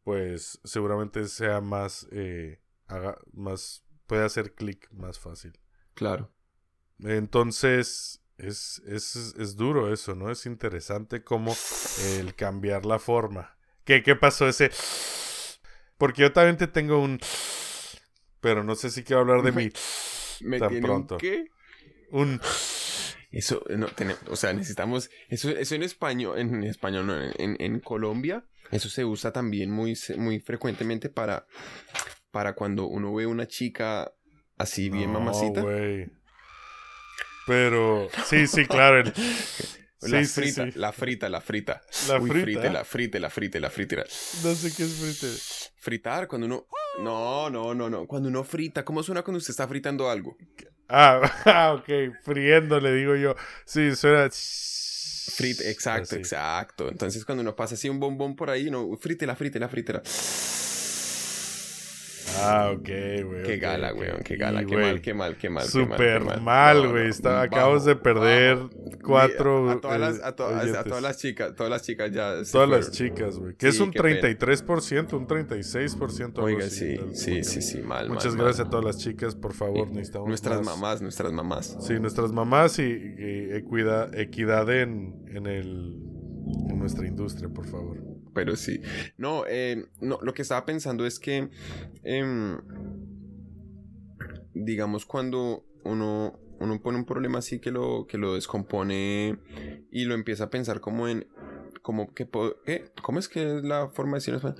pues 0.03 0.59
seguramente 0.63 1.27
sea 1.27 1.61
más, 1.61 2.07
eh, 2.11 2.59
haga, 2.87 3.19
más, 3.33 3.85
puede 4.07 4.23
hacer 4.23 4.55
clic 4.55 4.89
más 4.91 5.19
fácil. 5.19 5.59
Claro. 5.93 6.31
Entonces, 6.99 8.23
es, 8.37 8.81
es, 8.87 9.15
es 9.37 9.55
duro 9.55 9.93
eso, 9.93 10.15
¿no? 10.15 10.31
Es 10.31 10.45
interesante 10.45 11.23
como 11.23 11.53
el 12.17 12.33
cambiar 12.35 12.85
la 12.85 12.99
forma. 12.99 13.54
¿Qué, 13.85 14.03
qué 14.03 14.15
pasó 14.15 14.47
ese? 14.47 14.71
Porque 15.97 16.23
yo 16.23 16.33
también 16.33 16.57
te 16.57 16.67
tengo 16.67 16.99
un... 16.99 17.19
Pero 18.41 18.63
no 18.63 18.75
sé 18.75 18.89
si 18.89 19.03
quiero 19.03 19.21
hablar 19.21 19.41
de 19.43 19.51
mi... 19.51 19.71
¿Me 20.41 20.59
Tan 20.59 20.79
pronto. 20.81 21.15
un 21.15 21.19
qué? 21.21 21.45
Un... 22.11 22.41
Eso, 23.31 23.63
no, 23.69 23.87
tenemos, 23.87 24.21
o 24.29 24.35
sea, 24.35 24.53
necesitamos, 24.53 25.09
eso, 25.27 25.49
eso 25.49 25.75
en 25.75 25.83
español, 25.83 26.39
en 26.39 26.63
español, 26.63 27.05
no, 27.05 27.21
en, 27.21 27.57
en 27.59 27.79
Colombia, 27.81 28.45
eso 28.71 28.87
se 28.87 29.03
usa 29.03 29.33
también 29.33 29.71
muy, 29.71 29.97
muy 30.17 30.39
frecuentemente 30.39 31.09
para, 31.09 31.45
para 32.31 32.53
cuando 32.55 32.85
uno 32.85 33.13
ve 33.13 33.25
una 33.25 33.45
chica 33.45 34.13
así 34.57 34.89
bien 34.89 35.11
No, 35.11 35.19
mamacita. 35.19 35.65
Pero... 37.45 38.07
Sí, 38.25 38.47
sí, 38.47 38.65
claro. 38.65 38.99
el- 38.99 39.13
La 40.01 40.23
Sí, 40.23 40.25
sí, 40.25 40.41
frita, 40.41 40.65
sí. 40.71 40.71
la 40.75 40.91
frita, 40.91 41.29
la 41.29 41.41
frita. 41.41 41.81
La 42.07 42.19
Uy, 42.19 42.29
frita. 42.31 42.43
frite, 42.43 42.69
la 42.69 42.83
frite, 42.85 43.19
la 43.19 43.29
frite, 43.29 43.59
la 43.59 43.69
frita. 43.69 44.03
No 44.43 44.55
sé 44.55 44.73
qué 44.75 44.83
es 44.83 44.93
frite. 44.93 45.27
Fritar, 45.77 46.27
cuando 46.27 46.47
uno... 46.47 46.67
No, 46.97 47.49
no, 47.49 47.73
no, 47.73 47.89
no. 47.89 48.05
Cuando 48.07 48.29
uno 48.29 48.43
frita, 48.43 48.85
¿cómo 48.85 49.03
suena 49.03 49.23
cuando 49.23 49.39
usted 49.39 49.51
está 49.51 49.67
fritando 49.67 50.09
algo? 50.09 50.37
Ah, 50.87 51.21
ah, 51.45 51.73
ok. 51.73 51.89
Friendo, 52.23 52.79
le 52.79 52.93
digo 52.93 53.15
yo. 53.15 53.35
Sí, 53.65 53.95
suena... 53.95 54.29
Frita, 54.31 55.63
exacto, 55.69 56.15
Así. 56.15 56.15
exacto. 56.15 56.89
Entonces 56.89 57.25
cuando 57.25 57.41
uno 57.41 57.55
pasa 57.55 57.73
así 57.75 57.89
un 57.89 57.99
bombón 57.99 58.35
por 58.35 58.49
ahí, 58.51 58.69
no, 58.69 58.95
frítela, 58.97 59.35
frítela, 59.35 59.67
frítela. 59.67 60.03
Ah, 62.39 62.71
ok, 62.73 62.87
güey. 63.25 63.43
Qué 63.43 63.57
gala, 63.57 63.93
ok. 63.93 63.99
weón, 63.99 64.17
qué 64.23 64.35
gala, 64.35 64.59
qué 64.65 64.65
güey, 64.75 64.85
mal, 64.85 65.01
qué 65.01 65.13
mal, 65.13 65.37
qué 65.37 65.49
mal. 65.49 65.63
Súper 65.65 66.23
mal, 66.39 66.83
No, 66.83 66.91
güey. 66.91 67.09
no, 67.09 67.21
bajo, 67.23 67.37
acabamos 67.39 67.85
de 67.85 67.95
perder 67.95 68.57
cuatro, 69.03 69.69
A 69.69 69.79
todas 69.81 69.99
las, 69.99 70.17
eh, 70.17 70.21
a, 70.23 70.35
to- 70.35 70.45
a- 70.47 70.59
a 70.59 70.61
oyentes. 70.63 70.83
todas 70.85 71.03
las 71.03 71.17
chicas, 71.17 71.55
todas 71.55 71.69
las 71.71 71.81
chicas 71.83 72.11
ya. 72.11 72.33
Todas 72.51 72.69
las 72.69 72.91
chicas, 72.91 73.37
güey. 73.37 73.55
Que 73.55 73.67
es 73.67 73.79
un 73.79 73.91
qué 73.91 74.01
pena. 74.01 74.19
33%, 74.21 75.13
un 75.17 75.27
36%. 75.27 76.37
algo 76.41 76.45
Oiga, 76.47 76.69
sí, 76.69 76.97
sí, 77.13 77.43
sí, 77.43 77.61
sí, 77.61 77.81
mal. 77.81 78.09
Muchas 78.09 78.35
mal, 78.35 78.45
gracias 78.45 78.59
mal. 78.59 78.67
a 78.67 78.69
todas 78.71 78.85
las 78.85 78.97
chicas, 78.97 79.35
por 79.35 79.53
favor. 79.53 79.89
Necesitamos 79.89 80.27
Nuestras 80.27 80.57
más- 80.61 80.75
mamás, 80.77 81.01
nuestras 81.01 81.31
mamás. 81.31 81.77
Sí, 81.81 81.93
nuestras 81.99 82.31
mamás 82.31 82.79
y, 82.79 82.83
y 82.83 83.53
equidad, 83.53 84.17
equidad 84.17 84.69
en, 84.71 85.23
en, 85.27 85.45
el, 85.47 85.95
en 86.69 86.79
nuestra 86.79 87.07
industria, 87.07 87.49
por 87.49 87.67
favor. 87.67 87.97
Pero 88.35 88.55
sí. 88.55 88.81
No, 89.17 89.45
eh, 89.47 89.87
no, 90.01 90.19
lo 90.21 90.33
que 90.33 90.43
estaba 90.43 90.65
pensando 90.65 91.05
es 91.07 91.19
que, 91.19 91.49
em, 92.03 92.57
digamos, 94.53 95.05
cuando 95.05 95.65
uno, 95.85 96.37
uno 96.59 96.81
pone 96.81 96.97
un 96.97 97.05
problema 97.05 97.39
así 97.39 97.59
que 97.59 97.71
lo, 97.71 98.05
que 98.07 98.17
lo 98.17 98.35
descompone 98.35 99.39
y 99.89 100.05
lo 100.05 100.13
empieza 100.13 100.43
a 100.43 100.49
pensar 100.51 100.81
como 100.81 101.07
en. 101.07 101.27
¿cómo 101.81 102.09
es 103.19 103.29
que 103.29 103.57
es 103.57 103.63
la 103.63 103.87
forma 103.89 104.17
de 104.17 104.17
español? 104.17 104.55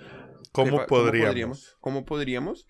¿Cómo 0.55 0.85
podríamos? 0.85 1.75
¿Cómo 1.81 2.05
podríamos? 2.05 2.65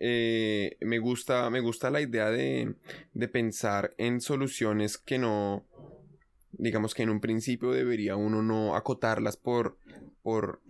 Eh, 0.00 0.76
me, 0.80 0.98
gusta, 0.98 1.48
me 1.50 1.60
gusta 1.60 1.88
la 1.90 2.00
idea 2.00 2.30
de, 2.30 2.74
de 3.12 3.28
pensar 3.28 3.94
en 3.96 4.20
soluciones 4.20 4.98
que 4.98 5.18
no, 5.18 5.67
digamos 6.52 6.94
que 6.94 7.02
en 7.02 7.10
un 7.10 7.20
principio 7.20 7.70
debería 7.72 8.16
uno 8.16 8.42
no 8.42 8.74
acotarlas 8.76 9.36
por, 9.36 9.78
por, 10.22 10.60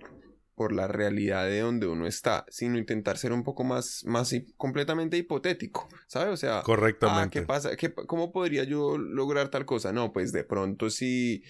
por 0.55 0.73
la 0.73 0.89
realidad 0.89 1.47
de 1.47 1.61
donde 1.61 1.87
uno 1.87 2.07
está, 2.07 2.45
sino 2.49 2.79
intentar 2.79 3.17
ser 3.19 3.33
un 3.33 3.45
poco 3.45 3.63
más, 3.65 4.05
más 4.07 4.35
completamente 4.57 5.17
hipotético, 5.17 5.89
¿sabes? 6.09 6.33
O 6.35 6.37
sea, 6.37 6.59
Ah, 6.59 6.63
Correctamente. 6.65 7.41
¿qué 7.41 7.47
pasa? 7.47 7.77
¿Qué 7.77 7.93
¿Cómo 7.95 8.33
podría 8.33 8.65
yo 8.65 8.99
lograr 8.99 9.51
tal 9.51 9.65
cosa? 9.67 9.93
No, 9.93 10.13
pues 10.13 10.33
de 10.33 10.45
pronto 10.45 10.91
si 10.91 11.43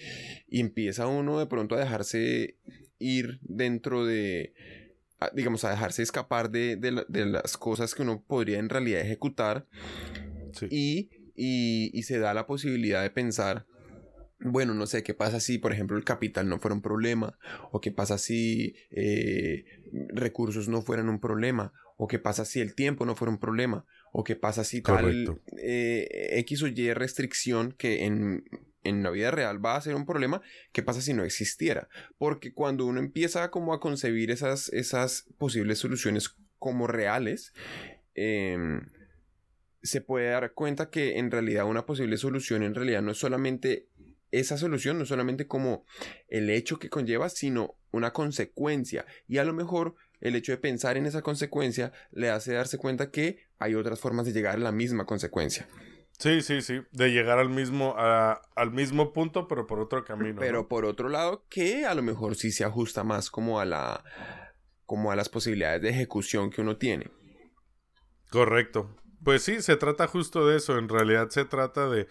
empieza 0.51 1.07
uno 1.07 1.39
de 1.39 1.47
pronto 1.47 1.75
a 1.75 1.79
dejarse 1.81 2.57
ir 2.99 3.39
dentro 3.43 4.05
de, 4.05 4.53
a- 5.21 5.31
digamos, 5.35 5.65
a 5.65 5.71
dejarse 5.71 6.03
escapar 6.03 6.51
de, 6.51 6.77
de 6.77 6.91
la- 6.93 7.07
de 7.09 7.25
las 7.27 7.57
cosas 7.57 7.95
que 7.95 8.03
uno 8.03 8.23
podría 8.27 8.59
en 8.59 8.69
realidad 8.69 9.01
ejecutar 9.01 9.67
Sí. 10.53 10.67
y, 10.71 11.11
y, 11.37 11.91
y 11.97 12.03
se 12.03 12.19
da 12.19 12.35
la 12.35 12.47
posibilidad 12.47 13.03
de 13.03 13.11
pensar, 13.11 13.67
bueno, 14.41 14.75
no 14.75 14.87
sé, 14.87 15.03
¿qué 15.03 15.15
pasa 15.15 15.41
si, 15.41 15.59
por 15.59 15.73
ejemplo, 15.73 15.97
el 15.97 16.05
capital 16.05 16.49
no 16.49 16.59
fuera 16.59 16.75
un 16.75 16.83
problema? 16.83 17.39
¿O 17.73 17.81
qué 17.81 17.91
pasa 17.91 18.19
si 18.19 18.75
eh, 18.91 19.65
recursos 20.11 20.69
no 20.69 20.83
fueran 20.83 21.09
un 21.09 21.21
problema? 21.21 21.73
¿O 21.97 22.07
qué 22.07 22.19
pasa 22.19 22.45
si 22.45 22.61
el 22.61 22.75
tiempo 22.75 23.05
no 23.05 23.17
fuera 23.17 23.33
un 23.33 23.39
problema? 23.39 23.85
o 24.13 24.25
qué 24.25 24.37
pasa 24.37 24.65
si 24.65 24.83
tal 24.83 25.41
eh, 25.59 26.31
X 26.39 26.63
o 26.63 26.67
Y 26.69 26.93
restricción 26.93 27.73
que 27.73 28.05
en, 28.05 28.45
en 28.85 29.03
la 29.03 29.11
vida 29.11 29.31
real 29.31 29.65
va 29.65 29.77
a 29.77 29.81
ser 29.81 29.95
un 29.95 30.07
problema, 30.07 30.41
qué 30.73 30.83
pasa 30.83 31.01
si 31.01 31.13
no 31.13 31.25
existiera. 31.25 31.89
Porque 32.17 32.53
cuando 32.53 32.87
uno 32.87 33.01
empieza 33.01 33.51
como 33.51 33.75
a 33.75 33.81
concebir 33.81 34.31
esas, 34.31 34.71
esas 34.71 35.27
posibles 35.39 35.79
soluciones 35.79 36.35
como 36.59 36.87
reales, 36.87 37.53
em, 38.15 38.89
se 39.83 40.01
puede 40.01 40.31
dar 40.31 40.53
cuenta 40.53 40.91
que 40.91 41.19
en 41.19 41.31
realidad 41.31 41.67
una 41.67 41.87
posible 41.87 42.17
solución 42.17 42.63
en 42.63 42.75
realidad 42.75 43.03
no 43.03 43.13
es 43.13 43.19
solamente 43.19 43.89
esa 44.31 44.59
solución, 44.59 44.99
no 44.99 45.07
solamente 45.07 45.47
como 45.47 45.85
el 46.29 46.51
hecho 46.51 46.79
que 46.79 46.91
conlleva, 46.91 47.29
sino 47.29 47.77
una 47.91 48.13
consecuencia. 48.13 49.07
Y 49.27 49.39
a 49.39 49.45
lo 49.45 49.53
mejor 49.53 49.95
el 50.21 50.35
hecho 50.37 50.53
de 50.53 50.59
pensar 50.59 50.97
en 50.97 51.07
esa 51.07 51.23
consecuencia 51.23 51.93
le 52.11 52.31
hace 52.31 52.53
darse 52.53 52.79
cuenta 52.79 53.11
que 53.11 53.47
hay 53.59 53.75
otras 53.75 54.01
formas 54.01 54.27
de 54.27 54.33
llegar 54.33 54.57
a 54.57 54.59
la 54.59 54.73
misma 54.73 55.07
consecuencia. 55.07 55.69
Sí, 56.19 56.43
sí, 56.43 56.63
sí. 56.63 56.81
De 56.91 57.11
llegar 57.13 57.39
al 57.39 57.49
mismo, 57.49 57.95
a- 57.97 58.43
al 58.57 58.73
mismo 58.73 59.13
punto, 59.13 59.47
pero 59.47 59.67
por 59.69 59.79
otro 59.79 60.05
camino. 60.05 60.41
Pero 60.41 60.63
¿no? 60.63 60.69
por 60.69 60.85
otro 60.85 61.09
lado, 61.09 61.45
que 61.49 61.87
a 61.87 61.95
lo 61.95 62.03
mejor 62.03 62.35
sí 62.35 62.51
se 62.51 62.65
ajusta 62.65 63.05
más 63.05 63.31
como 63.31 63.61
a 63.61 63.65
la 63.65 64.03
como 64.85 65.13
a 65.13 65.17
las 65.17 65.29
posibilidades 65.29 65.83
de 65.83 65.91
ejecución 65.91 66.51
que 66.51 66.63
uno 66.63 66.77
tiene. 66.79 67.11
Correcto. 68.31 68.97
Pues 69.23 69.43
sí, 69.43 69.63
se 69.63 69.77
trata 69.77 70.07
justo 70.07 70.47
de 70.47 70.57
eso. 70.57 70.79
En 70.79 70.89
realidad 70.89 71.29
se 71.31 71.45
trata 71.45 71.89
de 71.89 72.07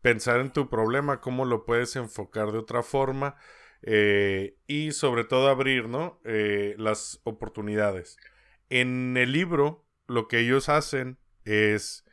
pensar 0.00 0.40
en 0.40 0.52
tu 0.52 0.68
problema, 0.68 1.20
cómo 1.20 1.44
lo 1.44 1.64
puedes 1.64 1.96
enfocar 1.96 2.52
de 2.52 2.58
otra 2.58 2.82
forma 2.82 3.36
eh, 3.82 4.56
y 4.66 4.92
sobre 4.92 5.24
todo 5.24 5.48
abrir, 5.48 5.88
¿no? 5.88 6.20
Eh, 6.24 6.74
las 6.78 7.20
oportunidades. 7.24 8.16
En 8.70 9.16
el 9.16 9.32
libro, 9.32 9.86
lo 10.06 10.28
que 10.28 10.40
ellos 10.40 10.68
hacen 10.68 11.18
es 11.44 12.04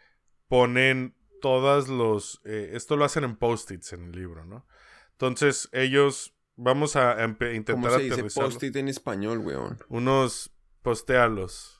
ponen 0.47 1.15
todas 1.41 1.87
los... 1.87 2.41
eh, 2.45 2.71
esto 2.73 2.97
lo 2.97 3.05
hacen 3.05 3.23
en 3.23 3.35
post-its 3.35 3.93
en 3.93 4.05
el 4.05 4.11
libro, 4.11 4.45
¿no? 4.45 4.65
Entonces 5.11 5.69
ellos... 5.71 6.31
Vamos 6.57 6.95
a 6.95 7.17
empe- 7.17 7.39
¿Cómo 7.39 7.51
intentar 7.51 7.91
se 7.91 8.03
dice 8.03 8.23
post-it 8.23 8.73
en 8.77 8.87
español, 8.87 9.39
weón? 9.39 9.77
Unos 9.89 10.55
postealos. 10.81 11.74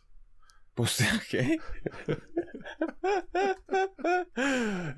¿Postea 0.76 1.22
qué? 1.30 1.58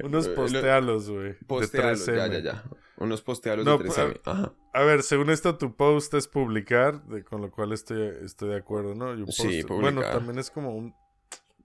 Unos 0.03 0.27
lo- 0.27 0.35
postealos, 0.35 1.09
güey. 1.09 1.33
Postealos, 1.47 2.05
ya, 2.05 2.13
3M. 2.27 2.31
ya, 2.31 2.39
ya. 2.39 2.63
Unos 2.97 3.21
postealos 3.21 3.65
No, 3.65 3.77
de 3.77 3.85
3M. 3.85 4.13
pues, 4.13 4.21
Ajá. 4.25 4.53
A 4.73 4.81
ver, 4.83 5.03
según 5.03 5.29
esto, 5.29 5.57
tu 5.57 5.75
post 5.75 6.13
es 6.15 6.27
publicar, 6.27 7.03
de- 7.05 7.23
con 7.23 7.41
lo 7.41 7.51
cual 7.51 7.73
estoy, 7.73 8.11
estoy 8.23 8.49
de 8.49 8.57
acuerdo, 8.57 8.95
¿no? 8.95 9.11
Un 9.11 9.31
Sí, 9.31 9.61
post- 9.63 9.69
Bueno, 9.81 10.01
publicar. 10.01 10.13
también 10.17 10.39
es 10.39 10.49
como 10.51 10.75
un... 10.75 10.95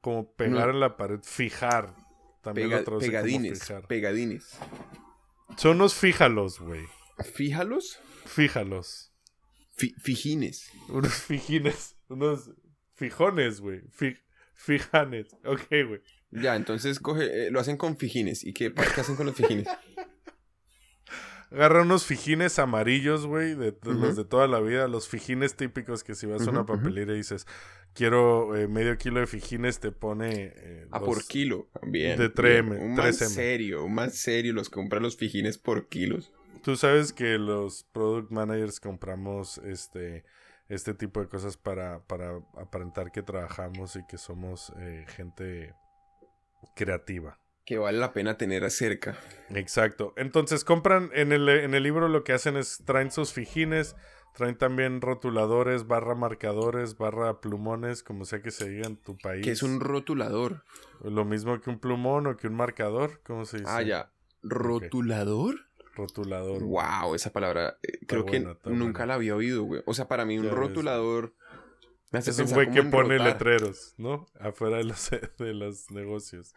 Como 0.00 0.32
pegar 0.34 0.66
No. 0.68 0.74
en 0.74 0.80
la 0.80 0.96
pared, 0.96 1.20
fijar. 1.22 1.94
También 2.42 2.68
Pega- 2.68 2.78
lo 2.78 2.84
traduce 2.84 3.06
como 3.06 3.18
pegadines, 3.22 3.60
fijar. 3.60 3.86
pegadines. 3.86 4.58
Son 5.56 5.76
unos 5.76 5.94
fíjalos, 5.94 6.58
güey. 6.60 6.84
Fíjalos, 7.34 8.00
Fíjalos. 8.26 9.12
fi- 9.70 9.94
fijines. 9.98 10.70
Unos 10.88 11.12
fijines. 11.14 11.96
Unos 12.08 12.50
fijones, 13.10 13.60
güey. 13.60 13.80
Fi- 13.90 14.16
fijanes. 14.54 15.34
Ok, 15.44 15.62
güey. 15.88 16.00
Ya, 16.30 16.56
entonces 16.56 16.98
coge, 17.00 17.46
eh, 17.46 17.50
lo 17.50 17.60
hacen 17.60 17.76
con 17.76 17.96
fijines. 17.96 18.44
¿Y 18.44 18.52
qué, 18.52 18.72
qué 18.72 19.00
hacen 19.00 19.16
con 19.16 19.26
los 19.26 19.34
fijines? 19.34 19.66
Agarra 21.50 21.82
unos 21.82 22.06
fijines 22.06 22.58
amarillos, 22.58 23.26
güey, 23.26 23.54
de, 23.54 23.72
de 23.72 23.92
los 23.92 24.16
de 24.16 24.24
toda 24.24 24.46
la 24.48 24.58
vida, 24.60 24.88
los 24.88 25.06
fijines 25.06 25.54
típicos 25.54 26.02
que 26.02 26.14
si 26.14 26.24
vas 26.26 26.46
a 26.46 26.50
una 26.50 26.64
papelera 26.64 27.12
y 27.12 27.16
dices, 27.18 27.46
quiero 27.92 28.56
eh, 28.56 28.68
medio 28.68 28.96
kilo 28.96 29.20
de 29.20 29.26
fijines, 29.26 29.78
te 29.78 29.92
pone... 29.92 30.54
eh, 30.56 30.86
A 30.90 30.98
dos- 30.98 31.06
por 31.08 31.26
kilo. 31.26 31.68
Bien. 31.82 32.16
de 32.18 32.28
bien. 32.28 32.70
3M, 32.70 32.80
Un 32.80 32.94
más 32.94 33.20
3M. 33.20 33.26
serio, 33.28 33.84
un 33.84 33.92
más 33.94 34.14
serio 34.16 34.54
los 34.54 34.70
compra 34.70 34.98
los 34.98 35.18
fijines 35.18 35.58
por 35.58 35.88
kilos. 35.90 36.32
Tú 36.62 36.76
sabes 36.76 37.12
que 37.12 37.36
los 37.36 37.84
product 37.92 38.30
managers 38.30 38.80
compramos 38.80 39.58
este, 39.58 40.24
este 40.68 40.94
tipo 40.94 41.20
de 41.20 41.28
cosas 41.28 41.56
para, 41.56 42.00
para 42.06 42.40
aparentar 42.56 43.12
que 43.12 43.22
trabajamos 43.22 43.96
y 43.96 44.06
que 44.06 44.18
somos 44.18 44.72
eh, 44.78 45.04
gente 45.08 45.74
creativa. 46.74 47.38
Que 47.64 47.78
vale 47.78 47.98
la 47.98 48.12
pena 48.12 48.36
tener 48.36 48.68
cerca. 48.70 49.16
Exacto. 49.50 50.14
Entonces 50.16 50.64
compran 50.64 51.10
en 51.14 51.32
el, 51.32 51.48
en 51.48 51.74
el 51.74 51.82
libro 51.82 52.08
lo 52.08 52.24
que 52.24 52.32
hacen 52.32 52.56
es 52.56 52.82
traen 52.84 53.12
sus 53.12 53.32
fijines, 53.32 53.94
traen 54.34 54.56
también 54.56 55.00
rotuladores, 55.00 55.86
barra 55.86 56.14
marcadores, 56.14 56.96
barra 56.96 57.40
plumones, 57.40 58.02
como 58.02 58.24
sea 58.24 58.42
que 58.42 58.50
se 58.50 58.68
diga 58.68 58.86
en 58.86 58.96
tu 58.96 59.16
país. 59.16 59.44
Que 59.44 59.52
es 59.52 59.62
un 59.62 59.78
rotulador. 59.78 60.64
Lo 61.04 61.24
mismo 61.24 61.60
que 61.60 61.70
un 61.70 61.78
plumón 61.78 62.26
o 62.26 62.36
que 62.36 62.48
un 62.48 62.54
marcador, 62.54 63.20
¿cómo 63.22 63.44
se 63.44 63.58
dice? 63.58 63.70
Ah, 63.70 63.82
ya. 63.82 64.10
¿Rotulador? 64.42 65.54
Rotulador. 65.94 66.62
Wow, 66.62 67.14
esa 67.14 67.30
palabra 67.32 67.78
eh, 67.82 67.98
creo 68.06 68.22
buena, 68.24 68.56
que 68.62 68.70
nunca 68.70 68.98
buena. 69.00 69.06
la 69.06 69.14
había 69.14 69.36
oído, 69.36 69.62
güey. 69.64 69.82
O 69.86 69.94
sea, 69.94 70.08
para 70.08 70.24
mí 70.24 70.38
un 70.38 70.46
Ya 70.46 70.50
rotulador 70.54 71.34
me 72.10 72.18
hace 72.18 72.30
Es 72.30 72.38
un 72.38 72.50
güey 72.50 72.70
que 72.70 72.82
pone 72.82 73.16
rotar. 73.18 73.32
letreros, 73.32 73.94
¿no? 73.98 74.26
Afuera 74.40 74.76
de 74.78 74.84
los, 74.84 75.10
de 75.38 75.54
los 75.54 75.90
negocios. 75.90 76.52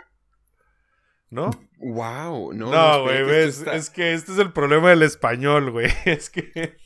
¿No? 1.30 1.50
Wow, 1.80 2.54
no. 2.54 2.72
No, 2.72 3.04
güey, 3.04 3.48
está- 3.48 3.76
es 3.76 3.90
que 3.90 4.14
este 4.14 4.32
es 4.32 4.38
el 4.38 4.54
problema 4.54 4.90
del 4.92 5.02
español, 5.04 5.72
güey. 5.72 5.88
Es 6.06 6.30
que... 6.30 6.78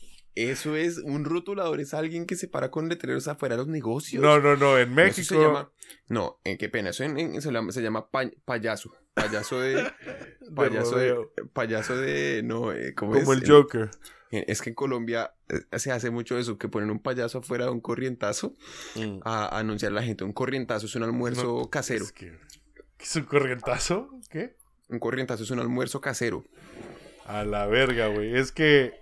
Eso 0.48 0.76
es, 0.76 0.98
un 0.98 1.24
rotulador 1.24 1.80
es 1.80 1.92
alguien 1.94 2.24
que 2.26 2.36
se 2.36 2.48
para 2.48 2.70
con 2.70 2.88
letreros 2.88 3.28
afuera 3.28 3.54
de 3.54 3.58
los 3.58 3.68
negocios. 3.68 4.22
No, 4.22 4.38
no, 4.40 4.56
no, 4.56 4.78
en 4.78 4.94
No, 4.94 5.02
eso 5.02 5.18
México... 5.18 5.34
se 5.34 5.40
llama... 5.40 5.70
No, 6.08 6.38
eh, 6.44 6.56
qué 6.56 6.68
pena, 6.68 6.90
eso 6.90 7.04
en- 7.04 7.18
en- 7.18 7.42
se 7.42 7.50
llama, 7.52 7.72
se 7.72 7.82
llama 7.82 8.10
pa- 8.10 8.30
payaso. 8.44 8.92
Payaso 9.14 9.60
de... 9.60 9.90
Payaso 10.54 10.96
de... 10.96 11.16
Payaso 11.52 11.96
de... 11.96 12.42
No, 12.44 12.72
eh, 12.72 12.94
¿cómo 12.94 13.12
Como 13.12 13.32
es? 13.32 13.42
el 13.42 13.48
Joker. 13.50 13.90
Es 14.30 14.62
que 14.62 14.70
en 14.70 14.74
Colombia 14.76 15.34
eh, 15.48 15.78
se 15.78 15.90
hace 15.90 16.10
mucho 16.10 16.38
eso, 16.38 16.56
que 16.56 16.68
ponen 16.68 16.90
un 16.90 17.00
payaso 17.02 17.38
afuera 17.38 17.64
de 17.64 17.72
un 17.72 17.80
corrientazo 17.80 18.54
Mm. 18.94 19.20
a, 19.24 19.46
a 19.46 19.58
anunciar 19.58 19.90
a 19.92 19.96
la 19.96 20.02
gente. 20.04 20.22
Un 20.24 20.32
corrientazo 20.32 20.86
es 20.86 20.94
un 20.94 21.02
almuerzo 21.02 21.68
casero. 21.68 22.04
Es 22.04 22.12
que... 22.12 22.38
¿qué 22.96 23.04
¿Es 23.04 23.16
un 23.16 23.24
corrientazo? 23.24 24.08
¿Qué? 24.30 24.54
Un 24.88 24.98
corrientazo 25.00 25.42
es 25.42 25.50
un 25.50 25.58
almuerzo 25.58 26.00
casero. 26.00 26.44
A 27.26 27.44
la 27.44 27.66
verga, 27.66 28.06
güey. 28.08 28.36
Es 28.36 28.52
que 28.52 28.92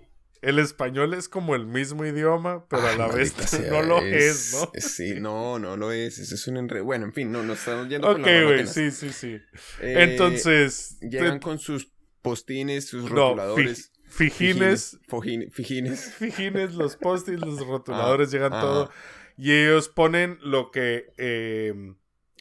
el 0.43 0.59
español 0.59 1.14
es 1.14 1.28
como 1.28 1.55
el 1.55 1.66
mismo 1.66 2.05
idioma, 2.05 2.66
pero 2.68 2.86
a 2.86 2.97
la 2.97 3.09
vez 3.09 3.32
sea, 3.47 3.70
no 3.70 3.82
lo 3.82 3.99
es, 4.01 4.53
¿no? 4.53 4.70
Sí, 4.80 5.14
no, 5.20 5.59
no 5.59 5.76
lo 5.76 5.93
es. 5.93 6.18
Eso 6.18 6.34
es 6.34 6.47
un 6.49 6.57
enredo. 6.59 6.84
Bueno, 6.84 7.07
en 7.07 7.12
fin, 7.12 7.30
no, 7.32 7.43
no 7.43 7.53
estamos 7.55 7.89
yendo 7.89 8.07
por 8.07 8.20
Ok, 8.20 8.26
güey, 8.45 8.66
sí, 8.66 8.91
sí, 8.91 9.11
sí. 9.12 9.41
Eh, 9.80 9.95
Entonces, 10.11 10.99
Llegan 11.01 11.41
te- 11.41 11.45
con 11.45 11.59
sus 11.59 11.91
postines, 12.22 12.86
sus 12.86 13.05
no, 13.05 13.30
rotuladores. 13.30 13.93
fi- 14.09 14.30
fijines, 14.30 14.99
Fijines. 15.09 15.55
Fijines. 15.55 16.12
fijines, 16.18 16.74
los 16.74 16.97
post-its, 16.97 17.41
los 17.41 17.61
rotuladores, 17.66 18.28
Ah, 18.28 18.32
llegan 18.32 18.53
ah. 18.55 18.61
todo. 18.61 18.91
Y 19.36 19.53
ellos 19.53 19.89
ponen 19.89 20.39
lo 20.43 20.70
que 20.72 21.12
eh, 21.16 21.95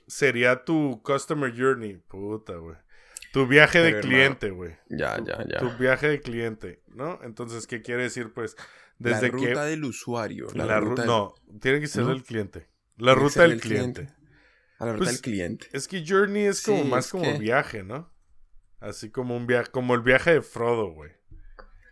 sería 0.08 0.64
tu 0.66 1.02
customer 1.04 1.54
journey. 1.56 1.98
Puta, 2.08 2.56
güey. 2.56 2.76
Tu 3.38 3.48
viaje 3.48 3.80
de 3.82 4.00
cliente, 4.00 4.50
güey. 4.50 4.76
Ya, 4.90 5.18
ya, 5.24 5.46
ya. 5.48 5.60
Tu 5.60 5.70
viaje 5.78 6.08
de 6.10 6.22
cliente, 6.22 6.82
¿no? 6.88 7.20
Entonces, 7.24 7.68
¿qué 7.68 7.82
quiere 7.84 8.04
decir? 8.04 8.34
Pues, 8.34 8.56
la 8.98 9.22
ruta 9.22 9.64
que... 9.64 9.70
del 9.70 9.84
usuario. 9.84 10.48
La, 10.56 10.66
La 10.66 10.80
ru- 10.80 10.90
ruta 10.90 11.02
del- 11.04 11.12
No, 11.12 11.36
tiene 11.62 11.80
que 11.80 11.86
ser 11.88 12.04
¿No? 12.04 12.10
del 12.10 12.24
cliente. 12.24 12.68
La 12.98 13.14
Tiene 13.14 13.28
ruta 13.28 13.42
del 13.44 13.60
cliente. 13.62 14.02
cliente. 14.06 14.18
A 14.80 14.86
la 14.88 14.92
ruta 14.94 15.04
Pues, 15.06 15.12
del 15.14 15.22
cliente. 15.22 15.68
Es 15.72 15.88
que 15.88 16.04
Journey 16.08 16.46
es 16.46 16.64
como 16.64 16.82
Sí, 16.82 16.90
más 16.90 17.06
es 17.06 17.12
como 17.12 17.24
que- 17.26 17.38
viaje, 17.38 17.84
¿no? 17.84 18.12
Así 18.80 19.12
como 19.12 19.38
un 19.38 19.46
viaje, 19.46 19.70
como 19.72 19.94
el 19.94 20.02
viaje 20.02 20.34
de 20.34 20.42
Frodo, 20.42 20.92
güey. 20.94 21.12
El 21.12 21.18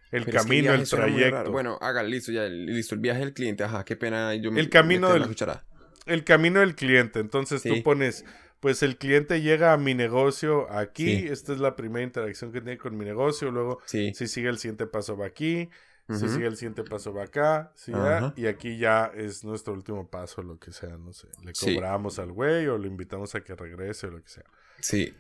Pero 0.10 0.20
es 0.22 0.26
que 0.26 0.32
camino, 0.32 0.74
el 0.74 0.90
trayecto. 0.90 1.52
Bueno, 1.52 1.78
haga, 1.82 2.02
listo, 2.02 2.32
ya, 2.32 2.46
listo. 2.46 2.96
El 2.96 3.02
viaje 3.02 3.20
del 3.20 3.34
cliente, 3.34 3.64
ajá, 3.64 3.84
qué 3.86 3.96
pena. 3.96 4.34
Yo 4.36 4.52
me- 4.52 4.62
El 4.62 4.70
camino 4.70 5.10
meter 5.14 5.28
del-. 5.28 5.60
El 6.08 6.24
camino 6.24 6.60
del 6.62 6.74
cliente. 6.76 7.20
Entonces 7.20 7.62
tú 7.62 7.84
pones, 7.84 8.26
pues 8.66 8.82
el 8.82 8.98
cliente 8.98 9.44
llega 9.44 9.74
a 9.74 9.78
mi 9.78 9.94
negocio 9.94 10.68
aquí. 10.72 11.20
Sí. 11.20 11.28
Esta 11.28 11.54
es 11.54 11.60
la 11.60 11.76
primera 11.76 12.04
interacción 12.04 12.52
que 12.52 12.62
tiene 12.62 12.80
con 12.80 12.98
mi 12.98 13.06
negocio. 13.06 13.52
Luego, 13.52 13.80
Sí. 13.86 14.12
si 14.16 14.28
sigue 14.28 14.50
el 14.50 14.58
siguiente 14.58 14.88
paso 14.88 15.16
va 15.16 15.28
aquí. 15.28 15.70
Si 16.10 16.28
sigue 16.28 16.48
el 16.48 16.58
siguiente 16.58 16.84
paso 16.84 17.14
va 17.14 17.26
acá. 17.26 17.72
sí, 17.76 17.92
y 18.36 18.48
aquí 18.48 18.80
ya 18.80 19.12
es 19.16 19.44
nuestro 19.44 19.74
último 19.76 20.10
paso, 20.10 20.42
lo 20.42 20.58
que 20.58 20.72
sea. 20.72 20.98
No 20.98 21.14
sé. 21.14 21.28
Le 21.44 21.54
cobramos 21.54 22.18
al 22.18 22.32
güey 22.32 22.66
o 22.66 22.80
le 22.80 22.88
invitamos 22.88 23.36
a 23.36 23.42
que 23.42 23.54
regrese 23.54 24.08
o 24.08 24.10
lo 24.10 24.24
que 24.24 24.30
sea. 24.30 24.46
Sí. 24.80 25.14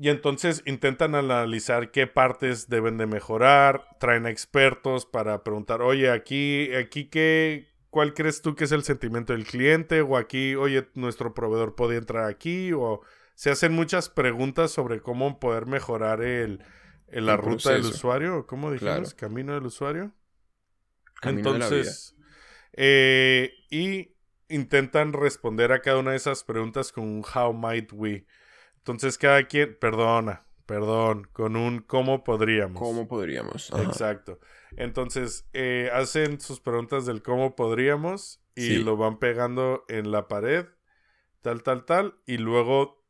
Y 0.00 0.08
entonces 0.08 0.62
intentan 0.64 1.14
analizar 1.14 1.90
qué 1.90 2.06
partes 2.06 2.70
deben 2.70 2.96
de 2.96 3.04
mejorar, 3.06 3.86
traen 4.00 4.24
expertos 4.24 5.04
para 5.04 5.44
preguntar, 5.44 5.82
oye, 5.82 6.10
aquí, 6.10 6.74
aquí 6.74 7.04
qué, 7.10 7.68
¿cuál 7.92 8.14
crees 8.14 8.42
tú 8.42 8.56
que 8.56 8.64
es 8.64 8.72
el 8.72 8.84
sentimiento 8.84 9.34
del 9.34 9.46
cliente? 9.46 10.02
O 10.02 10.16
aquí, 10.18 10.56
oye, 10.56 10.88
nuestro 10.96 11.34
proveedor 11.34 11.76
puede 11.76 11.98
entrar 11.98 12.26
aquí, 12.26 12.72
o 12.74 13.02
se 13.36 13.50
hacen 13.52 13.72
muchas 13.74 14.08
preguntas 14.10 14.72
sobre 14.72 15.00
cómo 15.02 15.38
poder 15.40 15.66
mejorar 15.66 16.22
el, 16.22 16.64
el- 17.08 17.26
la 17.26 17.34
El 17.34 17.38
ruta 17.38 17.70
del 17.70 17.86
usuario, 17.86 18.38
¿o 18.38 18.46
¿cómo 18.46 18.72
dijimos? 18.72 19.14
Claro. 19.14 19.16
Camino 19.16 19.54
del 19.54 19.66
usuario. 19.66 20.12
Camino 21.20 21.52
de 21.52 21.58
la 21.60 21.68
vida. 21.68 21.78
Entonces, 21.78 22.16
eh, 22.74 23.52
y 23.70 24.14
intentan 24.48 25.12
responder 25.12 25.72
a 25.72 25.80
cada 25.82 25.98
una 25.98 26.12
de 26.12 26.16
esas 26.18 26.44
preguntas 26.44 26.92
con 26.92 27.04
un 27.04 27.24
how 27.34 27.52
might 27.52 27.92
we. 27.92 28.26
Entonces 28.78 29.18
cada 29.18 29.44
quien, 29.46 29.78
perdona, 29.80 30.44
perdón, 30.66 31.28
con 31.32 31.56
un 31.56 31.80
cómo 31.80 32.24
podríamos. 32.24 32.80
¿Cómo 32.80 33.08
podríamos? 33.08 33.70
Ajá. 33.72 33.84
Exacto. 33.84 34.40
Entonces 34.76 35.48
eh, 35.52 35.90
hacen 35.92 36.40
sus 36.40 36.60
preguntas 36.60 37.06
del 37.06 37.22
cómo 37.22 37.56
podríamos 37.56 38.40
y 38.54 38.76
lo 38.76 38.96
van 38.96 39.18
pegando 39.18 39.84
en 39.88 40.10
la 40.10 40.28
pared, 40.28 40.66
tal, 41.40 41.62
tal, 41.62 41.84
tal, 41.84 42.16
y 42.26 42.38
luego 42.38 43.02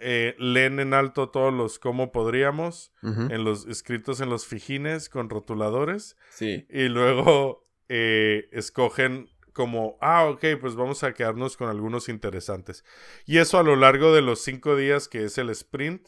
eh, 0.00 0.34
leen 0.38 0.80
en 0.80 0.94
alto 0.94 1.28
todos 1.28 1.52
los 1.52 1.78
cómo 1.78 2.10
podríamos, 2.10 2.92
en 3.02 3.44
los 3.44 3.66
escritos 3.66 4.20
en 4.20 4.30
los 4.30 4.46
fijines 4.46 5.08
con 5.08 5.30
rotuladores. 5.30 6.16
Sí. 6.30 6.66
Y 6.70 6.88
luego 6.88 7.68
eh, 7.88 8.48
escogen 8.52 9.28
como, 9.52 9.98
ah, 10.00 10.26
ok, 10.26 10.44
pues 10.60 10.76
vamos 10.76 11.02
a 11.02 11.12
quedarnos 11.12 11.56
con 11.56 11.68
algunos 11.68 12.08
interesantes. 12.08 12.84
Y 13.26 13.38
eso 13.38 13.58
a 13.58 13.64
lo 13.64 13.76
largo 13.76 14.12
de 14.12 14.22
los 14.22 14.40
cinco 14.40 14.76
días 14.76 15.08
que 15.08 15.24
es 15.24 15.36
el 15.36 15.50
sprint, 15.50 16.06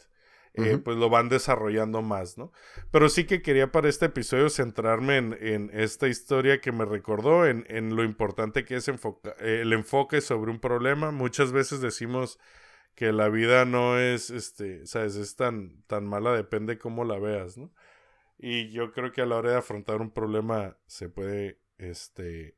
eh, 0.55 0.79
pues 0.79 0.97
lo 0.97 1.09
van 1.09 1.29
desarrollando 1.29 2.03
más, 2.03 2.37
¿no? 2.37 2.53
Pero 2.91 3.09
sí 3.09 3.25
que 3.25 3.41
quería 3.41 3.71
para 3.71 3.89
este 3.89 4.07
episodio 4.07 4.51
centrarme 4.51 5.17
en, 5.19 5.71
esta 5.73 6.09
historia 6.09 6.61
que 6.61 6.73
me 6.73 6.85
recordó, 6.85 7.47
en, 7.47 7.97
lo 7.97 8.03
importante 8.03 8.65
que 8.65 8.77
es 8.77 8.89
el 8.89 9.73
enfoque 9.73 10.21
sobre 10.21 10.51
un 10.51 10.59
problema. 10.59 11.13
Muchas 11.13 11.53
veces 11.53 11.81
decimos 11.81 12.39
que 12.95 13.13
la 13.13 13.29
vida 13.29 13.65
no 13.65 13.99
es, 13.99 14.31
este, 14.31 14.87
sabes, 14.87 15.17
es 15.17 15.37
tan, 15.37 15.83
tan 15.87 16.05
mala, 16.05 16.33
depende 16.33 16.79
cómo 16.79 17.05
la 17.05 17.19
veas, 17.19 17.57
¿no? 17.57 17.73
Y 18.37 18.71
yo 18.71 18.93
creo 18.93 19.13
que 19.13 19.23
a 19.23 19.27
la 19.27 19.37
hora 19.37 19.53
de 19.53 19.59
afrontar 19.59 20.01
un 20.01 20.11
problema 20.11 20.77
se 20.87 21.09
puede, 21.09 21.61
este, 21.79 22.57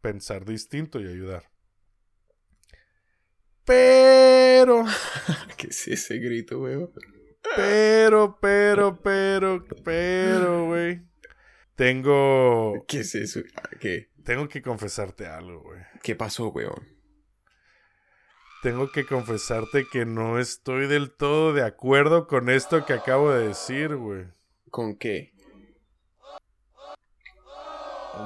pensar 0.00 0.44
distinto 0.44 1.00
y 1.00 1.08
ayudar. 1.08 1.50
Pero. 3.64 4.84
¿Qué 5.56 5.66
es 5.66 5.88
ese 5.88 6.18
grito, 6.18 6.60
weón? 6.60 6.92
Pero, 7.54 8.38
pero, 8.40 9.00
pero, 9.02 9.64
pero, 9.84 10.66
güey. 10.66 11.02
Tengo. 11.76 12.84
¿Qué 12.88 13.00
es 13.00 13.14
eso? 13.14 13.40
¿Qué? 13.80 14.10
Tengo 14.24 14.48
que 14.48 14.62
confesarte 14.62 15.26
algo, 15.26 15.62
güey. 15.62 15.80
¿Qué 16.02 16.16
pasó, 16.16 16.48
weón? 16.48 16.88
Tengo 18.62 18.90
que 18.90 19.04
confesarte 19.06 19.86
que 19.92 20.06
no 20.06 20.38
estoy 20.40 20.88
del 20.88 21.12
todo 21.12 21.52
de 21.52 21.62
acuerdo 21.62 22.26
con 22.26 22.48
esto 22.50 22.84
que 22.84 22.94
acabo 22.94 23.30
de 23.30 23.48
decir, 23.48 23.94
güey. 23.94 24.24
¿Con 24.70 24.96
qué? 24.96 25.35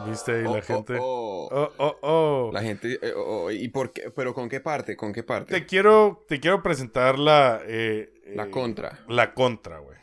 ¿Viste 0.07 0.32
ahí 0.32 0.43
la 0.45 0.51
Oh, 0.51 0.62
gente? 0.62 0.97
oh, 1.01 1.49
Oh, 1.53 1.72
oh, 1.78 1.97
oh. 2.03 2.51
La 2.53 2.62
gente. 2.62 2.99
eh, 3.03 3.12
oh, 3.16 3.45
oh, 3.47 3.51
¿Y 3.51 3.68
por 3.68 3.93
qué? 3.93 4.11
¿Pero 4.14 4.34
con 4.34 4.49
qué 4.49 4.61
parte? 4.61 4.97
¿Con 4.97 5.12
qué 5.12 5.22
parte? 5.22 5.55
Te 5.55 5.66
quiero, 5.66 6.24
te 6.28 6.41
quiero 6.41 6.62
presentar 6.62 7.18
la... 7.18 7.61
eh, 7.66 8.12
La 8.34 8.45
eh, 8.45 8.51
contra. 8.51 9.01
La 9.09 9.34
contra, 9.34 9.78
güey. 9.78 9.99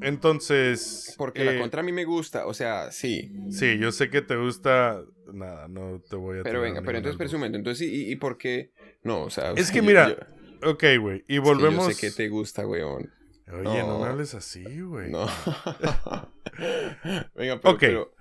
Entonces... 0.00 1.14
Porque 1.16 1.44
la 1.44 1.58
contra 1.58 1.80
a 1.80 1.84
mí 1.84 1.92
me 1.92 2.04
gusta, 2.04 2.46
o 2.46 2.54
sea, 2.54 2.90
sí. 2.90 3.32
Sí, 3.50 3.78
yo 3.78 3.92
sé 3.92 4.10
que 4.10 4.22
te 4.22 4.36
gusta... 4.36 5.02
Nada, 5.32 5.68
no 5.68 6.00
te 6.08 6.16
voy 6.16 6.40
a... 6.40 6.42
Pero 6.42 6.60
venga, 6.60 6.82
pero 6.82 6.98
entonces, 6.98 7.32
momento. 7.32 7.56
Entonces, 7.56 7.88
¿y, 7.88 8.10
y 8.10 8.16
por 8.16 8.36
qué? 8.36 8.72
No, 9.02 9.22
o 9.22 9.30
sea. 9.30 9.52
Es 9.52 9.70
que 9.70 9.78
yo- 9.78 9.84
mira, 9.84 10.08
yo- 10.08 10.70
Ok, 10.70 10.84
güey. 11.00 11.24
Y 11.26 11.36
es 11.36 11.36
que 11.40 11.40
volvemos... 11.40 11.88
yo 11.88 11.94
sé 11.94 12.00
que 12.00 12.10
te 12.12 12.28
gusta, 12.28 12.66
weón. 12.66 13.10
Oye, 13.52 13.62
no. 13.82 13.86
No. 13.86 13.98
me 14.00 14.06
hables 14.08 14.34
así, 14.34 14.80
güey. 14.80 15.10
No. 15.10 15.26
venga, 17.34 17.60
pero, 17.60 17.74
Ok. 17.74 17.80
pero, 17.80 18.14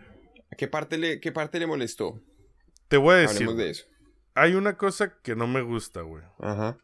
¿qué, 0.58 0.68
parte 0.68 0.98
le, 0.98 1.20
¿qué 1.20 1.32
parte 1.32 1.60
le 1.60 1.68
molestó? 1.68 2.20
Te 2.88 2.98
voy 2.98 3.16
a 3.16 3.18
decir... 3.18 3.38
Hablemos 3.38 3.58
de 3.58 3.70
eso. 3.70 3.86
Hay 4.34 4.56
una 4.56 4.78
cosa 4.78 5.18
que 5.22 5.36
no 5.36 5.48
me 5.48 5.62
gusta, 5.62 6.02
güey. 6.02 6.24
Ajá. 6.40 6.78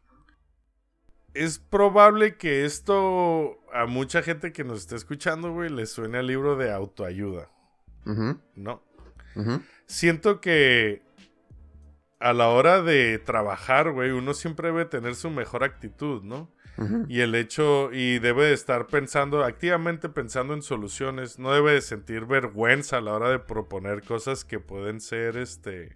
Es 1.34 1.59
probable 1.59 2.36
que 2.38 2.65
esto 2.65 3.59
a 3.72 3.86
mucha 3.86 4.22
gente 4.22 4.51
que 4.51 4.63
nos 4.63 4.80
está 4.80 4.95
escuchando, 4.95 5.53
güey, 5.53 5.70
le 5.70 5.86
suene 5.86 6.18
al 6.18 6.28
libro 6.28 6.55
de 6.55 6.72
autoayuda, 6.72 7.49
Ujú, 8.05 8.39
¿no? 8.55 8.84
ujú. 9.36 9.61
Siento 9.86 10.41
que 10.41 11.03
a 12.20 12.34
la 12.34 12.49
hora 12.49 12.82
de 12.82 13.20
trabajar, 13.20 13.91
güey, 13.91 14.11
uno 14.11 14.34
siempre 14.34 14.70
debe 14.70 14.86
tener 14.86 15.15
su 15.15 15.30
mejor 15.30 15.63
actitud, 15.63 16.24
¿no? 16.24 16.51
Y 17.07 17.21
el 17.21 17.34
hecho, 17.36 17.91
y 17.91 18.19
debe 18.19 18.45
de 18.45 18.53
estar 18.53 18.86
pensando, 18.88 19.43
activamente 19.43 20.09
pensando 20.09 20.53
en 20.53 20.61
soluciones, 20.61 21.39
no 21.39 21.51
debe 21.51 21.73
de 21.73 21.82
sentir 21.82 22.25
vergüenza 22.25 22.97
a 22.97 23.01
la 23.01 23.13
hora 23.13 23.30
de 23.30 23.39
proponer 23.39 24.03
cosas 24.03 24.45
que 24.45 24.59
pueden 24.59 25.01
ser, 25.01 25.38
este, 25.38 25.93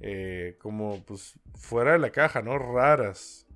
eh, 0.00 0.56
como, 0.60 1.02
pues, 1.04 1.34
fuera 1.54 1.92
de 1.92 1.98
la 1.98 2.10
caja, 2.10 2.42
¿no? 2.42 2.58
Raras. 2.58 3.46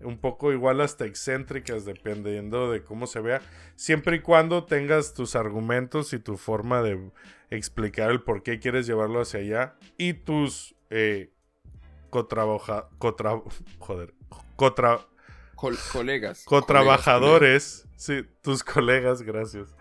Un 0.00 0.18
poco 0.18 0.52
igual 0.52 0.80
hasta 0.80 1.06
excéntricas 1.06 1.84
dependiendo 1.84 2.70
de 2.70 2.84
cómo 2.84 3.08
se 3.08 3.20
vea, 3.20 3.40
siempre 3.74 4.16
y 4.16 4.20
cuando 4.20 4.64
tengas 4.64 5.12
tus 5.12 5.34
argumentos 5.34 6.12
y 6.12 6.20
tu 6.20 6.36
forma 6.36 6.82
de 6.82 7.10
explicar 7.50 8.10
el 8.10 8.22
por 8.22 8.44
qué 8.44 8.60
quieres 8.60 8.86
llevarlo 8.86 9.20
hacia 9.20 9.40
allá 9.40 9.74
y 9.96 10.12
tus 10.14 10.76
eh, 10.90 11.32
cotrabaja- 12.10 12.88
cotra- 12.98 13.42
joder, 13.80 14.14
cotra- 14.58 15.06
Col- 15.54 15.78
colegas. 15.92 16.44
cotrabajadores, 16.44 17.88
sí, 17.96 18.24
tus 18.42 18.62
colegas, 18.62 19.22
gracias. 19.22 19.74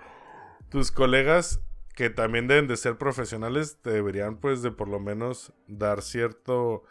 Tus 0.69 0.91
colegas 0.91 1.59
que 1.95 2.09
también 2.09 2.47
deben 2.47 2.67
de 2.67 2.77
ser 2.77 2.97
profesionales 2.97 3.77
te 3.81 3.89
deberían 3.91 4.37
pues 4.37 4.61
de 4.61 4.71
por 4.71 4.87
lo 4.87 4.99
menos 4.99 5.51
dar 5.67 6.01
cierto 6.01 6.83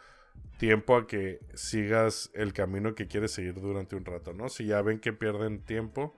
tiempo 0.57 0.95
a 0.97 1.07
que 1.07 1.39
sigas 1.53 2.29
el 2.33 2.51
camino 2.53 2.93
que 2.95 3.07
quieres 3.07 3.31
seguir 3.31 3.55
durante 3.55 3.95
un 3.95 4.05
rato, 4.05 4.33
¿no? 4.33 4.49
Si 4.49 4.65
ya 4.65 4.81
ven 4.81 4.99
que 4.99 5.13
pierden 5.13 5.61
tiempo, 5.63 6.15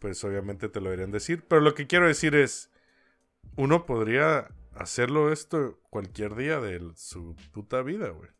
pues 0.00 0.22
obviamente 0.24 0.68
te 0.68 0.80
lo 0.80 0.86
deberían 0.90 1.10
decir. 1.12 1.44
Pero 1.48 1.60
lo 1.60 1.74
que 1.74 1.86
quiero 1.86 2.06
decir 2.06 2.34
es, 2.34 2.70
uno 3.56 3.86
podría 3.86 4.48
hacerlo 4.74 5.32
esto 5.32 5.78
cualquier 5.90 6.34
día 6.34 6.60
de 6.60 6.80
su 6.96 7.36
puta 7.52 7.82
vida, 7.82 8.08
güey. 8.10 8.30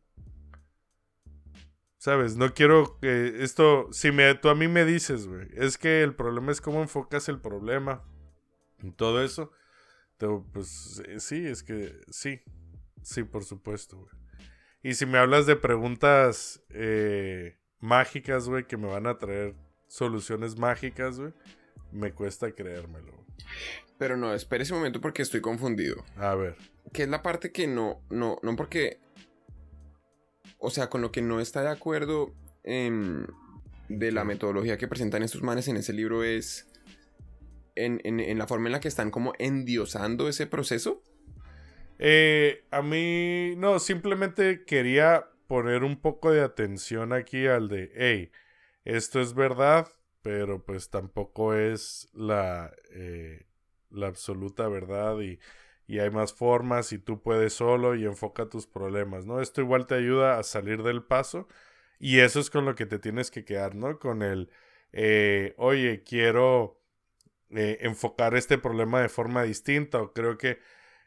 ¿Sabes? 1.99 2.37
No 2.37 2.55
quiero 2.55 2.99
que 3.01 3.43
esto, 3.43 3.89
si 3.93 4.13
me, 4.13 4.35
tú 4.37 4.49
a 4.49 4.55
mí 4.55 4.69
me 4.69 4.85
dices, 4.85 5.27
güey, 5.27 5.49
es 5.55 5.77
que 5.79 6.03
el 6.03 6.15
problema 6.15 6.53
es 6.53 6.61
cómo 6.61 6.81
enfocas 6.81 7.29
el 7.29 7.41
problema 7.41 8.05
y 8.83 8.93
todo 8.93 9.23
eso. 9.23 9.51
te- 10.17 10.29
pues 10.53 11.03
eh, 11.07 11.19
sí, 11.21 11.45
es 11.47 11.63
que 11.65 12.01
sí, 12.09 12.41
sí, 13.03 13.25
por 13.25 13.45
supuesto, 13.45 13.97
güey. 13.99 14.11
Y 14.83 14.95
si 14.95 15.07
me 15.07 15.19
hablas 15.19 15.47
de 15.47 15.57
preguntas 15.57 16.63
eh, 16.71 17.59
mágicas, 17.81 18.49
güey, 18.49 18.65
que 18.67 18.77
me 18.77 18.87
van 18.87 19.09
a 19.09 19.19
traer 19.19 19.57
soluciones 19.89 20.57
mágicas, 20.57 21.19
güey, 21.19 21.33
me 21.91 22.13
cuesta 22.13 22.53
creérmelo. 22.53 23.13
Pero 23.99 24.17
no, 24.17 24.33
espere 24.35 24.63
ese 24.63 24.73
momento 24.75 25.01
porque 25.01 25.23
estoy 25.23 25.41
confundido. 25.41 26.05
A 26.17 26.37
ver. 26.37 26.57
Que 26.93 27.03
es 27.03 27.09
la 27.09 27.23
parte 27.23 27.51
que 27.51 27.67
no, 27.67 28.01
no, 28.09 28.39
no 28.43 28.55
porque... 28.55 29.01
O 30.59 30.71
sea, 30.71 30.89
con 30.91 31.01
lo 31.03 31.13
que 31.13 31.23
no 31.23 31.41
está 31.41 31.63
de 31.63 31.69
acuerdo 31.71 32.35
em, 32.65 33.27
de 33.89 34.13
la 34.13 34.25
metodología 34.25 34.77
que 34.79 34.89
presentan 34.89 35.23
estos 35.23 35.43
manes 35.43 35.69
en 35.69 35.77
ese 35.77 35.93
libro 35.93 36.25
es 36.25 36.67
en, 37.77 38.01
en- 38.05 38.21
en 38.21 38.39
la 38.39 38.47
forma 38.47 38.67
en 38.67 38.73
la 38.73 38.81
que 38.81 38.89
están 38.89 39.11
como 39.11 39.33
endiosando 39.39 40.29
ese 40.29 40.47
proceso. 40.47 41.03
Eh, 41.99 42.65
a 42.71 42.83
mí, 42.83 43.55
no, 43.57 43.79
simplemente 43.79 44.65
quería 44.65 45.27
poner 45.47 45.83
un 45.85 46.01
poco 46.01 46.31
de 46.31 46.43
atención 46.43 47.13
aquí 47.13 47.47
al 47.47 47.69
de, 47.69 47.91
hey, 47.95 48.31
esto 48.85 49.21
es 49.21 49.35
verdad, 49.35 49.89
pero 50.23 50.65
pues 50.65 50.91
tampoco 50.91 51.55
es 51.55 52.09
la, 52.13 52.73
eh, 52.93 53.47
la 53.91 54.09
absoluta 54.09 54.69
verdad 54.69 55.19
y, 55.21 55.39
y 55.89 55.99
hay 55.99 56.11
más 56.11 56.35
formas 56.35 56.93
y 56.93 56.99
tú 56.99 57.23
puedes 57.23 57.55
solo 57.55 57.97
y 57.97 58.05
enfoca 58.05 58.49
tus 58.49 58.67
problemas, 58.67 59.27
¿no? 59.27 59.41
Esto 59.41 59.63
igual 59.63 59.87
te 59.87 59.97
ayuda 59.97 60.39
a 60.39 60.43
salir 60.45 60.85
del 60.85 61.03
paso 61.03 61.49
y 61.99 62.21
eso 62.21 62.39
es 62.39 62.51
con 62.51 62.65
lo 62.67 62.77
que 62.77 62.87
te 62.87 63.01
tienes 63.01 63.31
que 63.33 63.45
quedar, 63.45 63.75
¿no? 63.75 63.99
Con 63.99 64.23
el, 64.23 64.51
eh, 64.93 65.55
oye, 65.57 66.05
quiero 66.05 66.81
eh, 67.51 67.79
enfocar 67.81 68.37
este 68.37 68.59
problema 68.59 69.01
de 69.01 69.09
forma 69.09 69.43
distinta 69.43 70.01
o 70.01 70.13
creo 70.13 70.37
que 70.37 70.59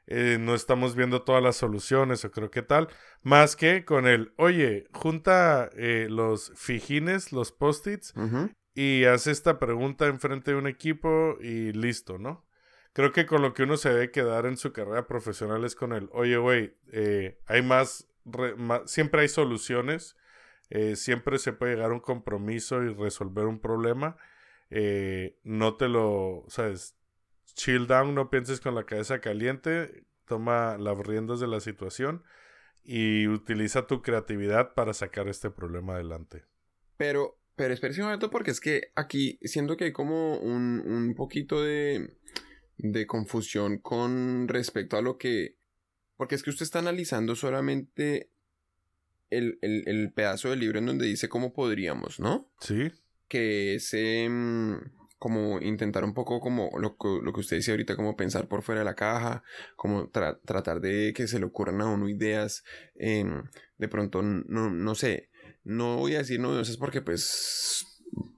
eh, 0.08 0.38
no 0.40 0.56
estamos 0.56 0.96
viendo 0.96 1.22
todas 1.22 1.44
las 1.44 1.58
soluciones 1.58 2.26
o 2.26 2.32
creo 2.32 2.50
que 2.50 2.64
tal, 2.64 2.88
más 3.22 3.56
que 3.56 3.86
con 3.86 4.08
el, 4.08 4.34
oye, 4.38 4.88
junta 4.94 5.70
eh, 5.78 6.08
los 6.10 6.52
fijines, 6.56 7.32
los 7.32 7.52
post-its 7.52 8.16
y 8.74 9.06
haz 9.06 9.28
esta 9.28 9.60
pregunta 9.60 10.08
enfrente 10.08 10.52
de 10.52 10.58
un 10.58 10.66
equipo 10.66 11.38
y 11.40 11.72
listo, 11.74 12.18
¿no? 12.18 12.44
Creo 12.94 13.12
que 13.14 13.26
con 13.26 13.42
lo 13.42 13.54
que 13.54 13.64
uno 13.64 13.78
se 13.78 13.90
debe 13.90 14.12
quedar 14.12 14.46
en 14.46 14.58
su 14.58 14.74
carrera 14.74 15.08
profesional 15.08 15.64
es 15.64 15.76
con 15.76 15.94
el, 15.94 16.10
oye, 16.12 16.38
güey, 16.38 16.76
eh, 16.92 17.40
hay 17.46 17.62
más, 17.62 18.10
re- 18.26 18.56
siempre 18.86 19.22
hay 19.22 19.30
soluciones, 19.30 20.18
eh, 20.70 20.96
siempre 20.96 21.40
se 21.40 21.54
puede 21.54 21.76
llegar 21.76 21.92
a 21.92 21.94
un 21.94 22.02
compromiso 22.02 22.84
y 22.84 22.94
resolver 22.94 23.46
un 23.46 23.60
problema. 23.60 24.18
eh, 24.70 25.38
no 25.44 25.76
te 25.76 25.90
lo, 25.90 26.46
sabes, 26.48 26.96
chill 27.56 27.88
down, 27.88 28.16
no 28.16 28.30
pienses 28.30 28.62
con 28.62 28.74
la 28.74 28.86
cabeza 28.86 29.20
caliente, 29.20 30.06
toma 30.26 30.78
las 30.78 30.98
riendas 30.98 31.42
de 31.42 31.48
la 31.48 31.60
situación 31.60 32.24
y 32.84 33.28
utiliza 33.28 33.86
tu 33.86 34.02
creatividad 34.02 34.74
para 34.74 34.94
sacar 34.94 35.28
este 35.28 35.50
problema 35.52 35.96
adelante. 35.96 36.46
Pero, 36.96 37.38
pero 37.56 37.74
espérese 37.74 38.00
un 38.02 38.08
momento 38.08 38.30
porque 38.30 38.52
es 38.52 38.62
que 38.62 38.92
aquí 38.96 39.38
siento 39.44 39.76
que 39.76 39.86
hay 39.86 39.92
como 39.92 40.38
un, 40.38 40.80
un 40.86 41.16
poquito 41.16 41.62
de, 41.62 42.16
de 42.84 43.06
confusión 43.08 43.78
con 43.78 44.48
respecto 44.48 44.98
a 44.98 45.02
lo 45.02 45.18
que... 45.18 45.58
Porque 46.18 46.36
es 46.36 46.44
que 46.44 46.50
usted 46.50 46.64
está 46.64 46.80
analizando 46.80 47.36
solamente 47.36 48.30
el, 49.30 49.58
el, 49.62 49.84
el 49.88 50.12
pedazo 50.12 50.50
del 50.50 50.60
libro 50.60 50.80
en 50.80 50.86
donde 50.88 51.06
dice 51.06 51.30
cómo 51.30 51.54
podríamos, 51.54 52.20
¿no? 52.20 52.52
Sí. 52.60 52.92
Que 53.28 53.76
es 53.76 53.94
em, 53.94 54.80
como 55.18 55.60
intentar 55.62 56.04
un 56.04 56.14
poco 56.14 56.40
como 56.40 56.70
lo, 56.80 56.98
que- 56.98 57.20
lo 57.24 57.32
que 57.34 57.40
usted 57.40 57.58
dice 57.58 57.72
ahorita, 57.72 57.96
como 57.96 58.16
pensar 58.18 58.48
por 58.48 58.62
fuera 58.62 58.82
de 58.82 58.86
la 58.86 58.96
caja, 58.96 59.44
como 59.76 60.12
tra- 60.12 60.40
tratar 60.46 60.82
de 60.82 61.14
que 61.16 61.28
se 61.28 61.40
le 61.40 61.46
ocurran 61.46 61.82
a 61.82 61.88
uno 61.88 62.10
ideas, 62.10 62.64
em, 62.96 63.44
de 63.78 63.88
pronto, 63.88 64.22
no, 64.22 64.70
no 64.70 64.96
sé, 64.96 65.30
no 65.64 65.98
voy 65.98 66.16
a 66.16 66.20
decir 66.20 66.40
novedosas 66.40 66.78
porque 66.78 67.02
pues 67.02 67.86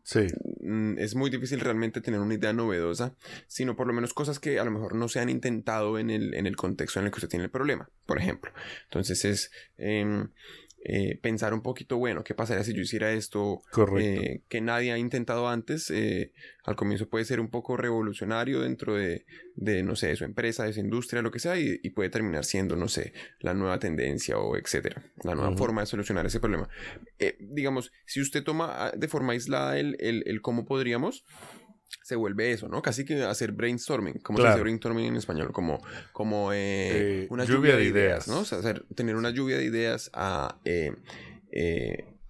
Sí. 0.04 0.28
mm, 0.60 0.98
es 1.00 1.16
muy 1.16 1.30
difícil 1.30 1.62
realmente 1.62 2.02
tener 2.02 2.20
una 2.20 2.34
idea 2.34 2.52
novedosa, 2.52 3.16
sino 3.48 3.76
por 3.76 3.88
lo 3.88 3.94
menos 3.94 4.14
cosas 4.14 4.38
que 4.40 4.60
a 4.60 4.66
lo 4.66 4.72
mejor 4.72 4.96
no 4.96 5.08
se 5.08 5.22
han 5.22 5.30
intentado 5.30 5.98
en 5.98 6.10
el, 6.10 6.34
en 6.34 6.46
el 6.46 6.58
contexto 6.58 7.00
en 7.00 7.06
el 7.06 7.12
que 7.12 7.18
usted 7.18 7.30
tiene 7.30 7.46
el 7.46 7.52
problema, 7.52 7.90
por 8.06 8.18
ejemplo. 8.20 8.52
Entonces 8.84 9.24
es 9.24 9.52
em, 9.78 10.30
eh, 10.86 11.18
pensar 11.22 11.54
un 11.54 11.62
poquito, 11.62 11.98
bueno, 11.98 12.24
¿qué 12.24 12.34
pasaría 12.34 12.64
si 12.64 12.74
yo 12.74 12.82
hiciera 12.82 13.12
esto 13.14 13.62
eh, 14.00 14.42
que 14.50 14.60
nadie 14.60 14.92
ha 14.92 14.98
intentado 14.98 15.48
antes? 15.48 15.90
Eh, 15.90 16.34
al 16.66 16.76
comienzo 16.76 17.08
puede 17.08 17.26
ser 17.26 17.40
un 17.40 17.50
poco 17.50 17.78
revolucionario 17.78 18.62
dentro 18.62 18.96
de, 18.96 19.26
de, 19.56 19.82
no 19.84 19.96
sé, 19.96 20.08
de 20.08 20.16
su 20.16 20.26
empresa, 20.26 20.66
de 20.66 20.74
su 20.74 20.82
industria, 20.82 21.22
lo 21.22 21.32
que 21.32 21.40
sea, 21.40 21.58
y, 21.58 21.80
y 21.82 21.90
puede 21.92 22.10
terminar 22.10 22.44
siendo, 22.46 22.76
no 22.76 22.88
sé, 22.88 23.14
la 23.40 23.54
nueva 23.54 23.80
tendencia 23.80 24.38
o 24.38 24.58
etcétera, 24.58 25.04
la 25.24 25.36
nueva 25.36 25.56
forma 25.56 25.82
de 25.82 25.88
solucionar 25.88 26.26
ese 26.26 26.40
problema. 26.40 26.68
Eh, 27.20 27.38
digamos, 27.40 27.92
si 28.06 28.22
usted 28.22 28.44
toma 28.44 28.88
ah, 28.88 28.92
de 28.96 29.08
forma 29.08 29.34
aislada 29.34 29.80
el, 29.80 29.96
el, 30.00 30.24
el 30.26 30.42
cómo 30.42 30.66
podríamos, 30.66 31.26
se 32.02 32.16
vuelve 32.16 32.52
eso, 32.52 32.68
¿no? 32.68 32.82
Casi 32.82 33.06
que 33.06 33.24
hacer 33.24 33.52
brainstorming, 33.52 34.16
como 34.20 34.38
se 34.40 34.44
dice 34.52 34.62
brainstorming 34.62 35.06
en 35.06 35.16
español, 35.16 35.52
como, 35.52 35.82
como 36.12 36.52
eh, 36.54 36.58
Eh, 37.24 37.28
una 37.30 37.44
lluvia 37.46 37.76
de 37.78 37.84
ideas. 37.86 38.28
¿no? 38.28 38.40
O 38.40 38.46
sea, 38.46 38.60
hacer, 38.60 38.86
tener 38.96 39.16
una 39.16 39.30
lluvia 39.30 39.58
de 39.58 39.66
ideas 39.66 40.10
a 40.14 40.60
eh, 40.66 40.92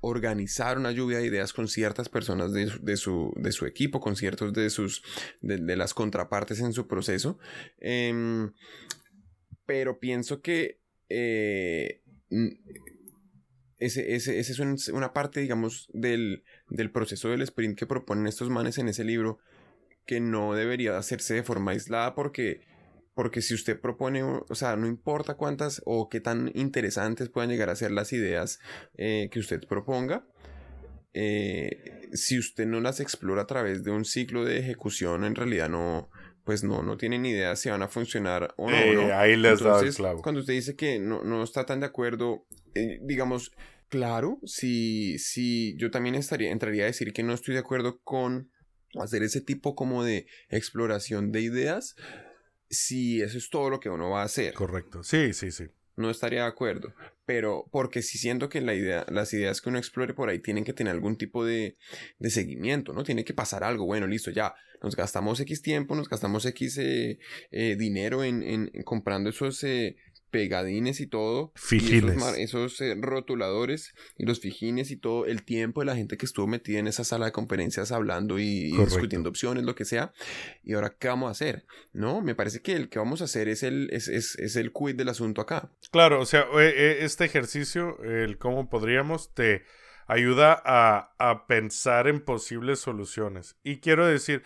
organizar 0.01 0.77
una 0.77 0.91
lluvia 0.91 1.19
de 1.19 1.25
ideas 1.27 1.53
con 1.53 1.67
ciertas 1.69 2.09
personas 2.09 2.51
de, 2.51 2.67
su- 2.67 2.83
de 2.83 2.97
su, 2.97 3.33
de 3.37 3.51
su 3.53 3.65
equipo, 3.65 4.01
con 4.01 4.15
ciertos 4.17 4.51
de 4.53 4.69
sus 4.69 5.01
de, 5.41 5.57
de 5.57 5.75
las 5.77 5.93
contrapartes 5.93 6.59
en 6.59 6.73
su 6.73 6.87
proceso. 6.87 7.39
Em, 7.79 8.51
pero 9.65 9.99
pienso 9.99 10.41
que 10.41 10.81
ese, 13.77 14.15
ese, 14.15 14.39
ese 14.39 14.51
es 14.51 14.59
un- 14.59 14.77
una 14.93 15.13
parte, 15.13 15.39
digamos, 15.41 15.89
del, 15.93 16.43
del 16.69 16.91
proceso 16.91 17.29
del 17.29 17.41
sprint 17.41 17.77
que 17.77 17.85
proponen 17.87 18.27
estos 18.27 18.49
manes 18.49 18.77
en 18.77 18.87
ese 18.87 19.03
libro 19.03 19.39
que 20.05 20.19
no 20.19 20.53
debería 20.53 20.97
hacerse 20.97 21.35
de 21.35 21.43
forma 21.43 21.71
aislada 21.71 22.15
porque, 22.15 22.61
porque 23.13 23.41
si 23.41 23.53
usted 23.53 23.79
propone, 23.79 24.23
o 24.23 24.55
sea, 24.55 24.75
no 24.75 24.87
importa 24.87 25.35
cuántas 25.35 25.81
o 25.85 26.09
qué 26.09 26.19
tan 26.19 26.51
interesantes 26.55 27.29
puedan 27.29 27.49
llegar 27.49 27.69
a 27.69 27.75
ser 27.75 27.91
las 27.91 28.13
ideas 28.13 28.59
eh, 28.97 29.29
que 29.31 29.39
usted 29.39 29.61
proponga, 29.67 30.25
eh, 31.13 32.09
si 32.13 32.39
usted 32.39 32.65
no 32.65 32.81
las 32.81 32.99
explora 32.99 33.43
a 33.43 33.47
través 33.47 33.83
de 33.83 33.91
un 33.91 34.03
ciclo 34.03 34.45
de 34.45 34.59
ejecución, 34.59 35.23
en 35.23 35.35
realidad 35.35 35.69
no, 35.69 36.09
pues 36.43 36.63
no, 36.63 36.81
no 36.83 36.97
tiene 36.97 37.19
ni 37.19 37.29
idea 37.29 37.55
si 37.55 37.69
van 37.69 37.83
a 37.83 37.87
funcionar 37.87 38.53
o 38.57 38.69
no. 38.69 38.75
Eh, 38.77 38.95
¿no? 38.95 39.15
ahí 39.15 39.35
les 39.35 39.59
dado 39.59 39.81
el 39.81 39.93
clavo. 39.93 40.21
Cuando 40.21 40.41
usted 40.41 40.53
dice 40.53 40.75
que 40.75 40.99
no, 40.99 41.23
no 41.23 41.43
está 41.43 41.65
tan 41.65 41.79
de 41.79 41.85
acuerdo, 41.85 42.45
eh, 42.73 42.99
digamos, 43.01 43.51
claro, 43.89 44.39
si, 44.43 45.19
si 45.19 45.77
yo 45.77 45.91
también 45.91 46.15
estaría, 46.15 46.51
entraría 46.51 46.83
a 46.83 46.87
decir 46.87 47.13
que 47.13 47.23
no 47.23 47.33
estoy 47.33 47.53
de 47.53 47.59
acuerdo 47.59 47.99
con 48.03 48.51
hacer 49.01 49.23
ese 49.23 49.41
tipo 49.41 49.75
como 49.75 50.03
de 50.03 50.27
exploración 50.49 51.31
de 51.31 51.41
ideas, 51.41 51.95
si 52.69 53.21
eso 53.21 53.37
es 53.37 53.49
todo 53.49 53.69
lo 53.69 53.79
que 53.79 53.89
uno 53.89 54.09
va 54.09 54.21
a 54.21 54.25
hacer. 54.25 54.53
Correcto. 54.53 55.03
Sí, 55.03 55.33
sí, 55.33 55.51
sí. 55.51 55.65
No 55.95 56.09
estaría 56.09 56.41
de 56.41 56.47
acuerdo. 56.47 56.93
Pero 57.25 57.67
porque 57.71 58.01
si 58.01 58.17
siento 58.17 58.49
que 58.49 58.61
la 58.61 58.73
idea, 58.73 59.05
las 59.09 59.31
ideas 59.33 59.61
que 59.61 59.69
uno 59.69 59.77
explore 59.77 60.13
por 60.15 60.27
ahí 60.29 60.39
tienen 60.39 60.63
que 60.63 60.73
tener 60.73 60.91
algún 60.91 61.17
tipo 61.17 61.45
de, 61.45 61.77
de 62.17 62.29
seguimiento, 62.31 62.93
¿no? 62.93 63.03
Tiene 63.03 63.23
que 63.23 63.33
pasar 63.35 63.63
algo. 63.63 63.85
Bueno, 63.85 64.07
listo, 64.07 64.31
ya. 64.31 64.55
Nos 64.81 64.95
gastamos 64.95 65.39
X 65.39 65.61
tiempo, 65.61 65.95
nos 65.95 66.09
gastamos 66.09 66.45
X 66.45 66.77
eh, 66.79 67.19
eh, 67.51 67.75
dinero 67.77 68.23
en, 68.23 68.41
en- 68.43 68.71
en 68.73 68.83
comprando 68.83 69.29
esos 69.29 69.63
eh, 69.63 69.95
pegadines 70.33 70.99
y 70.99 71.05
todo. 71.05 71.53
y 71.55 71.59
Fijines. 71.59 72.21
esos, 72.37 72.81
eh, 72.81 72.95
rotuladores 72.99 73.93
y 74.17 74.25
los 74.25 74.39
fijines 74.39 74.89
y 74.89 74.97
todo. 74.97 75.27
El 75.27 75.43
tiempo 75.43 75.81
de 75.81 75.85
la 75.85 75.95
gente 75.95 76.17
que 76.17 76.25
estuvo 76.25 76.47
metida 76.47 76.79
en 76.79 76.87
esa 76.87 77.03
sala 77.03 77.27
de 77.27 77.31
conferencias 77.31 77.91
hablando 77.91 78.39
y, 78.39 78.75
discutiendo 78.75 79.29
opciones, 79.29 79.63
lo 79.63 79.75
que 79.75 79.85
sea. 79.85 80.11
Y 80.63 80.73
ahora, 80.73 80.95
¿qué 80.97 81.07
vamos 81.07 81.27
a 81.27 81.31
hacer? 81.31 81.65
No, 81.93 82.21
me 82.21 82.33
parece 82.33 82.63
que 82.63 82.73
el 82.73 82.89
que 82.89 82.97
vamos 82.97 83.21
a 83.21 83.25
hacer 83.25 83.47
es 83.47 83.61
el, 83.61 83.89
es, 83.91 84.07
es, 84.07 84.35
es 84.39 84.55
el 84.55 84.73
quid 84.73 84.95
del 84.95 85.09
asunto 85.09 85.39
acá. 85.39 85.71
Claro, 85.91 86.19
o 86.19 86.25
sea, 86.25 86.41
eh, 86.59 86.73
eh, 86.75 86.97
este 87.01 87.25
ejercicio, 87.25 88.03
el 88.03 88.39
cómo 88.39 88.71
podríamos, 88.71 89.35
te 89.35 89.63
ayuda 90.07 90.59
a, 90.65 91.13
a 91.19 91.45
pensar 91.45 92.07
en 92.07 92.21
posibles 92.21 92.79
soluciones. 92.79 93.55
Y 93.63 93.77
quiero 93.77 94.07
decir, 94.07 94.41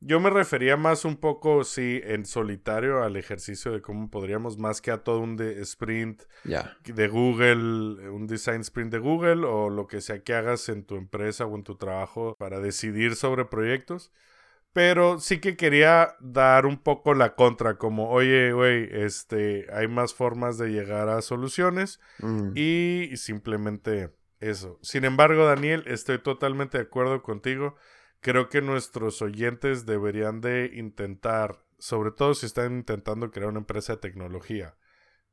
yo 0.00 0.20
me 0.20 0.30
refería 0.30 0.76
más 0.76 1.04
un 1.04 1.16
poco, 1.16 1.64
sí, 1.64 2.00
en 2.04 2.26
solitario 2.26 3.02
al 3.02 3.16
ejercicio 3.16 3.72
de 3.72 3.80
cómo 3.80 4.10
podríamos, 4.10 4.58
más 4.58 4.80
que 4.80 4.90
a 4.90 4.98
todo 5.04 5.20
un 5.20 5.36
de 5.36 5.60
sprint 5.62 6.22
de 6.84 7.08
Google, 7.08 8.08
un 8.10 8.26
design 8.26 8.60
sprint 8.60 8.92
de 8.92 8.98
Google 8.98 9.44
o 9.46 9.70
lo 9.70 9.86
que 9.86 10.00
sea 10.00 10.22
que 10.22 10.34
hagas 10.34 10.68
en 10.68 10.84
tu 10.84 10.96
empresa 10.96 11.46
o 11.46 11.56
en 11.56 11.64
tu 11.64 11.76
trabajo 11.76 12.36
para 12.38 12.60
decidir 12.60 13.16
sobre 13.16 13.44
proyectos. 13.44 14.12
Pero 14.72 15.18
sí 15.20 15.40
que 15.40 15.56
quería 15.56 16.16
dar 16.20 16.66
un 16.66 16.76
poco 16.76 17.14
la 17.14 17.34
contra, 17.34 17.78
como, 17.78 18.10
oye, 18.10 18.52
güey, 18.52 18.86
este, 18.92 19.66
hay 19.72 19.88
más 19.88 20.12
formas 20.12 20.58
de 20.58 20.68
llegar 20.68 21.08
a 21.08 21.22
soluciones 21.22 21.98
Mm. 22.18 22.50
y 22.54 23.16
simplemente 23.16 24.10
eso. 24.38 24.78
Sin 24.82 25.06
embargo, 25.06 25.46
Daniel, 25.46 25.82
estoy 25.86 26.18
totalmente 26.18 26.76
de 26.76 26.84
acuerdo 26.84 27.22
contigo. 27.22 27.76
Creo 28.20 28.48
que 28.48 28.60
nuestros 28.60 29.22
oyentes 29.22 29.86
deberían 29.86 30.40
de 30.40 30.70
intentar, 30.74 31.62
sobre 31.78 32.10
todo 32.10 32.34
si 32.34 32.46
están 32.46 32.72
intentando 32.76 33.30
crear 33.30 33.48
una 33.48 33.60
empresa 33.60 33.94
de 33.94 33.98
tecnología, 33.98 34.76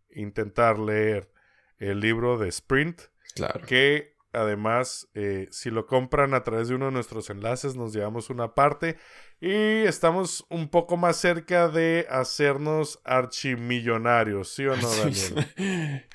intentar 0.09 0.77
leer 0.79 1.31
el 1.79 1.99
libro 1.99 2.37
de 2.37 2.49
Sprint, 2.49 3.01
Claro. 3.35 3.65
que 3.65 4.13
además, 4.31 5.09
eh, 5.15 5.47
si 5.51 5.69
lo 5.71 5.85
compran 5.87 6.33
a 6.33 6.43
través 6.43 6.67
de 6.67 6.75
uno 6.75 6.85
de 6.87 6.91
nuestros 6.91 7.29
enlaces, 7.29 7.75
nos 7.75 7.93
llevamos 7.93 8.29
una 8.29 8.53
parte 8.55 8.97
y 9.39 9.83
estamos 9.83 10.45
un 10.49 10.69
poco 10.69 10.97
más 10.97 11.17
cerca 11.17 11.67
de 11.67 12.07
hacernos 12.09 12.99
archimillonarios, 13.03 14.53
¿sí 14.53 14.65
o 14.65 14.75
no, 14.75 14.89
Daniel? 14.97 16.05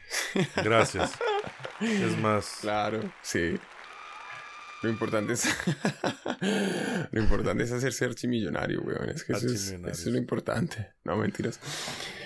Gracias. 0.57 1.19
Es 1.81 2.19
más, 2.19 2.59
Claro, 2.61 3.01
sí. 3.23 3.57
Lo 4.83 4.89
importante 4.89 5.33
es. 5.33 5.45
lo 7.11 7.21
importante 7.21 7.65
es 7.65 7.73
hacerse 7.73 8.05
archimillonario, 8.05 8.81
weón. 8.83 9.09
Es 9.11 9.25
que 9.25 9.33
eso 9.33 9.47
es, 9.47 9.71
eso 9.73 9.87
es 9.89 10.07
lo 10.07 10.19
importante. 10.19 10.93
No, 11.05 11.17
mentiras. 11.17 11.59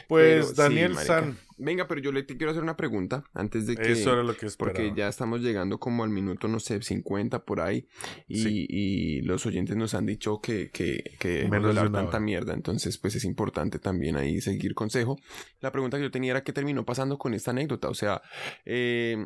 pues 0.09 0.35
Pero 0.35 0.47
sí, 0.49 0.55
Daniel 0.57 0.93
marica. 0.95 1.21
San, 1.21 1.39
Venga, 1.65 1.87
pero 1.87 2.01
yo 2.01 2.11
le 2.11 2.25
te 2.25 2.37
quiero 2.37 2.51
hacer 2.51 2.63
una 2.63 2.77
pregunta 2.77 3.25
antes 3.35 3.67
de 3.69 3.77
que. 3.77 3.93
eso 3.93 4.13
era 4.13 4.25
lo 4.25 4.37
que 4.37 4.47
esperaba. 4.47 4.77
Porque 4.77 4.93
ya 4.97 5.09
estamos 5.09 5.41
llegando 5.43 5.79
como 5.79 6.03
al 6.03 6.11
minuto, 6.11 6.49
no 6.49 6.59
sé, 6.59 6.83
50 6.83 7.45
por 7.45 7.61
ahí. 7.61 7.87
Y, 8.27 8.43
Sí. 8.43 8.67
y 8.69 9.23
los 9.23 9.47
oyentes 9.47 9.77
nos 9.77 9.95
han 9.95 10.05
dicho 10.05 10.41
que, 10.41 10.71
que, 10.71 11.05
que 11.21 11.47
Menos 11.49 11.69
hablar 11.77 11.93
tanta 11.93 12.19
mierda. 12.19 12.53
Entonces, 12.53 12.99
pues 12.99 13.15
es 13.15 13.25
importante 13.25 13.79
también 13.79 14.17
ahí 14.17 14.41
seguir 14.41 14.75
consejo. 14.75 15.19
La 15.61 15.71
pregunta 15.71 15.99
que 15.99 16.03
yo 16.03 16.11
tenía 16.11 16.33
era 16.33 16.43
qué 16.43 16.53
terminó 16.53 16.85
pasando 16.85 17.17
con 17.17 17.33
esta 17.33 17.53
anécdota. 17.53 17.89
O 17.89 17.95
sea, 17.95 18.21
eh, 18.65 19.25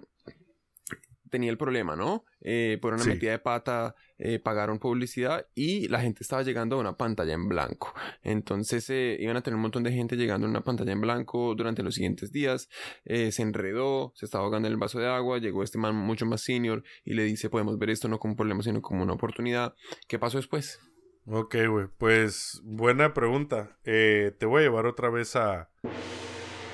tenía 1.30 1.50
el 1.50 1.58
problema, 1.58 1.96
¿no? 1.96 2.24
Eh, 2.40 2.78
por 2.80 2.94
una 2.94 3.02
Sí. 3.02 3.10
metida 3.10 3.32
de 3.32 3.38
pata 3.38 3.94
eh, 4.18 4.38
pagaron 4.38 4.78
publicidad 4.78 5.46
y 5.54 5.88
la 5.88 6.00
gente 6.00 6.22
estaba 6.22 6.42
llegando 6.42 6.76
a 6.76 6.80
una 6.80 6.96
pantalla 6.96 7.34
en 7.34 7.48
blanco. 7.48 7.92
Entonces 8.22 8.88
eh, 8.90 9.16
iban 9.20 9.36
a 9.36 9.42
tener 9.42 9.56
un 9.56 9.62
montón 9.62 9.82
de 9.82 9.92
gente 9.92 10.16
llegando 10.16 10.46
a 10.46 10.50
una 10.50 10.62
pantalla 10.64 10.92
en 10.92 11.00
blanco 11.00 11.54
durante 11.54 11.82
los 11.82 11.94
siguientes 11.94 12.32
días. 12.32 12.68
Se 13.04 13.42
enredó, 13.42 14.12
se 14.14 14.24
estaba 14.26 14.44
ahogando 14.44 14.68
en 14.68 14.72
el 14.72 14.78
vaso 14.78 14.98
de 14.98 15.06
agua. 15.08 15.38
Llegó 15.38 15.62
este 15.62 15.78
man 15.78 15.94
mucho 15.94 16.24
más 16.26 16.40
senior 16.42 16.82
y 17.04 17.14
le 17.14 17.24
dice: 17.24 17.50
Podemos 17.50 17.78
ver 17.78 17.90
esto 17.90 18.08
no 18.08 18.18
como 18.18 18.32
un 18.32 18.36
problema, 18.36 18.62
sino 18.62 18.80
como 18.80 19.02
una 19.02 19.12
oportunidad. 19.12 19.74
¿Qué 20.08 20.18
pasó 20.18 20.38
después? 20.38 20.80
Ok, 21.26 21.56
güey. 21.68 21.86
Pues 21.98 22.60
buena 22.64 23.12
pregunta. 23.12 23.78
Eh, 23.84 24.32
te 24.38 24.46
voy 24.46 24.60
a 24.60 24.64
llevar 24.66 24.86
otra 24.86 25.10
vez 25.10 25.34
a 25.36 25.68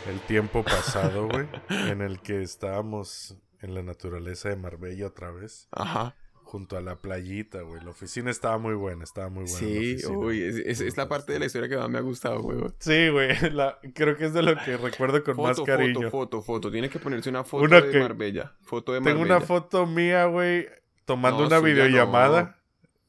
el 0.08 0.20
tiempo 0.26 0.62
pasado, 0.64 1.28
güey, 1.28 1.46
en 1.88 2.00
el 2.02 2.20
que 2.20 2.42
estábamos 2.42 3.36
en 3.62 3.74
la 3.74 3.82
naturaleza 3.82 4.48
de 4.50 4.56
Marbella 4.56 5.06
otra 5.06 5.30
vez, 5.30 5.68
Ajá. 5.70 6.14
junto 6.42 6.76
a 6.76 6.80
la 6.82 6.96
playita, 6.96 7.62
güey. 7.62 7.82
La 7.82 7.90
oficina 7.90 8.30
estaba 8.30 8.58
muy 8.58 8.74
buena, 8.74 9.04
estaba 9.04 9.28
muy 9.30 9.44
buena. 9.44 9.58
Sí, 9.58 9.96
la 10.02 10.08
uy, 10.10 10.42
es, 10.42 10.56
es- 10.56 10.80
es 10.82 10.96
la 10.98 11.08
parte 11.08 11.32
de 11.32 11.38
la 11.38 11.46
historia 11.46 11.68
que 11.68 11.76
más 11.78 11.88
me 11.88 11.96
ha 11.98 12.02
gustado, 12.02 12.42
güey. 12.42 12.58
Sí, 12.80 13.08
güey. 13.08 13.28
la- 13.52 13.78
Creo 13.94 14.16
que 14.18 14.26
es 14.26 14.34
de 14.34 14.42
lo 14.42 14.54
que 14.56 14.76
recuerdo 14.76 15.22
con 15.24 15.36
más 15.38 15.58
cariño. 15.60 16.10
foto, 16.10 16.10
foto, 16.10 16.42
foto. 16.42 16.70
Tiene 16.70 16.90
que 16.90 16.98
ponerse 16.98 17.30
una 17.30 17.44
foto 17.44 17.64
Una 17.64 17.80
de 17.80 17.90
que- 17.90 18.00
Marbella. 18.00 18.54
Foto 18.60 18.92
de 18.92 19.00
Tengo 19.00 19.20
Marbella. 19.20 19.36
una 19.38 19.46
foto 19.46 19.86
mía, 19.86 20.26
güey, 20.26 20.68
tomando 21.06 21.40
No, 21.40 21.46
una 21.46 21.60
videollamada. 21.60 22.58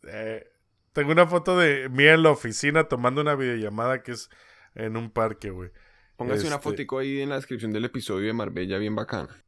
Eh, 0.07 0.47
tengo 0.93 1.11
una 1.11 1.25
foto 1.27 1.57
de 1.57 1.89
mía 1.89 2.13
en 2.13 2.23
la 2.23 2.29
oficina 2.31 2.83
tomando 2.87 3.21
una 3.21 3.35
videollamada 3.35 4.03
que 4.03 4.11
es 4.11 4.29
en 4.75 4.95
un 4.97 5.09
parque, 5.09 5.49
güey. 5.49 5.71
Póngase 6.15 6.45
una 6.45 6.57
Este- 6.57 6.63
fotico 6.69 6.99
ahí 6.99 7.21
en 7.21 7.29
la 7.29 7.35
descripción 7.35 7.71
del 7.71 7.85
episodio 7.85 8.27
de 8.27 8.33
Marbella, 8.33 8.77
bien 8.77 8.95
bacana. 8.95 9.43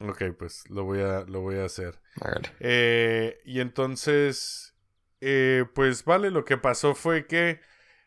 Ok, 0.00 0.22
pues 0.38 0.68
lo 0.70 0.84
voy 0.84 1.00
a, 1.00 1.24
lo 1.26 1.40
voy 1.40 1.56
a 1.56 1.64
hacer. 1.64 2.00
Eh, 2.58 3.38
y 3.44 3.60
entonces, 3.60 4.74
eh, 5.20 5.64
pues 5.74 6.04
vale, 6.04 6.30
lo 6.30 6.44
que 6.44 6.56
pasó 6.56 6.94
fue 6.94 7.26
que 7.26 7.60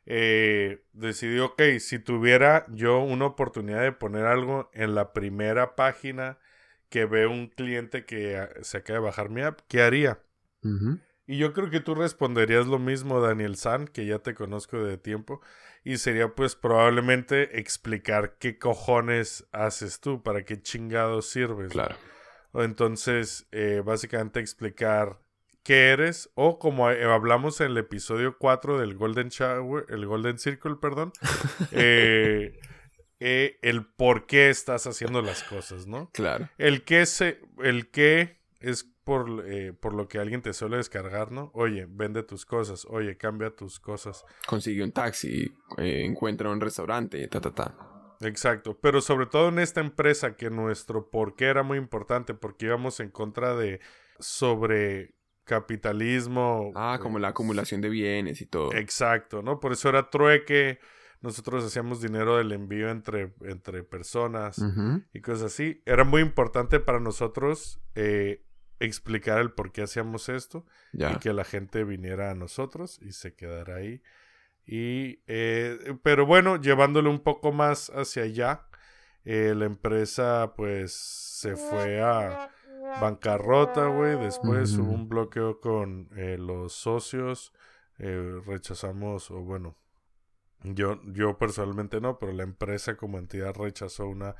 eh, 0.05 0.83
decidí, 0.93 1.39
ok, 1.39 1.61
si 1.79 1.99
tuviera 1.99 2.65
yo 2.69 2.99
una 2.99 3.25
oportunidad 3.25 3.81
de 3.81 3.91
poner 3.91 4.25
algo 4.25 4.69
en 4.73 4.95
la 4.95 5.13
primera 5.13 5.75
página 5.75 6.39
que 6.89 7.05
ve 7.05 7.27
un 7.27 7.47
cliente 7.47 8.05
que 8.05 8.37
ah, 8.37 8.49
se 8.61 8.77
acaba 8.77 8.99
de 8.99 9.05
bajar 9.05 9.29
mi 9.29 9.41
app, 9.41 9.61
¿qué 9.67 9.81
haría? 9.81 10.19
Y 11.25 11.37
yo 11.37 11.53
creo 11.53 11.69
que 11.69 11.79
tú 11.79 11.95
responderías 11.95 12.67
lo 12.67 12.79
mismo, 12.79 13.21
Daniel 13.21 13.55
San, 13.55 13.87
que 13.87 14.05
ya 14.05 14.19
te 14.19 14.33
conozco 14.35 14.83
de 14.83 14.97
tiempo. 14.97 15.41
Y 15.83 15.97
sería 15.97 16.29
pues 16.29 16.55
probablemente 16.55 17.59
explicar 17.59 18.37
qué 18.39 18.57
cojones 18.57 19.45
haces 19.51 19.99
tú, 19.99 20.23
para 20.23 20.45
qué 20.45 20.61
chingados 20.61 21.27
sirves. 21.27 21.71
Claro. 21.71 21.95
O 22.51 22.63
entonces, 22.63 23.47
eh, 23.51 23.81
básicamente 23.83 24.39
explicar 24.39 25.19
qué 25.63 25.89
eres. 25.89 26.29
O 26.35 26.59
como 26.59 26.89
eh, 26.91 27.03
hablamos 27.03 27.59
en 27.61 27.71
el 27.71 27.77
episodio 27.77 28.37
4 28.37 28.79
del 28.79 28.95
Golden 28.95 29.29
Shower, 29.29 29.85
el 29.89 30.05
Golden 30.05 30.37
Circle, 30.37 30.75
perdón. 30.75 31.11
eh, 31.71 32.59
eh, 33.19 33.57
el 33.61 33.85
por 33.85 34.25
qué 34.27 34.49
estás 34.49 34.85
haciendo 34.85 35.21
las 35.21 35.43
cosas, 35.43 35.87
¿no? 35.87 36.09
Claro. 36.11 36.49
El 36.57 36.83
que 36.83 37.05
se, 37.05 37.39
el 37.63 37.89
que 37.89 38.42
es 38.63 38.85
por, 39.03 39.43
eh, 39.45 39.73
por 39.73 39.93
lo 39.93 40.07
que 40.07 40.19
alguien 40.19 40.41
te 40.41 40.53
suele 40.53 40.77
descargar, 40.77 41.31
¿no? 41.31 41.51
Oye, 41.53 41.85
vende 41.87 42.23
tus 42.23 42.45
cosas, 42.45 42.85
oye, 42.89 43.17
cambia 43.17 43.53
tus 43.53 43.79
cosas. 43.79 44.23
Consigue 44.47 44.83
un 44.83 44.93
taxi, 44.93 45.53
eh, 45.77 46.05
encuentra 46.05 46.49
un 46.49 46.61
restaurante, 46.61 47.27
ta, 47.27 47.41
ta, 47.41 47.53
ta. 47.53 47.75
Exacto, 48.21 48.79
pero 48.79 49.01
sobre 49.01 49.25
todo 49.25 49.49
en 49.49 49.59
esta 49.59 49.81
empresa 49.81 50.37
que 50.37 50.49
nuestro 50.49 51.09
por 51.09 51.35
qué 51.35 51.45
era 51.45 51.61
muy 51.61 51.77
importante 51.77 52.33
porque 52.33 52.67
íbamos 52.67 53.01
en 53.01 53.09
contra 53.09 53.53
de 53.53 53.81
sobre 54.17 55.13
capitalismo. 55.43 56.71
Ah, 56.73 56.99
como 57.01 57.19
la 57.19 57.29
acumulación 57.29 57.81
de 57.81 57.89
bienes 57.89 58.39
y 58.39 58.45
todo. 58.45 58.73
Exacto, 58.73 59.41
¿no? 59.41 59.59
Por 59.59 59.73
eso 59.73 59.89
era 59.89 60.09
trueque. 60.09 60.79
Nosotros 61.19 61.65
hacíamos 61.65 62.01
dinero 62.01 62.37
del 62.37 62.53
envío 62.53 62.89
entre, 62.89 63.33
entre 63.41 63.83
personas. 63.83 64.61
Y 65.13 65.21
cosas 65.21 65.53
así. 65.53 65.81
Era 65.85 66.05
muy 66.05 66.21
importante 66.21 66.79
para 66.79 66.99
nosotros 66.99 67.81
eh, 67.95 68.43
explicar 68.85 69.39
el 69.39 69.51
por 69.51 69.71
qué 69.71 69.83
hacíamos 69.83 70.29
esto 70.29 70.65
Ya. 70.91 71.11
y 71.13 71.15
que 71.17 71.33
la 71.33 71.43
gente 71.43 71.83
viniera 71.83 72.31
a 72.31 72.35
nosotros 72.35 72.99
y 73.01 73.11
se 73.13 73.35
quedara 73.35 73.75
ahí. 73.77 74.01
Y, 74.65 75.19
eh, 75.27 75.97
pero 76.03 76.25
bueno, 76.25 76.59
llevándolo 76.61 77.09
un 77.09 77.19
poco 77.21 77.51
más 77.51 77.89
hacia 77.89 78.23
allá, 78.23 78.67
eh, 79.25 79.53
la 79.55 79.65
empresa 79.65 80.53
pues 80.55 80.93
se 80.93 81.55
fue 81.55 82.01
a 82.01 82.49
bancarrota, 83.01 83.87
güey. 83.87 84.17
Después 84.19 84.77
hubo 84.77 84.91
un 84.91 85.09
bloqueo 85.09 85.59
con 85.59 86.09
eh, 86.15 86.37
los 86.39 86.73
socios. 86.73 87.53
eh, 87.99 88.41
rechazamos, 88.47 89.29
o 89.31 89.41
bueno, 89.41 89.77
yo, 90.63 90.99
yo 91.13 91.37
personalmente 91.37 92.01
no, 92.01 92.17
pero 92.17 92.31
la 92.33 92.43
empresa 92.43 92.95
como 92.97 93.17
entidad 93.19 93.53
rechazó 93.55 94.07
una 94.07 94.35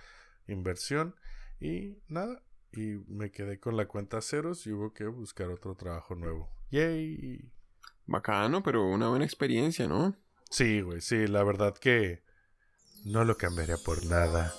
inversión 0.48 1.16
y 1.60 1.98
nada. 2.08 2.42
Y 2.76 2.98
me 3.08 3.32
quedé 3.32 3.60
con 3.60 3.78
la 3.78 3.88
cuenta 3.88 4.18
a 4.18 4.22
ceros 4.22 4.66
y 4.66 4.72
hubo 4.72 4.94
que 4.94 5.06
buscar 5.06 5.50
otro 5.50 5.76
trabajo 5.76 6.16
nuevo. 6.16 6.50
¡Yay! 6.72 7.52
Bacano, 8.06 8.64
pero 8.64 8.86
una 8.88 9.10
buena 9.10 9.26
experiencia, 9.26 9.88
¿no? 9.88 10.16
Sí, 10.50 10.82
güey, 10.82 11.00
sí, 11.00 11.28
la 11.28 11.44
verdad 11.44 11.76
que 11.78 12.24
no 13.06 13.24
lo 13.26 13.38
cambiaría 13.38 13.78
por 13.78 14.06
nada. 14.06 14.54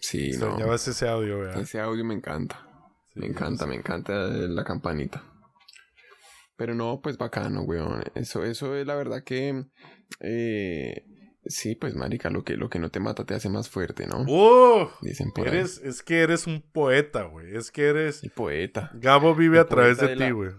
Sí, 0.00 0.32
no. 0.32 0.46
Extrañabas 0.46 0.88
ese 0.88 1.08
audio, 1.08 1.38
¿verdad? 1.38 1.60
Ese 1.60 1.80
audio 1.80 2.04
me 2.04 2.14
encanta. 2.14 2.66
Me 3.14 3.26
encanta, 3.26 3.64
sí. 3.64 3.70
me 3.70 3.76
encanta 3.76 4.12
la 4.12 4.64
campanita. 4.64 5.22
Pero 6.56 6.74
no, 6.74 7.00
pues 7.02 7.16
bacano, 7.18 7.62
weón. 7.62 8.04
Eso, 8.14 8.44
eso 8.44 8.76
es 8.76 8.86
la 8.86 8.94
verdad 8.94 9.24
que... 9.24 9.64
eh, 10.20 11.06
sí, 11.46 11.74
pues 11.74 11.94
marica, 11.94 12.30
lo 12.30 12.44
que, 12.44 12.56
lo 12.56 12.68
que 12.70 12.78
no 12.78 12.90
te 12.90 13.00
mata 13.00 13.24
te 13.24 13.34
hace 13.34 13.48
más 13.48 13.68
fuerte, 13.68 14.06
¿no? 14.06 14.22
¡Uh! 14.22 14.90
Dicen 15.02 15.30
por 15.32 15.48
ahí. 15.48 15.56
Eres, 15.56 15.78
es 15.78 16.02
que 16.02 16.20
eres 16.22 16.46
un 16.46 16.62
poeta, 16.62 17.22
güey. 17.24 17.56
Es 17.56 17.70
que 17.70 17.86
eres... 17.88 18.22
El 18.22 18.30
poeta. 18.30 18.90
Gabo 18.94 19.34
vive 19.34 19.58
El 19.58 19.62
a 19.64 19.68
través 19.68 19.98
de, 19.98 20.16
ti, 20.16 20.30
güey. 20.30 20.50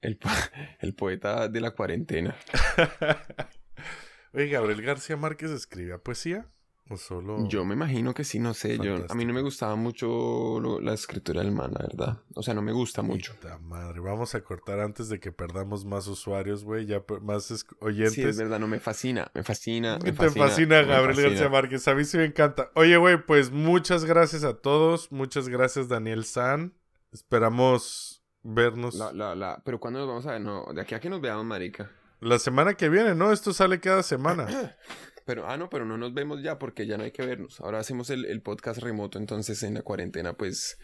El, 0.00 0.16
po- 0.16 0.28
el 0.80 0.94
poeta 0.94 1.48
de 1.48 1.60
la 1.60 1.72
cuarentena. 1.72 2.36
Oye, 4.34 4.48
Gabriel 4.48 4.82
García 4.82 5.16
Márquez 5.16 5.50
escribía 5.50 5.98
poesía. 5.98 6.46
¿O 6.90 6.96
solo.? 6.96 7.46
Yo 7.48 7.64
me 7.64 7.74
imagino 7.74 8.12
que 8.12 8.24
sí, 8.24 8.38
no 8.38 8.52
sé. 8.54 8.76
Yo, 8.78 8.96
a 9.08 9.14
mí 9.14 9.24
no 9.24 9.32
me 9.32 9.40
gustaba 9.40 9.76
mucho 9.76 10.58
lo- 10.60 10.80
la 10.80 10.92
escritura 10.92 11.40
del 11.40 11.52
man, 11.52 11.72
la 11.72 11.86
verdad. 11.86 12.18
O 12.34 12.42
sea, 12.42 12.52
no 12.54 12.60
me 12.60 12.72
gusta 12.72 13.00
mucho. 13.02 13.34
Puta 13.34 13.56
madre, 13.58 14.00
vamos 14.00 14.34
a 14.34 14.42
cortar 14.42 14.80
antes 14.80 15.08
de 15.08 15.18
que 15.20 15.32
perdamos 15.32 15.84
más 15.84 16.06
usuarios, 16.08 16.64
güey, 16.64 16.84
ya 16.86 17.02
más 17.22 17.50
es- 17.50 17.60
Sí, 17.60 17.66
es 17.70 17.82
oyentes. 17.82 18.36
verdad, 18.36 18.58
no 18.58 18.66
me 18.66 18.80
fascina. 18.80 19.30
Me 19.32 19.42
fascina. 19.42 19.98
Me 20.02 20.12
Te 20.12 20.30
fascina, 20.30 20.82
Gabriel 20.82 21.14
fascina. 21.14 21.28
García 21.28 21.48
Márquez. 21.48 21.88
A 21.88 21.94
mí 21.94 22.04
sí 22.04 22.16
me 22.18 22.24
encanta. 22.24 22.70
Oye, 22.74 22.96
güey, 22.98 23.24
pues 23.24 23.50
muchas 23.50 24.04
gracias 24.04 24.44
a 24.44 24.54
todos. 24.58 25.10
Muchas 25.12 25.48
gracias, 25.48 25.88
Daniel 25.88 26.24
San. 26.24 26.74
Esperamos 27.12 28.22
vernos 28.42 28.96
La, 28.96 29.12
la, 29.12 29.34
la, 29.36 29.62
pero 29.64 29.78
¿cuándo 29.80 30.00
nos 30.00 30.08
vamos 30.08 30.26
a 30.26 30.32
ver? 30.32 30.40
No, 30.40 30.66
de 30.74 30.80
aquí 30.82 30.94
a 30.94 31.00
que 31.00 31.08
nos 31.08 31.20
veamos, 31.20 31.44
marica. 31.46 31.90
la 32.20 32.38
semana 32.38 32.74
que 32.74 32.88
viene, 32.88 33.14
¿no? 33.14 33.32
Esto 33.32 33.52
sale 33.52 33.80
cada 33.80 34.02
semana. 34.02 34.46
Pero, 35.24 35.48
ah, 35.48 35.56
no, 35.56 35.68
pero 35.70 35.84
no 35.84 35.96
nos 35.98 36.12
vemos 36.14 36.42
ya 36.42 36.58
porque 36.58 36.86
ya 36.86 36.98
no 36.98 37.04
hay 37.04 37.12
que 37.12 37.24
vernos. 37.24 37.60
Ahora 37.60 37.78
hacemos 37.78 38.10
el, 38.10 38.24
el 38.24 38.42
podcast 38.42 38.80
remoto, 38.82 39.18
entonces 39.18 39.62
en 39.62 39.74
la 39.74 39.82
cuarentena, 39.82 40.32
pues 40.34 40.78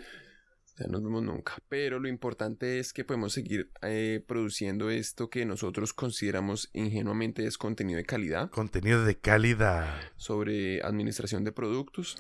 ya 0.78 0.86
no 0.86 0.92
nos 0.92 1.04
vemos 1.04 1.22
nunca. 1.24 1.54
Pero 1.68 1.98
lo 1.98 2.08
importante 2.08 2.78
es 2.78 2.92
que 2.92 3.04
podemos 3.04 3.32
seguir 3.32 3.70
eh, 3.82 4.22
produciendo 4.26 4.90
esto 4.90 5.28
que 5.28 5.44
nosotros 5.44 5.92
consideramos 5.92 6.70
ingenuamente 6.72 7.46
es 7.46 7.58
contenido 7.58 7.96
de 7.96 8.04
calidad 8.04 8.50
Contenido 8.50 9.04
de 9.04 9.16
calidad. 9.18 10.00
sobre 10.16 10.80
administración 10.82 11.42
de 11.42 11.50
productos, 11.52 12.16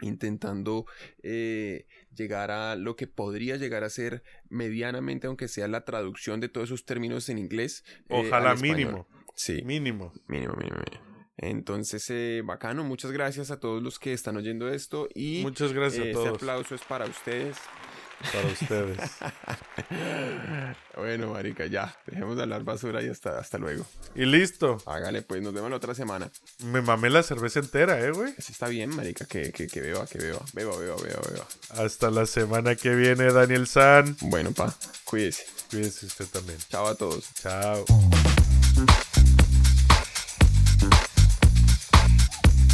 intentando 0.00 0.86
eh, 1.22 1.86
llegar 2.14 2.50
a 2.50 2.76
lo 2.76 2.96
que 2.96 3.06
podría 3.06 3.56
llegar 3.56 3.84
a 3.84 3.90
ser 3.90 4.22
medianamente, 4.48 5.26
aunque 5.26 5.48
sea 5.48 5.68
la 5.68 5.84
traducción 5.84 6.40
de 6.40 6.48
todos 6.48 6.68
esos 6.68 6.84
términos 6.84 7.28
en 7.28 7.38
inglés. 7.38 7.84
eh, 8.08 8.22
Ojalá 8.26 8.50
al 8.50 8.56
español. 8.56 8.76
mínimo. 8.76 9.08
Sí. 9.34 9.62
Mínimo. 9.64 10.12
Mínimo, 10.28 10.54
mínimo, 10.54 10.76
mínimo. 10.78 11.15
Entonces, 11.38 12.04
eh, 12.08 12.42
bacano, 12.44 12.82
muchas 12.84 13.12
gracias 13.12 13.50
a 13.50 13.60
todos 13.60 13.82
los 13.82 13.98
que 13.98 14.12
están 14.12 14.36
oyendo 14.36 14.68
esto 14.68 15.08
y 15.14 15.42
Muchas 15.42 15.72
gracias 15.72 16.04
eh, 16.04 16.08
a 16.08 16.10
este 16.12 16.24
todos. 16.24 16.36
aplauso 16.36 16.74
es 16.74 16.82
para 16.82 17.04
ustedes. 17.04 17.56
Para 18.32 18.46
ustedes. 18.48 18.98
bueno, 20.96 21.32
marica, 21.34 21.66
ya, 21.66 21.94
dejemos 22.06 22.36
de 22.36 22.44
hablar 22.44 22.64
basura 22.64 23.02
y 23.02 23.08
hasta, 23.10 23.38
hasta 23.38 23.58
luego. 23.58 23.84
y 24.14 24.24
listo. 24.24 24.78
Hágale, 24.86 25.20
pues, 25.20 25.42
nos 25.42 25.52
vemos 25.52 25.68
la 25.68 25.76
otra 25.76 25.94
semana. 25.94 26.30
Me 26.64 26.80
mamé 26.80 27.10
la 27.10 27.22
cerveza 27.22 27.58
entera, 27.60 28.00
eh, 28.00 28.12
güey. 28.12 28.32
Así 28.38 28.52
está 28.52 28.68
bien, 28.68 28.96
marica, 28.96 29.26
que, 29.26 29.52
que, 29.52 29.66
que 29.66 29.80
beba, 29.82 30.06
que 30.06 30.18
beba, 30.18 30.40
beba, 30.54 30.78
beba, 30.78 30.96
beba, 30.96 31.20
beba. 31.30 31.46
Hasta 31.68 32.10
la 32.10 32.24
semana 32.24 32.74
que 32.74 32.94
viene, 32.94 33.30
Daniel 33.30 33.66
San. 33.66 34.16
Bueno, 34.22 34.52
pa, 34.52 34.74
cuídese. 35.04 35.44
Cuídese 35.68 36.06
usted 36.06 36.26
también. 36.26 36.58
Chao 36.70 36.86
a 36.86 36.94
todos. 36.94 37.28
Chao. 37.34 37.84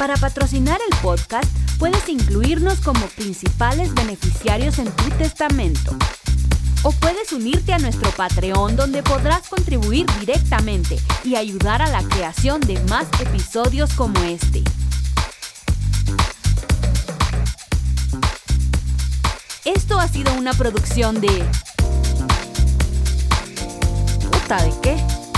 Para 0.00 0.16
patrocinar 0.16 0.80
el 0.90 0.98
podcast, 1.00 1.44
puedes 1.78 2.08
incluirnos 2.08 2.80
como 2.80 3.06
principales 3.08 3.92
beneficiarios 3.92 4.78
en 4.78 4.90
tu 4.92 5.10
testamento. 5.10 5.94
O 6.84 6.90
puedes 6.92 7.34
unirte 7.34 7.74
a 7.74 7.78
nuestro 7.78 8.10
Patreon 8.12 8.76
donde 8.76 9.02
podrás 9.02 9.46
contribuir 9.46 10.06
directamente 10.18 10.98
y 11.22 11.36
ayudar 11.36 11.82
a 11.82 11.90
la 11.90 12.02
creación 12.02 12.62
de 12.62 12.82
más 12.84 13.08
episodios 13.20 13.92
como 13.92 14.18
este. 14.22 14.64
Esto 19.66 20.00
ha 20.00 20.08
sido 20.08 20.32
una 20.32 20.54
producción 20.54 21.20
de... 21.20 21.44
¿Puta 24.30 24.64
de 24.64 24.72
qué? 24.80 25.29